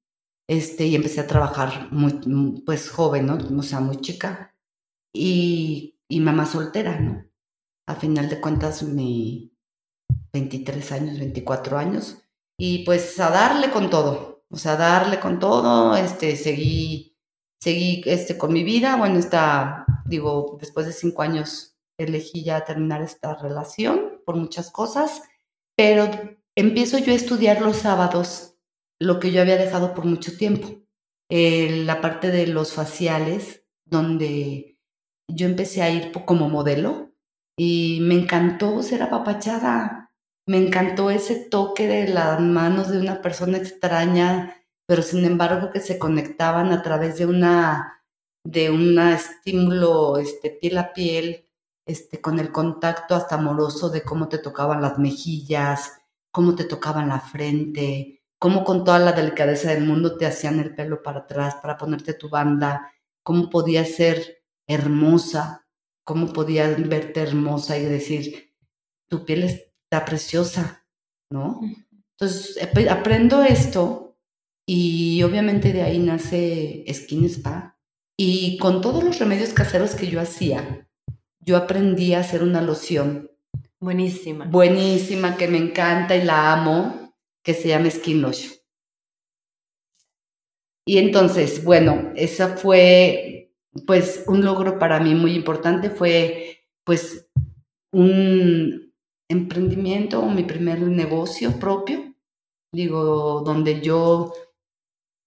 Este, 0.47 0.85
y 0.85 0.95
empecé 0.95 1.21
a 1.21 1.27
trabajar 1.27 1.91
muy, 1.91 2.61
pues 2.65 2.89
joven, 2.91 3.25
¿no? 3.25 3.37
O 3.57 3.63
sea, 3.63 3.79
muy 3.79 3.97
chica. 3.97 4.55
Y, 5.13 5.97
y 6.07 6.19
mamá 6.19 6.45
soltera, 6.45 6.99
¿no? 6.99 7.25
A 7.87 7.95
final 7.95 8.29
de 8.29 8.41
cuentas, 8.41 8.83
mi, 8.83 9.54
23 10.33 10.91
años, 10.91 11.19
24 11.19 11.77
años, 11.77 12.17
y 12.57 12.83
pues 12.85 13.19
a 13.19 13.29
darle 13.29 13.71
con 13.71 13.89
todo, 13.89 14.43
o 14.49 14.57
sea, 14.57 14.73
a 14.73 14.77
darle 14.77 15.19
con 15.19 15.39
todo, 15.39 15.95
este, 15.95 16.35
seguí, 16.35 17.17
seguí 17.61 18.03
este, 18.05 18.37
con 18.37 18.53
mi 18.53 18.63
vida, 18.63 18.95
bueno, 18.95 19.19
está, 19.19 19.85
digo, 20.05 20.57
después 20.59 20.85
de 20.85 20.93
cinco 20.93 21.21
años 21.21 21.77
elegí 21.97 22.43
ya 22.43 22.65
terminar 22.65 23.01
esta 23.01 23.35
relación 23.35 24.21
por 24.25 24.35
muchas 24.35 24.71
cosas, 24.71 25.23
pero 25.75 26.09
empiezo 26.55 26.97
yo 26.97 27.13
a 27.13 27.15
estudiar 27.15 27.61
los 27.61 27.77
sábados 27.77 28.55
lo 28.99 29.19
que 29.19 29.31
yo 29.31 29.41
había 29.41 29.57
dejado 29.57 29.93
por 29.93 30.05
mucho 30.05 30.37
tiempo, 30.37 30.69
eh, 31.29 31.83
la 31.85 32.01
parte 32.01 32.31
de 32.31 32.47
los 32.47 32.73
faciales, 32.73 33.63
donde 33.85 34.79
yo 35.27 35.47
empecé 35.47 35.81
a 35.81 35.89
ir 35.89 36.11
como 36.25 36.49
modelo 36.49 37.04
y 37.57 37.99
me 38.01 38.15
encantó 38.15 38.83
ser 38.83 39.03
apapachada, 39.03 40.11
me 40.47 40.57
encantó 40.57 41.09
ese 41.09 41.35
toque 41.35 41.87
de 41.87 42.07
las 42.07 42.39
manos 42.39 42.89
de 42.89 42.99
una 42.99 43.21
persona 43.21 43.57
extraña, 43.57 44.55
pero 44.87 45.01
sin 45.01 45.25
embargo 45.25 45.71
que 45.71 45.79
se 45.79 45.97
conectaban 45.97 46.71
a 46.71 46.83
través 46.83 47.17
de 47.17 47.25
una 47.25 47.95
de 48.45 48.69
un 48.69 48.99
estímulo 48.99 50.17
este, 50.17 50.51
piel 50.51 50.77
a 50.77 50.93
piel, 50.93 51.49
este, 51.87 52.21
con 52.21 52.39
el 52.39 52.51
contacto 52.51 53.15
hasta 53.15 53.35
amoroso 53.35 53.89
de 53.89 54.03
cómo 54.03 54.29
te 54.29 54.37
tocaban 54.37 54.81
las 54.81 54.99
mejillas, 54.99 55.99
cómo 56.31 56.55
te 56.55 56.65
tocaban 56.65 57.09
la 57.09 57.19
frente, 57.19 58.21
cómo 58.39 58.63
con 58.63 58.83
toda 58.83 58.99
la 58.99 59.13
delicadeza 59.13 59.71
del 59.71 59.83
mundo 59.83 60.17
te 60.17 60.27
hacían 60.27 60.59
el 60.59 60.75
pelo 60.75 61.01
para 61.01 61.21
atrás 61.21 61.55
para 61.55 61.77
ponerte 61.77 62.13
tu 62.13 62.29
banda, 62.29 62.91
cómo 63.23 63.49
podías 63.49 63.89
ser 63.89 64.43
hermosa, 64.67 65.64
cómo 66.05 66.31
podías 66.31 66.87
verte 66.87 67.19
hermosa 67.19 67.77
y 67.77 67.83
decir, 67.83 68.53
tu 69.09 69.25
piel 69.25 69.43
es 69.43 69.65
preciosa, 70.05 70.85
¿no? 71.29 71.61
Entonces 72.11 72.57
aprendo 72.89 73.43
esto 73.43 74.17
y 74.65 75.21
obviamente 75.23 75.71
de 75.71 75.83
ahí 75.83 75.99
nace 75.99 76.83
Skin 76.91 77.25
Spa. 77.25 77.79
Y 78.17 78.57
con 78.57 78.81
todos 78.81 79.03
los 79.03 79.19
remedios 79.19 79.53
caseros 79.53 79.93
que 79.93 80.07
yo 80.07 80.21
hacía, 80.21 80.89
yo 81.39 81.57
aprendí 81.57 82.13
a 82.13 82.21
hacer 82.21 82.43
una 82.43 82.61
loción. 82.61 83.29
Buenísima. 83.79 84.45
Buenísima, 84.45 85.35
que 85.35 85.47
me 85.47 85.57
encanta 85.57 86.15
y 86.15 86.23
la 86.23 86.53
amo, 86.53 87.13
que 87.43 87.53
se 87.53 87.67
llama 87.67 87.91
Skin 87.91 88.21
Lotion. 88.21 88.53
Y 90.85 90.97
entonces, 90.97 91.63
bueno, 91.63 92.11
esa 92.15 92.55
fue 92.55 93.44
pues 93.85 94.23
un 94.27 94.43
logro 94.43 94.79
para 94.79 94.99
mí 94.99 95.15
muy 95.15 95.33
importante, 95.33 95.89
fue 95.89 96.59
pues 96.83 97.27
un, 97.91 98.85
emprendimiento 99.29 100.21
o 100.21 100.29
mi 100.29 100.43
primer 100.43 100.81
negocio 100.81 101.59
propio, 101.59 102.13
digo, 102.71 103.41
donde 103.41 103.81
yo 103.81 104.33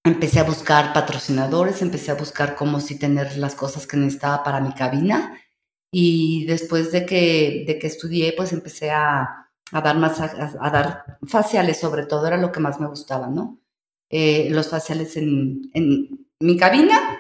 empecé 0.05 0.41
a 0.41 0.45
buscar 0.45 0.93
patrocinadores, 0.93 1.83
empecé 1.83 2.11
a 2.11 2.15
buscar 2.17 2.55
cómo 2.57 2.81
sí 2.81 2.99
tener 2.99 3.37
las 3.37 3.55
cosas 3.55 3.87
que 3.87 3.97
necesitaba 3.97 4.43
para 4.43 4.61
mi 4.61 4.73
cabina 4.73 5.39
y 5.93 6.47
después 6.47 6.93
de 6.93 7.05
que, 7.07 7.65
de 7.67 7.79
que 7.79 7.87
estudié, 7.87 8.35
pues 8.37 8.53
empecé 8.53 8.91
a, 8.91 9.51
a 9.73 9.81
dar 9.81 9.97
masajes, 9.99 10.57
a 10.61 10.71
dar 10.71 11.19
faciales 11.27 11.81
sobre 11.81 12.07
todo, 12.07 12.27
era 12.27 12.37
lo 12.37 12.53
que 12.53 12.61
más 12.61 12.81
me 12.81 12.89
gustaba, 12.89 13.27
¿no? 13.29 13.61
Eh, 14.11 14.49
los 14.51 14.69
faciales 14.69 15.17
en, 15.17 15.71
en 15.75 16.27
mi 16.41 16.57
cabina, 16.57 17.19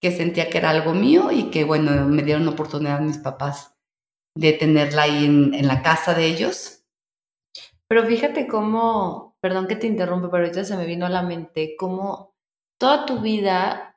que 0.00 0.12
sentía 0.12 0.48
que 0.48 0.58
era 0.58 0.70
algo 0.70 0.94
mío 0.94 1.30
y 1.30 1.50
que, 1.50 1.64
bueno, 1.64 2.06
me 2.06 2.22
dieron 2.22 2.48
oportunidad 2.48 3.00
mis 3.00 3.18
papás 3.18 3.74
de 4.36 4.52
tenerla 4.52 5.02
ahí 5.02 5.24
en, 5.24 5.66
la 5.66 5.82
casa 5.82 6.14
de 6.14 6.26
ellos. 6.26 6.84
Pero 7.88 8.06
fíjate 8.06 8.46
cómo, 8.46 9.36
perdón 9.40 9.66
que 9.66 9.76
te 9.76 9.86
interrumpa, 9.86 10.30
pero 10.30 10.44
ahorita 10.44 10.64
se 10.64 10.76
me 10.76 10.86
vino 10.86 11.06
a 11.06 11.10
la 11.10 11.22
mente, 11.22 11.74
cómo 11.76 12.36
toda 12.78 13.06
tu 13.06 13.20
vida 13.20 13.88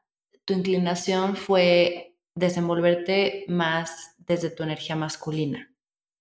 tu 0.46 0.54
inclinación 0.54 1.36
fue 1.36 2.18
desenvolverte 2.36 3.46
más 3.48 4.16
desde 4.18 4.50
tu 4.50 4.64
energía 4.64 4.96
masculina. 4.96 5.74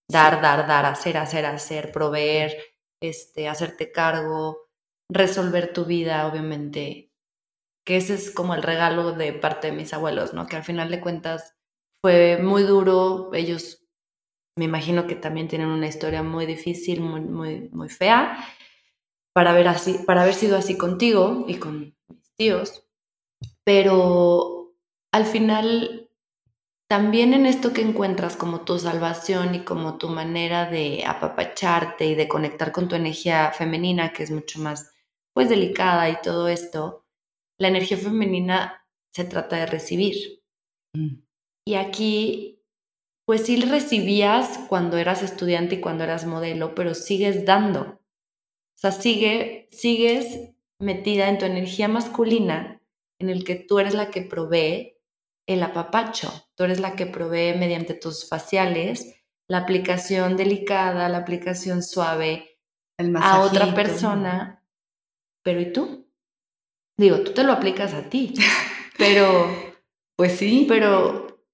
Dar, 0.09 0.43
dar, 0.43 0.67
dar, 0.67 0.85
hacer, 0.87 1.17
hacer, 1.17 1.47
hacer, 1.47 1.93
proveer, 1.93 2.57
este, 3.01 3.49
hacerte 3.49 3.93
cargo, 3.93 4.69
resolver 5.09 5.73
tu 5.73 5.85
vida, 5.85 6.27
obviamente. 6.27 7.10
Que 7.85 7.97
ese 7.97 8.15
es 8.15 8.31
como 8.31 8.55
el 8.55 8.63
regalo 8.63 9.13
de 9.13 9.33
parte 9.33 9.69
de 9.69 9.77
mis 9.77 9.93
abuelos, 9.93 10.35
¿no? 10.35 10.47
Que 10.47 10.57
al 10.57 10.65
final 10.65 10.91
de 10.91 11.01
cuentas 11.01 11.57
fue 12.03 12.39
muy 12.43 12.63
duro. 12.63 13.31
Ellos, 13.33 13.87
me 14.57 14.65
imagino 14.67 15.07
que 15.07 15.17
también 15.17 15.49
tienen 15.49 15.69
una 15.69 15.87
historia 15.87 16.23
muy 16.23 16.47
difícil, 16.47 17.01
muy, 17.01 17.21
muy, 17.21 17.69
muy 17.73 17.89
fea, 17.89 18.39
para 19.33 19.51
haber, 19.51 19.69
así, 19.69 19.99
para 20.07 20.23
haber 20.23 20.35
sido 20.35 20.57
así 20.57 20.77
contigo 20.77 21.45
y 21.49 21.57
con 21.57 21.81
mis 22.09 22.35
tíos. 22.37 22.85
Pero 23.65 24.75
al 25.13 25.27
final 25.27 26.11
también 26.91 27.35
en 27.35 27.47
esto 27.47 27.73
que 27.73 27.83
encuentras 27.83 28.35
como 28.35 28.63
tu 28.63 28.77
salvación 28.77 29.55
y 29.55 29.61
como 29.61 29.97
tu 29.97 30.09
manera 30.09 30.69
de 30.69 31.05
apapacharte 31.07 32.05
y 32.05 32.17
de 32.17 32.27
conectar 32.27 32.73
con 32.73 32.89
tu 32.89 32.97
energía 32.97 33.53
femenina, 33.53 34.13
que 34.13 34.25
es 34.25 34.33
mucho 34.33 34.59
más 34.59 34.93
pues 35.33 35.49
delicada 35.49 36.11
y 36.11 36.21
todo 36.21 36.49
esto, 36.49 37.05
la 37.61 37.69
energía 37.69 37.99
femenina 37.99 38.85
se 39.13 39.25
trata 39.25 39.57
de 39.57 39.67
recibir. 39.67 40.43
Mm. 40.95 41.23
Y 41.67 41.75
aquí, 41.75 42.65
pues 43.27 43.43
sí 43.45 43.61
recibías 43.61 44.59
cuando 44.69 44.97
eras 44.97 45.23
estudiante 45.23 45.77
y 45.77 45.81
cuando 45.81 46.05
eras 46.05 46.27
modelo, 46.27 46.75
pero 46.75 46.95
sigues 46.95 47.45
dando. 47.45 47.83
O 47.83 48.79
sea, 48.81 48.93
sigue, 48.93 49.69
sigues 49.71 50.55
metida 50.79 51.29
en 51.29 51.39
tu 51.39 51.45
energía 51.45 51.87
masculina, 51.87 52.83
en 53.19 53.29
el 53.29 53.45
que 53.45 53.57
tú 53.57 53.79
eres 53.79 53.93
la 53.93 54.11
que 54.11 54.23
provee 54.23 54.97
el 55.47 55.63
apapacho. 55.63 56.33
Tú 56.55 56.65
eres 56.65 56.81
la 56.81 56.97
que 56.97 57.05
provee 57.07 57.59
mediante 57.59 57.93
tus 57.93 58.27
faciales 58.27 59.21
la 59.49 59.59
aplicación 59.59 60.37
delicada, 60.37 61.09
la 61.11 61.19
aplicación 61.19 61.83
suave 61.83 62.59
a 63.17 63.41
otra 63.41 63.75
persona. 63.75 64.65
Pero 65.43 65.61
¿y 65.61 65.73
tú? 65.73 66.10
Digo, 67.01 67.21
tú 67.21 67.33
te 67.33 67.45
lo 67.45 67.53
aplicas 67.53 67.95
a 67.95 68.11
ti, 68.11 68.35
pero... 68.99 69.49
pues 70.17 70.37
sí. 70.37 70.67
Pero... 70.69 71.47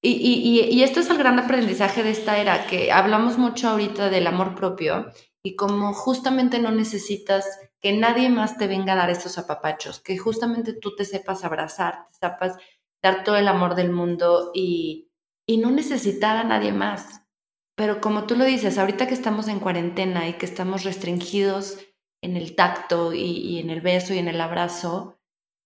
Y, 0.00 0.12
y, 0.12 0.74
y, 0.74 0.82
esto 0.84 1.00
es 1.00 1.10
el 1.10 1.18
gran 1.18 1.38
aprendizaje 1.38 2.02
de 2.02 2.10
esta 2.10 2.38
era, 2.38 2.66
que 2.66 2.92
hablamos 2.92 3.36
mucho 3.36 3.68
ahorita 3.68 4.08
del 4.08 4.26
amor 4.26 4.54
propio 4.54 5.06
y 5.42 5.54
como 5.56 5.92
justamente 5.92 6.60
no 6.60 6.70
necesitas 6.70 7.44
que 7.80 7.92
nadie 7.92 8.30
más 8.30 8.56
te 8.56 8.68
venga 8.68 8.92
a 8.92 8.96
dar 8.96 9.10
esos 9.10 9.36
apapachos, 9.36 10.00
que 10.00 10.16
justamente 10.16 10.72
tú 10.72 10.94
te 10.94 11.04
sepas 11.04 11.44
abrazar, 11.44 12.06
te 12.12 12.28
sepas 12.28 12.56
dar 13.02 13.24
todo 13.24 13.36
el 13.36 13.48
amor 13.48 13.74
del 13.74 13.90
mundo 13.90 14.52
y, 14.54 15.10
y 15.44 15.58
no 15.58 15.70
necesitar 15.70 16.36
a 16.36 16.44
nadie 16.44 16.72
más. 16.72 17.26
Pero 17.74 18.00
como 18.00 18.26
tú 18.26 18.36
lo 18.36 18.44
dices, 18.44 18.78
ahorita 18.78 19.08
que 19.08 19.14
estamos 19.14 19.48
en 19.48 19.60
cuarentena 19.60 20.28
y 20.28 20.34
que 20.34 20.46
estamos 20.46 20.84
restringidos 20.84 21.78
en 22.22 22.36
el 22.36 22.54
tacto 22.54 23.12
y, 23.12 23.58
en 23.58 23.70
el 23.70 23.80
beso 23.80 24.14
y 24.14 24.18
en 24.18 24.28
el 24.28 24.40
abrazo, 24.40 25.18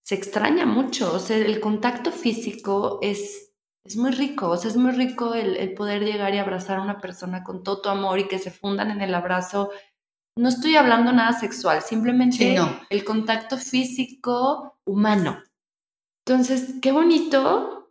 se 0.03 0.15
extraña 0.15 0.65
mucho. 0.65 1.13
O 1.13 1.19
sea, 1.19 1.37
el 1.37 1.59
contacto 1.59 2.11
físico 2.11 2.99
es, 3.01 3.53
es 3.83 3.97
muy 3.97 4.11
rico. 4.11 4.49
O 4.49 4.57
sea, 4.57 4.69
es 4.69 4.77
muy 4.77 4.91
rico 4.91 5.33
el, 5.33 5.73
poder 5.73 6.03
llegar 6.03 6.33
y 6.33 6.39
abrazar 6.39 6.79
a 6.79 6.83
una 6.83 6.99
persona 6.99 7.43
con 7.43 7.63
todo 7.63 7.81
tu 7.81 7.89
amor 7.89 8.19
y 8.19 8.27
que 8.27 8.39
se 8.39 8.51
fundan 8.51 8.91
en 8.91 9.01
el 9.01 9.13
abrazo. 9.13 9.71
No 10.37 10.49
estoy 10.49 10.75
hablando 10.75 11.11
nada 11.11 11.33
sexual, 11.33 11.81
simplemente 11.81 12.57
el 12.89 13.03
contacto 13.03 13.57
físico 13.57 14.77
humano. 14.85 15.43
Entonces, 16.25 16.75
qué 16.81 16.91
bonito, 16.91 17.81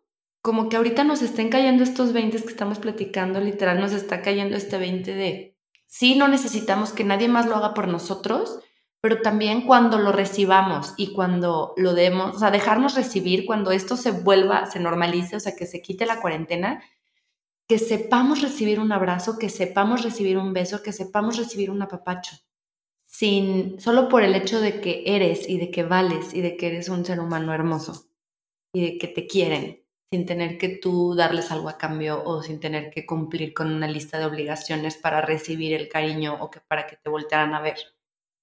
como 0.42 0.68
que 0.68 0.76
ahorita 0.76 1.04
nos 1.04 1.20
estén 1.22 1.50
cayendo 1.50 1.82
estos 1.82 2.12
20 2.12 2.40
que 2.42 2.48
estamos 2.48 2.78
platicando, 2.78 3.40
literal 3.40 3.80
nos 3.80 3.92
está 3.92 4.22
cayendo 4.22 4.56
este 4.56 4.78
20 4.78 5.14
de, 5.14 5.49
sí, 5.90 6.14
no 6.14 6.28
necesitamos 6.28 6.92
que 6.92 7.04
nadie 7.04 7.28
más 7.28 7.46
lo 7.46 7.56
haga 7.56 7.74
por 7.74 7.88
nosotros, 7.88 8.60
pero 9.02 9.20
también 9.20 9.66
cuando 9.66 9.98
lo 9.98 10.12
recibamos 10.12 10.94
y 10.96 11.12
cuando 11.12 11.74
lo 11.76 11.94
demos, 11.94 12.36
o 12.36 12.38
sea, 12.38 12.50
dejarnos 12.50 12.94
recibir, 12.94 13.44
cuando 13.44 13.72
esto 13.72 13.96
se 13.96 14.12
vuelva, 14.12 14.66
se 14.66 14.78
normalice, 14.78 15.36
o 15.36 15.40
sea, 15.40 15.56
que 15.56 15.66
se 15.66 15.82
quite 15.82 16.06
la 16.06 16.20
cuarentena, 16.20 16.82
que 17.66 17.78
sepamos 17.78 18.40
recibir 18.40 18.78
un 18.78 18.92
abrazo, 18.92 19.38
que 19.38 19.48
sepamos 19.48 20.02
recibir 20.02 20.38
un 20.38 20.52
beso, 20.52 20.82
que 20.82 20.92
sepamos 20.92 21.36
recibir 21.36 21.70
un 21.70 21.82
apapacho, 21.82 22.36
sin, 23.04 23.80
solo 23.80 24.08
por 24.08 24.22
el 24.22 24.34
hecho 24.34 24.60
de 24.60 24.80
que 24.80 25.02
eres 25.06 25.48
y 25.48 25.58
de 25.58 25.70
que 25.70 25.82
vales 25.82 26.34
y 26.34 26.40
de 26.40 26.56
que 26.56 26.68
eres 26.68 26.88
un 26.88 27.04
ser 27.04 27.20
humano 27.20 27.52
hermoso 27.52 28.06
y 28.72 28.82
de 28.82 28.98
que 28.98 29.08
te 29.08 29.26
quieren 29.26 29.79
sin 30.12 30.26
tener 30.26 30.58
que 30.58 30.68
tú 30.68 31.14
darles 31.14 31.52
algo 31.52 31.68
a 31.68 31.78
cambio 31.78 32.22
o 32.24 32.42
sin 32.42 32.58
tener 32.58 32.90
que 32.90 33.06
cumplir 33.06 33.54
con 33.54 33.72
una 33.72 33.86
lista 33.86 34.18
de 34.18 34.24
obligaciones 34.24 34.96
para 34.96 35.20
recibir 35.20 35.72
el 35.72 35.88
cariño 35.88 36.36
o 36.40 36.50
que 36.50 36.60
para 36.60 36.86
que 36.86 36.96
te 36.96 37.08
voltearan 37.08 37.54
a 37.54 37.60
ver. 37.60 37.78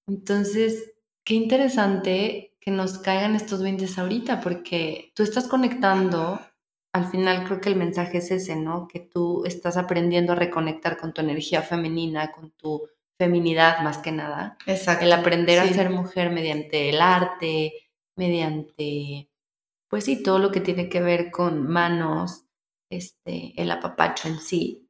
Entonces, 0.08 0.94
qué 1.26 1.34
interesante 1.34 2.56
que 2.62 2.72
nos 2.72 3.00
caigan 3.00 3.36
estos 3.36 3.62
20 3.62 3.86
ahorita 3.98 4.40
porque 4.40 5.12
tú 5.14 5.24
estás 5.24 5.48
conectando, 5.48 6.40
al 6.94 7.06
final 7.12 7.44
creo 7.44 7.60
que 7.60 7.70
el 7.70 7.76
mensaje 7.76 8.20
es 8.20 8.32
ese, 8.32 8.56
¿no? 8.56 8.88
Que 8.88 9.02
tú 9.02 9.44
estás 9.46 9.76
aprendiendo 9.76 10.34
a 10.34 10.38
reconectar 10.38 10.98
con 10.98 11.14
tu 11.14 11.20
energía 11.22 11.62
femenina, 11.62 12.32
con 12.32 12.52
tu 12.52 12.90
feminidad 13.20 13.82
más 13.82 13.98
que 13.98 14.14
nada. 14.14 14.58
Exacto. 14.66 15.04
El 15.04 15.12
aprender 15.12 15.60
a 15.60 15.68
ser 15.68 15.90
mujer 15.90 16.30
mediante 16.30 16.90
el 16.90 17.02
arte, 17.02 17.74
mediante 18.16 19.27
pues 19.90 20.06
sí, 20.06 20.24
todo 20.24 20.40
lo 20.40 20.52
que 20.52 20.62
tiene 20.62 20.90
que 20.90 21.02
ver 21.02 21.32
con 21.32 21.68
manos, 21.68 22.46
este, 22.90 23.54
el 23.62 23.72
apapacho 23.72 24.28
en 24.30 24.40
sí. 24.40 24.90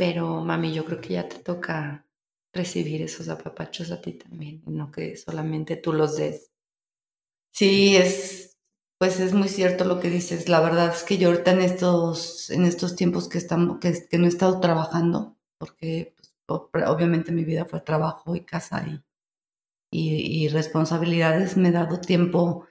Pero 0.00 0.24
mami, 0.48 0.72
yo 0.72 0.84
creo 0.84 1.00
que 1.00 1.14
ya 1.14 1.28
te 1.28 1.40
toca 1.40 2.06
recibir 2.52 3.02
esos 3.02 3.28
apapachos 3.28 3.90
a 3.90 4.00
ti 4.00 4.12
también, 4.12 4.62
no 4.66 4.92
que 4.92 5.16
solamente 5.16 5.74
tú 5.76 5.92
los 5.92 6.16
des. 6.16 6.52
Sí, 7.52 7.96
es, 7.96 8.58
pues 8.98 9.20
es 9.20 9.32
muy 9.32 9.48
cierto 9.48 9.84
lo 9.84 10.00
que 10.00 10.10
dices. 10.10 10.48
La 10.48 10.60
verdad 10.60 10.92
es 10.94 11.04
que 11.04 11.18
yo 11.18 11.28
ahorita 11.28 11.52
en 11.52 11.60
estos, 11.60 12.50
en 12.50 12.64
estos 12.64 12.96
tiempos 12.96 13.28
que, 13.28 13.38
estamos, 13.38 13.78
que, 13.80 14.06
que 14.08 14.18
no 14.18 14.24
he 14.26 14.28
estado 14.28 14.60
trabajando, 14.60 15.36
porque 15.58 16.14
pues, 16.46 16.68
obviamente 16.86 17.32
mi 17.32 17.44
vida 17.44 17.64
fue 17.64 17.80
trabajo 17.80 18.34
y 18.36 18.40
casa 18.44 18.84
y, 18.88 19.00
y, 19.90 20.44
y 20.46 20.48
responsabilidades, 20.48 21.56
me 21.56 21.70
he 21.70 21.72
dado 21.72 22.00
tiempo 22.00 22.66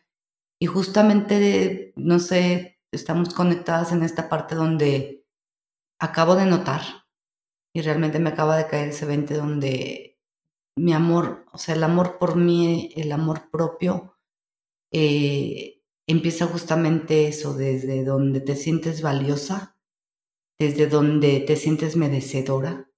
y 0.64 0.66
justamente, 0.66 1.92
no 1.98 2.20
sé, 2.20 2.80
estamos 2.94 3.34
conectadas 3.34 3.92
en 3.92 4.02
esta 4.02 4.30
parte 4.30 4.56
donde 4.56 5.28
acabo 6.00 6.38
de 6.38 6.46
notar 6.46 6.82
y 7.76 7.82
realmente 7.82 8.18
me 8.18 8.30
acaba 8.30 8.56
de 8.56 8.68
caer 8.68 8.88
ese 8.88 9.06
20 9.06 9.34
donde 9.34 10.22
mi 10.78 10.94
amor, 10.94 11.48
o 11.52 11.58
sea, 11.58 11.76
el 11.76 11.84
amor 11.84 12.18
por 12.18 12.38
mí, 12.38 12.94
el 12.96 13.12
amor 13.12 13.52
propio, 13.52 14.18
eh, 14.94 15.84
empieza 16.08 16.46
justamente 16.46 17.28
eso, 17.28 17.54
desde 17.54 18.06
donde 18.06 18.40
te 18.40 18.56
sientes 18.56 19.02
valiosa, 19.02 19.78
desde 20.58 20.88
donde 20.88 21.42
te 21.42 21.58
sientes 21.58 21.98
merecedora 21.98 22.90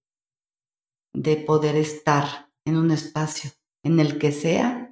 de 1.15 1.35
poder 1.37 1.77
estar 1.77 2.51
en 2.63 2.77
un 2.77 2.91
espacio 2.91 3.49
en 3.83 3.99
el 3.99 4.19
que 4.19 4.31
sea 4.31 4.84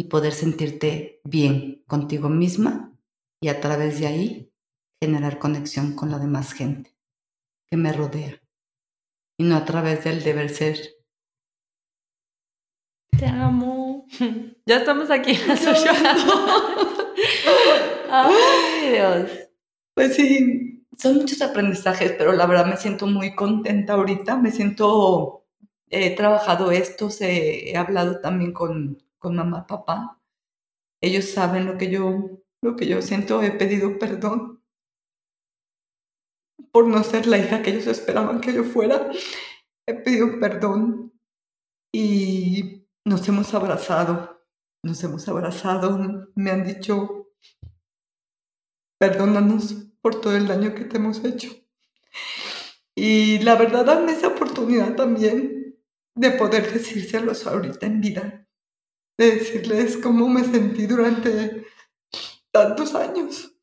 y 0.00 0.04
poder 0.04 0.32
sentirte 0.32 1.20
bien 1.24 1.84
contigo 1.86 2.30
misma 2.30 2.96
y 3.38 3.48
a 3.48 3.60
través 3.60 4.00
de 4.00 4.06
ahí 4.06 4.50
generar 4.98 5.38
conexión 5.38 5.94
con 5.94 6.10
la 6.10 6.18
demás 6.18 6.54
gente 6.54 6.96
que 7.70 7.76
me 7.76 7.92
rodea 7.92 8.40
y 9.38 9.44
no 9.44 9.56
a 9.56 9.66
través 9.66 10.02
del 10.04 10.22
deber 10.22 10.48
ser. 10.48 10.78
Te 13.18 13.26
amo. 13.26 14.06
Ya 14.66 14.76
estamos 14.76 15.10
aquí 15.10 15.32
en 15.48 15.50
Ay, 18.10 18.90
Dios. 18.92 19.30
Pues 19.94 20.14
sí, 20.14 20.86
son 20.96 21.16
muchos 21.16 21.42
aprendizajes, 21.42 22.12
pero 22.12 22.32
la 22.32 22.46
verdad 22.46 22.64
me 22.66 22.78
siento 22.78 23.06
muy 23.06 23.34
contenta 23.34 23.92
ahorita. 23.94 24.36
Me 24.36 24.50
siento, 24.50 25.44
he 25.90 26.14
trabajado 26.14 26.70
esto, 26.70 27.10
he 27.20 27.76
hablado 27.76 28.20
también 28.20 28.52
con, 28.52 29.02
con 29.20 29.36
mamá, 29.36 29.66
papá. 29.66 30.20
Ellos 31.00 31.26
saben 31.30 31.66
lo 31.66 31.78
que 31.78 31.90
yo, 31.90 32.42
lo 32.62 32.74
que 32.74 32.88
yo 32.88 33.00
siento. 33.00 33.42
He 33.42 33.52
pedido 33.52 33.98
perdón 33.98 34.64
por 36.72 36.86
no 36.86 37.04
ser 37.04 37.26
la 37.26 37.38
hija 37.38 37.62
que 37.62 37.70
ellos 37.70 37.86
esperaban 37.86 38.40
que 38.40 38.52
yo 38.52 38.64
fuera. 38.64 39.10
He 39.86 39.94
pedido 39.94 40.40
perdón 40.40 41.12
y 41.92 42.88
nos 43.04 43.28
hemos 43.28 43.54
abrazado. 43.54 44.44
Nos 44.82 45.02
hemos 45.04 45.28
abrazado. 45.28 46.28
Me 46.34 46.50
han 46.50 46.64
dicho, 46.64 47.28
perdónanos 48.98 49.86
por 50.00 50.20
todo 50.20 50.36
el 50.36 50.48
daño 50.48 50.74
que 50.74 50.84
te 50.84 50.96
hemos 50.96 51.24
hecho. 51.24 51.50
Y 52.94 53.38
la 53.40 53.56
verdad, 53.56 53.84
dame 53.84 54.12
esa 54.12 54.28
oportunidad 54.28 54.94
también 54.96 55.60
de 56.14 56.30
poder 56.32 56.72
decírselos 56.72 57.46
ahorita 57.46 57.86
en 57.86 58.00
vida, 58.00 58.46
de 59.20 59.32
decirles 59.32 59.98
cómo 59.98 60.30
me 60.30 60.42
sentí 60.42 60.86
durante 60.86 61.66
tantos 62.50 62.94
años. 62.94 63.54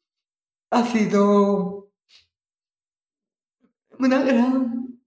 Ha 0.69 0.85
sido 0.85 1.91
una 3.97 4.21
gran 4.21 5.01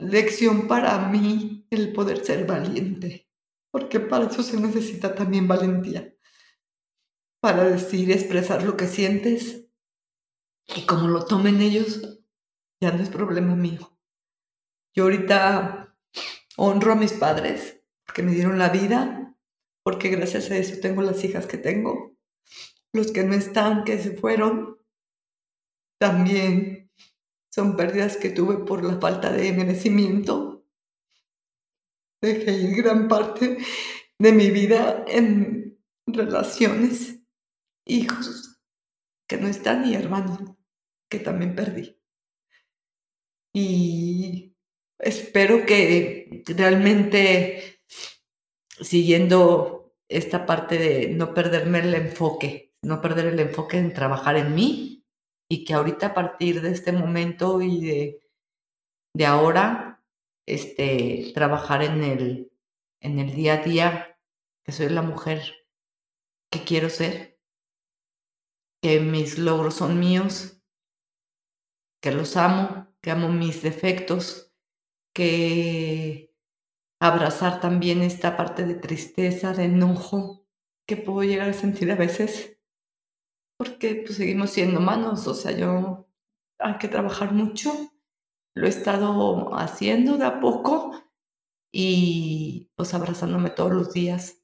lección 0.00 0.66
para 0.66 1.08
mí 1.08 1.68
el 1.70 1.92
poder 1.92 2.24
ser 2.24 2.44
valiente, 2.48 3.28
porque 3.70 4.00
para 4.00 4.26
eso 4.26 4.42
se 4.42 4.60
necesita 4.60 5.14
también 5.14 5.46
valentía, 5.46 6.12
para 7.40 7.62
decir, 7.62 8.10
expresar 8.10 8.64
lo 8.64 8.76
que 8.76 8.88
sientes 8.88 9.68
y 10.74 10.84
como 10.84 11.06
lo 11.06 11.24
tomen 11.26 11.60
ellos, 11.60 12.18
ya 12.80 12.90
no 12.90 13.00
es 13.00 13.08
problema 13.08 13.54
mío. 13.54 13.96
Yo 14.96 15.04
ahorita 15.04 15.96
honro 16.56 16.92
a 16.92 16.96
mis 16.96 17.12
padres 17.12 17.80
porque 18.04 18.24
me 18.24 18.32
dieron 18.32 18.58
la 18.58 18.70
vida, 18.70 19.21
porque 19.82 20.08
gracias 20.10 20.50
a 20.50 20.56
eso 20.56 20.80
tengo 20.80 21.02
las 21.02 21.22
hijas 21.24 21.46
que 21.46 21.58
tengo. 21.58 22.16
Los 22.92 23.10
que 23.10 23.24
no 23.24 23.34
están, 23.34 23.84
que 23.84 23.98
se 23.98 24.16
fueron, 24.16 24.78
también 25.98 26.90
son 27.50 27.76
pérdidas 27.76 28.16
que 28.16 28.30
tuve 28.30 28.64
por 28.64 28.84
la 28.84 28.98
falta 28.98 29.32
de 29.32 29.52
merecimiento. 29.52 30.66
Dejé 32.20 32.52
ir 32.52 32.76
gran 32.76 33.08
parte 33.08 33.58
de 34.18 34.32
mi 34.32 34.50
vida 34.50 35.04
en 35.08 35.78
relaciones, 36.06 37.20
hijos 37.86 38.60
que 39.28 39.36
no 39.38 39.48
están 39.48 39.86
y 39.86 39.94
hermanos 39.94 40.38
que 41.10 41.18
también 41.18 41.54
perdí. 41.54 41.98
Y 43.54 44.56
espero 44.98 45.66
que 45.66 46.42
realmente 46.46 47.71
siguiendo 48.80 49.94
esta 50.08 50.46
parte 50.46 50.78
de 50.78 51.08
no 51.08 51.34
perderme 51.34 51.80
el 51.80 51.94
enfoque, 51.94 52.74
no 52.82 53.00
perder 53.00 53.26
el 53.26 53.40
enfoque 53.40 53.78
en 53.78 53.92
trabajar 53.92 54.36
en 54.36 54.54
mí 54.54 55.04
y 55.48 55.64
que 55.64 55.74
ahorita 55.74 56.08
a 56.08 56.14
partir 56.14 56.60
de 56.60 56.70
este 56.70 56.92
momento 56.92 57.60
y 57.60 57.84
de, 57.84 58.30
de 59.14 59.26
ahora, 59.26 60.02
este, 60.46 61.30
trabajar 61.34 61.82
en 61.82 62.02
el, 62.02 62.52
en 63.00 63.18
el 63.18 63.34
día 63.34 63.54
a 63.54 63.56
día, 63.58 64.18
que 64.64 64.72
soy 64.72 64.88
la 64.88 65.02
mujer 65.02 65.66
que 66.50 66.64
quiero 66.64 66.88
ser, 66.88 67.38
que 68.82 69.00
mis 69.00 69.38
logros 69.38 69.74
son 69.74 70.00
míos, 70.00 70.62
que 72.02 72.10
los 72.10 72.36
amo, 72.36 72.92
que 73.00 73.10
amo 73.10 73.28
mis 73.28 73.62
defectos, 73.62 74.52
que 75.14 76.31
abrazar 77.02 77.60
también 77.60 78.00
esta 78.00 78.36
parte 78.36 78.64
de 78.64 78.76
tristeza, 78.76 79.52
de 79.52 79.64
enojo 79.64 80.46
que 80.86 80.96
puedo 80.96 81.24
llegar 81.24 81.50
a 81.50 81.52
sentir 81.52 81.90
a 81.90 81.96
veces, 81.96 82.60
porque 83.58 84.04
pues, 84.06 84.18
seguimos 84.18 84.50
siendo 84.50 84.78
humanos, 84.78 85.26
o 85.26 85.34
sea, 85.34 85.50
yo 85.50 86.06
hay 86.60 86.78
que 86.78 86.86
trabajar 86.86 87.32
mucho, 87.32 87.72
lo 88.54 88.66
he 88.66 88.68
estado 88.68 89.52
haciendo 89.56 90.16
de 90.16 90.26
a 90.26 90.38
poco 90.38 90.92
y 91.72 92.70
pues 92.76 92.94
abrazándome 92.94 93.50
todos 93.50 93.72
los 93.72 93.92
días 93.92 94.40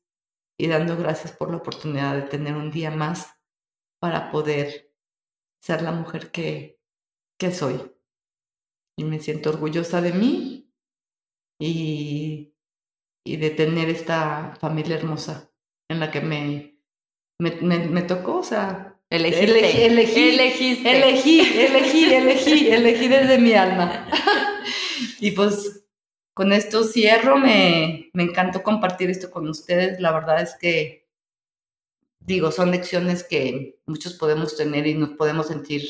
y 0.59 0.67
dando 0.67 0.97
gracias 0.97 1.31
por 1.31 1.53
la 1.53 1.59
oportunidad 1.59 2.17
de 2.17 2.23
tener 2.23 2.57
un 2.57 2.73
día 2.73 2.91
más 2.91 3.37
para 4.01 4.33
poder 4.33 4.93
ser 5.63 5.83
la 5.83 5.93
mujer 5.93 6.33
que, 6.33 6.81
que 7.39 7.53
soy. 7.53 7.95
Y 8.97 9.05
me 9.05 9.21
siento 9.21 9.51
orgullosa 9.51 10.01
de 10.01 10.13
mí 10.13 10.68
y, 11.59 12.55
y 13.25 13.37
de 13.37 13.51
tener 13.51 13.89
esta 13.89 14.57
familia 14.61 14.97
hermosa 14.97 15.51
en 15.89 16.01
la 16.01 16.11
que 16.11 16.21
me, 16.21 16.79
me, 17.39 17.51
me, 17.61 18.03
tocó, 18.03 18.39
o 18.39 18.43
sea, 18.43 18.99
elegí, 19.11 19.45
elegí, 19.45 19.83
elegí, 19.83 20.29
elegí, 20.87 21.41
elegí, 21.41 22.15
elegí, 22.15 22.69
elegí 22.69 23.09
desde 23.09 23.39
mi 23.39 23.53
alma. 23.55 24.09
y 25.21 25.31
pues 25.33 25.87
con 26.35 26.53
esto 26.53 26.85
cierro, 26.85 27.37
me, 27.37 28.11
me 28.13 28.23
encantó 28.23 28.63
compartir 28.63 29.11
esto 29.11 29.31
con 29.31 29.49
ustedes. 29.49 29.99
La 30.01 30.13
verdad 30.13 30.41
es 30.41 30.55
que, 30.61 31.09
digo, 32.21 32.53
son 32.53 32.71
lecciones 32.71 33.25
que 33.25 33.81
muchos 33.87 34.15
podemos 34.15 34.57
tener 34.57 34.87
y 34.87 34.95
nos 34.95 35.11
podemos 35.11 35.49
sentir 35.49 35.83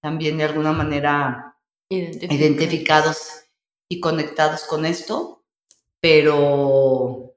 también 0.00 0.38
de 0.38 0.44
alguna 0.44 0.72
manera 0.72 1.58
identificados 1.90 3.49
y 3.90 4.00
conectados 4.00 4.64
con 4.64 4.86
esto, 4.86 5.44
pero 6.00 7.36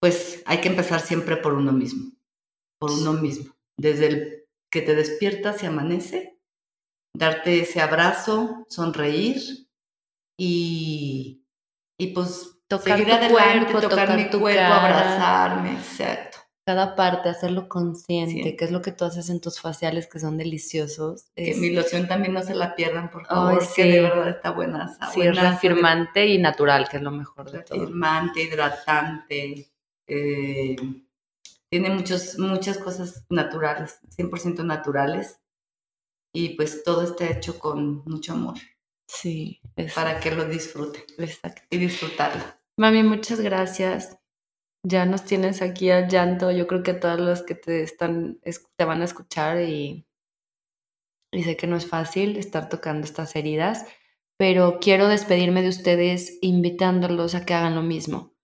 pues 0.00 0.42
hay 0.44 0.60
que 0.60 0.68
empezar 0.68 1.00
siempre 1.00 1.36
por 1.36 1.54
uno 1.54 1.72
mismo, 1.72 2.12
por 2.78 2.90
uno 2.90 3.12
mismo, 3.14 3.54
desde 3.78 4.06
el 4.06 4.46
que 4.70 4.82
te 4.82 4.94
despiertas 4.94 5.62
y 5.62 5.66
amanece, 5.66 6.38
darte 7.14 7.60
ese 7.60 7.80
abrazo, 7.80 8.66
sonreír 8.68 9.68
y, 10.36 11.46
y 11.98 12.08
pues 12.08 12.58
tocar 12.66 12.98
seguir 12.98 13.14
tu 13.14 13.28
cuerpo, 13.34 13.80
tocar, 13.80 14.16
mi 14.16 14.28
cuerpo, 14.28 14.74
abrazarme, 14.74 15.72
exacto 15.78 16.45
cada 16.66 16.96
parte, 16.96 17.28
hacerlo 17.28 17.68
consciente, 17.68 18.56
que 18.56 18.64
es 18.64 18.72
lo 18.72 18.82
que 18.82 18.90
tú 18.90 19.04
haces 19.04 19.30
en 19.30 19.40
tus 19.40 19.60
faciales 19.60 20.08
que 20.08 20.18
son 20.18 20.36
deliciosos. 20.36 21.26
Que 21.36 21.54
mi 21.54 21.70
loción 21.70 22.08
también 22.08 22.34
no 22.34 22.42
se 22.42 22.56
la 22.56 22.74
pierdan, 22.74 23.08
por 23.08 23.24
favor, 23.24 23.62
que 23.76 23.84
de 23.84 24.00
verdad 24.00 24.30
está 24.30 24.50
buena. 24.50 24.92
sí, 25.14 25.22
es 25.22 25.36
reafirmante 25.36 26.26
y 26.26 26.38
natural, 26.38 26.88
que 26.88 26.96
es 26.96 27.04
lo 27.04 27.12
mejor 27.12 27.52
de 27.52 27.62
todo. 27.62 27.78
Reafirmante, 27.78 28.42
hidratante, 28.42 29.70
eh, 30.08 30.76
tiene 31.70 31.90
muchos, 31.90 32.36
muchas 32.40 32.78
cosas 32.78 33.24
naturales, 33.30 34.00
100% 34.16 34.64
naturales, 34.64 35.38
y 36.34 36.56
pues 36.56 36.82
todo 36.82 37.04
está 37.04 37.30
hecho 37.30 37.60
con 37.60 38.02
mucho 38.06 38.32
amor. 38.32 38.56
Sí. 39.06 39.60
Para 39.94 40.18
que 40.18 40.32
lo 40.32 40.44
disfruten. 40.46 41.04
Exacto. 41.16 41.62
Y 41.70 41.76
disfrutarlo. 41.76 42.42
Mami, 42.76 43.04
muchas 43.04 43.40
gracias 43.40 44.18
ya 44.86 45.04
nos 45.04 45.24
tienes 45.24 45.62
aquí 45.62 45.90
al 45.90 46.08
llanto. 46.08 46.50
Yo 46.52 46.66
creo 46.66 46.82
que 46.82 46.94
todos 46.94 47.18
los 47.18 47.42
que 47.42 47.54
te 47.56 47.82
están 47.82 48.38
te 48.76 48.84
van 48.84 49.02
a 49.02 49.04
escuchar 49.04 49.60
y, 49.62 50.06
y 51.32 51.42
sé 51.42 51.56
que 51.56 51.66
no 51.66 51.76
es 51.76 51.88
fácil 51.88 52.36
estar 52.36 52.68
tocando 52.68 53.04
estas 53.04 53.34
heridas, 53.34 53.84
pero 54.38 54.78
quiero 54.80 55.08
despedirme 55.08 55.62
de 55.62 55.70
ustedes 55.70 56.38
invitándolos 56.40 57.34
a 57.34 57.44
que 57.44 57.54
hagan 57.54 57.74
lo 57.74 57.82
mismo, 57.82 58.34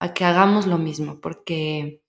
a 0.00 0.14
que 0.14 0.24
hagamos 0.24 0.66
lo 0.66 0.78
mismo, 0.78 1.20
porque 1.20 2.02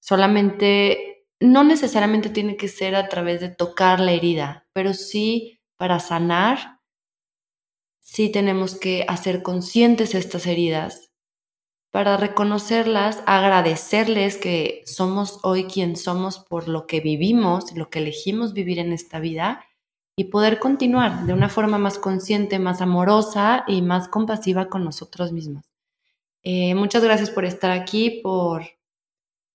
solamente, 0.00 1.26
no 1.40 1.64
necesariamente 1.64 2.30
tiene 2.30 2.56
que 2.56 2.68
ser 2.68 2.94
a 2.94 3.08
través 3.08 3.40
de 3.40 3.48
tocar 3.48 3.98
la 3.98 4.12
herida, 4.12 4.68
pero 4.72 4.94
sí 4.94 5.60
para 5.76 5.98
sanar, 5.98 6.80
sí 8.00 8.30
tenemos 8.30 8.78
que 8.78 9.04
hacer 9.08 9.42
conscientes 9.42 10.14
estas 10.14 10.46
heridas 10.46 11.11
para 11.92 12.16
reconocerlas, 12.16 13.22
agradecerles 13.26 14.38
que 14.38 14.82
somos 14.86 15.38
hoy 15.42 15.64
quien 15.64 15.94
somos 15.96 16.38
por 16.38 16.66
lo 16.66 16.86
que 16.86 17.00
vivimos, 17.00 17.76
lo 17.76 17.90
que 17.90 17.98
elegimos 17.98 18.54
vivir 18.54 18.78
en 18.78 18.94
esta 18.94 19.20
vida 19.20 19.62
y 20.16 20.24
poder 20.24 20.58
continuar 20.58 21.26
de 21.26 21.34
una 21.34 21.50
forma 21.50 21.76
más 21.76 21.98
consciente, 21.98 22.58
más 22.58 22.80
amorosa 22.80 23.64
y 23.66 23.82
más 23.82 24.08
compasiva 24.08 24.70
con 24.70 24.84
nosotros 24.84 25.32
mismos. 25.32 25.70
Eh, 26.42 26.74
muchas 26.74 27.04
gracias 27.04 27.28
por 27.28 27.44
estar 27.44 27.70
aquí, 27.70 28.20
por, 28.22 28.64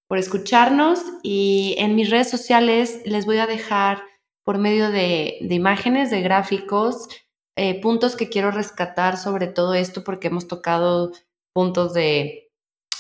por 0.08 0.20
escucharnos 0.20 1.00
y 1.24 1.74
en 1.80 1.96
mis 1.96 2.12
redes 2.12 2.30
sociales 2.30 3.02
les 3.06 3.26
voy 3.26 3.40
a 3.40 3.48
dejar 3.48 4.04
por 4.44 4.60
medio 4.60 4.92
de, 4.92 5.40
imágenes, 5.42 6.12
de 6.12 6.22
gráficos, 6.22 7.08
eh, 7.56 7.82
puntos 7.82 8.16
que 8.16 8.30
quiero 8.30 8.52
rescatar 8.52 9.18
sobre 9.18 9.48
todo 9.48 9.74
esto 9.74 10.04
porque 10.04 10.28
hemos 10.28 10.48
tocado 10.48 11.12
puntos 11.58 11.92
de 11.92 12.52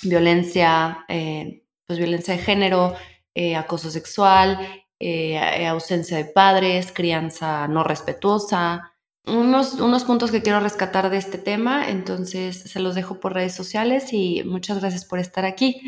violencia, 0.02 1.06
eh, 1.10 1.62
pues 1.86 2.00
violencia 2.00 2.36
de 2.36 2.42
género, 2.42 2.96
eh, 3.36 3.56
acoso 3.56 3.92
sexual, 3.92 4.58
eh, 5.00 5.68
ausencia 5.68 6.18
de 6.18 6.26
padres, 6.26 6.92
crianza 6.92 7.68
no 7.68 7.84
respetuosa, 7.84 8.94
unos, 9.28 9.76
unos 9.76 10.06
puntos 10.06 10.32
que 10.32 10.42
quiero 10.42 10.60
rescatar 10.60 11.12
de 11.12 11.18
este 11.18 11.38
tema, 11.38 11.88
entonces 11.88 12.58
se 12.58 12.80
los 12.80 12.96
dejo 12.96 13.20
por 13.20 13.36
redes 13.36 13.54
sociales 13.54 14.12
y 14.12 14.42
muchas 14.44 14.80
gracias 14.80 15.06
por 15.06 15.20
estar 15.20 15.46
aquí. 15.46 15.80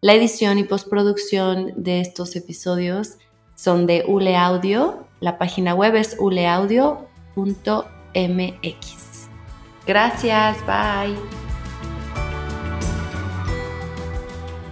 La 0.00 0.14
edición 0.14 0.58
y 0.58 0.62
postproducción 0.62 1.72
de 1.74 2.00
estos 2.00 2.36
episodios 2.36 3.18
son 3.56 3.88
de 3.88 4.04
Ule 4.06 4.36
Audio, 4.36 5.08
la 5.18 5.38
página 5.38 5.74
web 5.74 5.96
es 5.96 6.14
uleaudio.mx. 6.20 7.08
Gracias, 9.84 10.56
bye. 10.64 11.41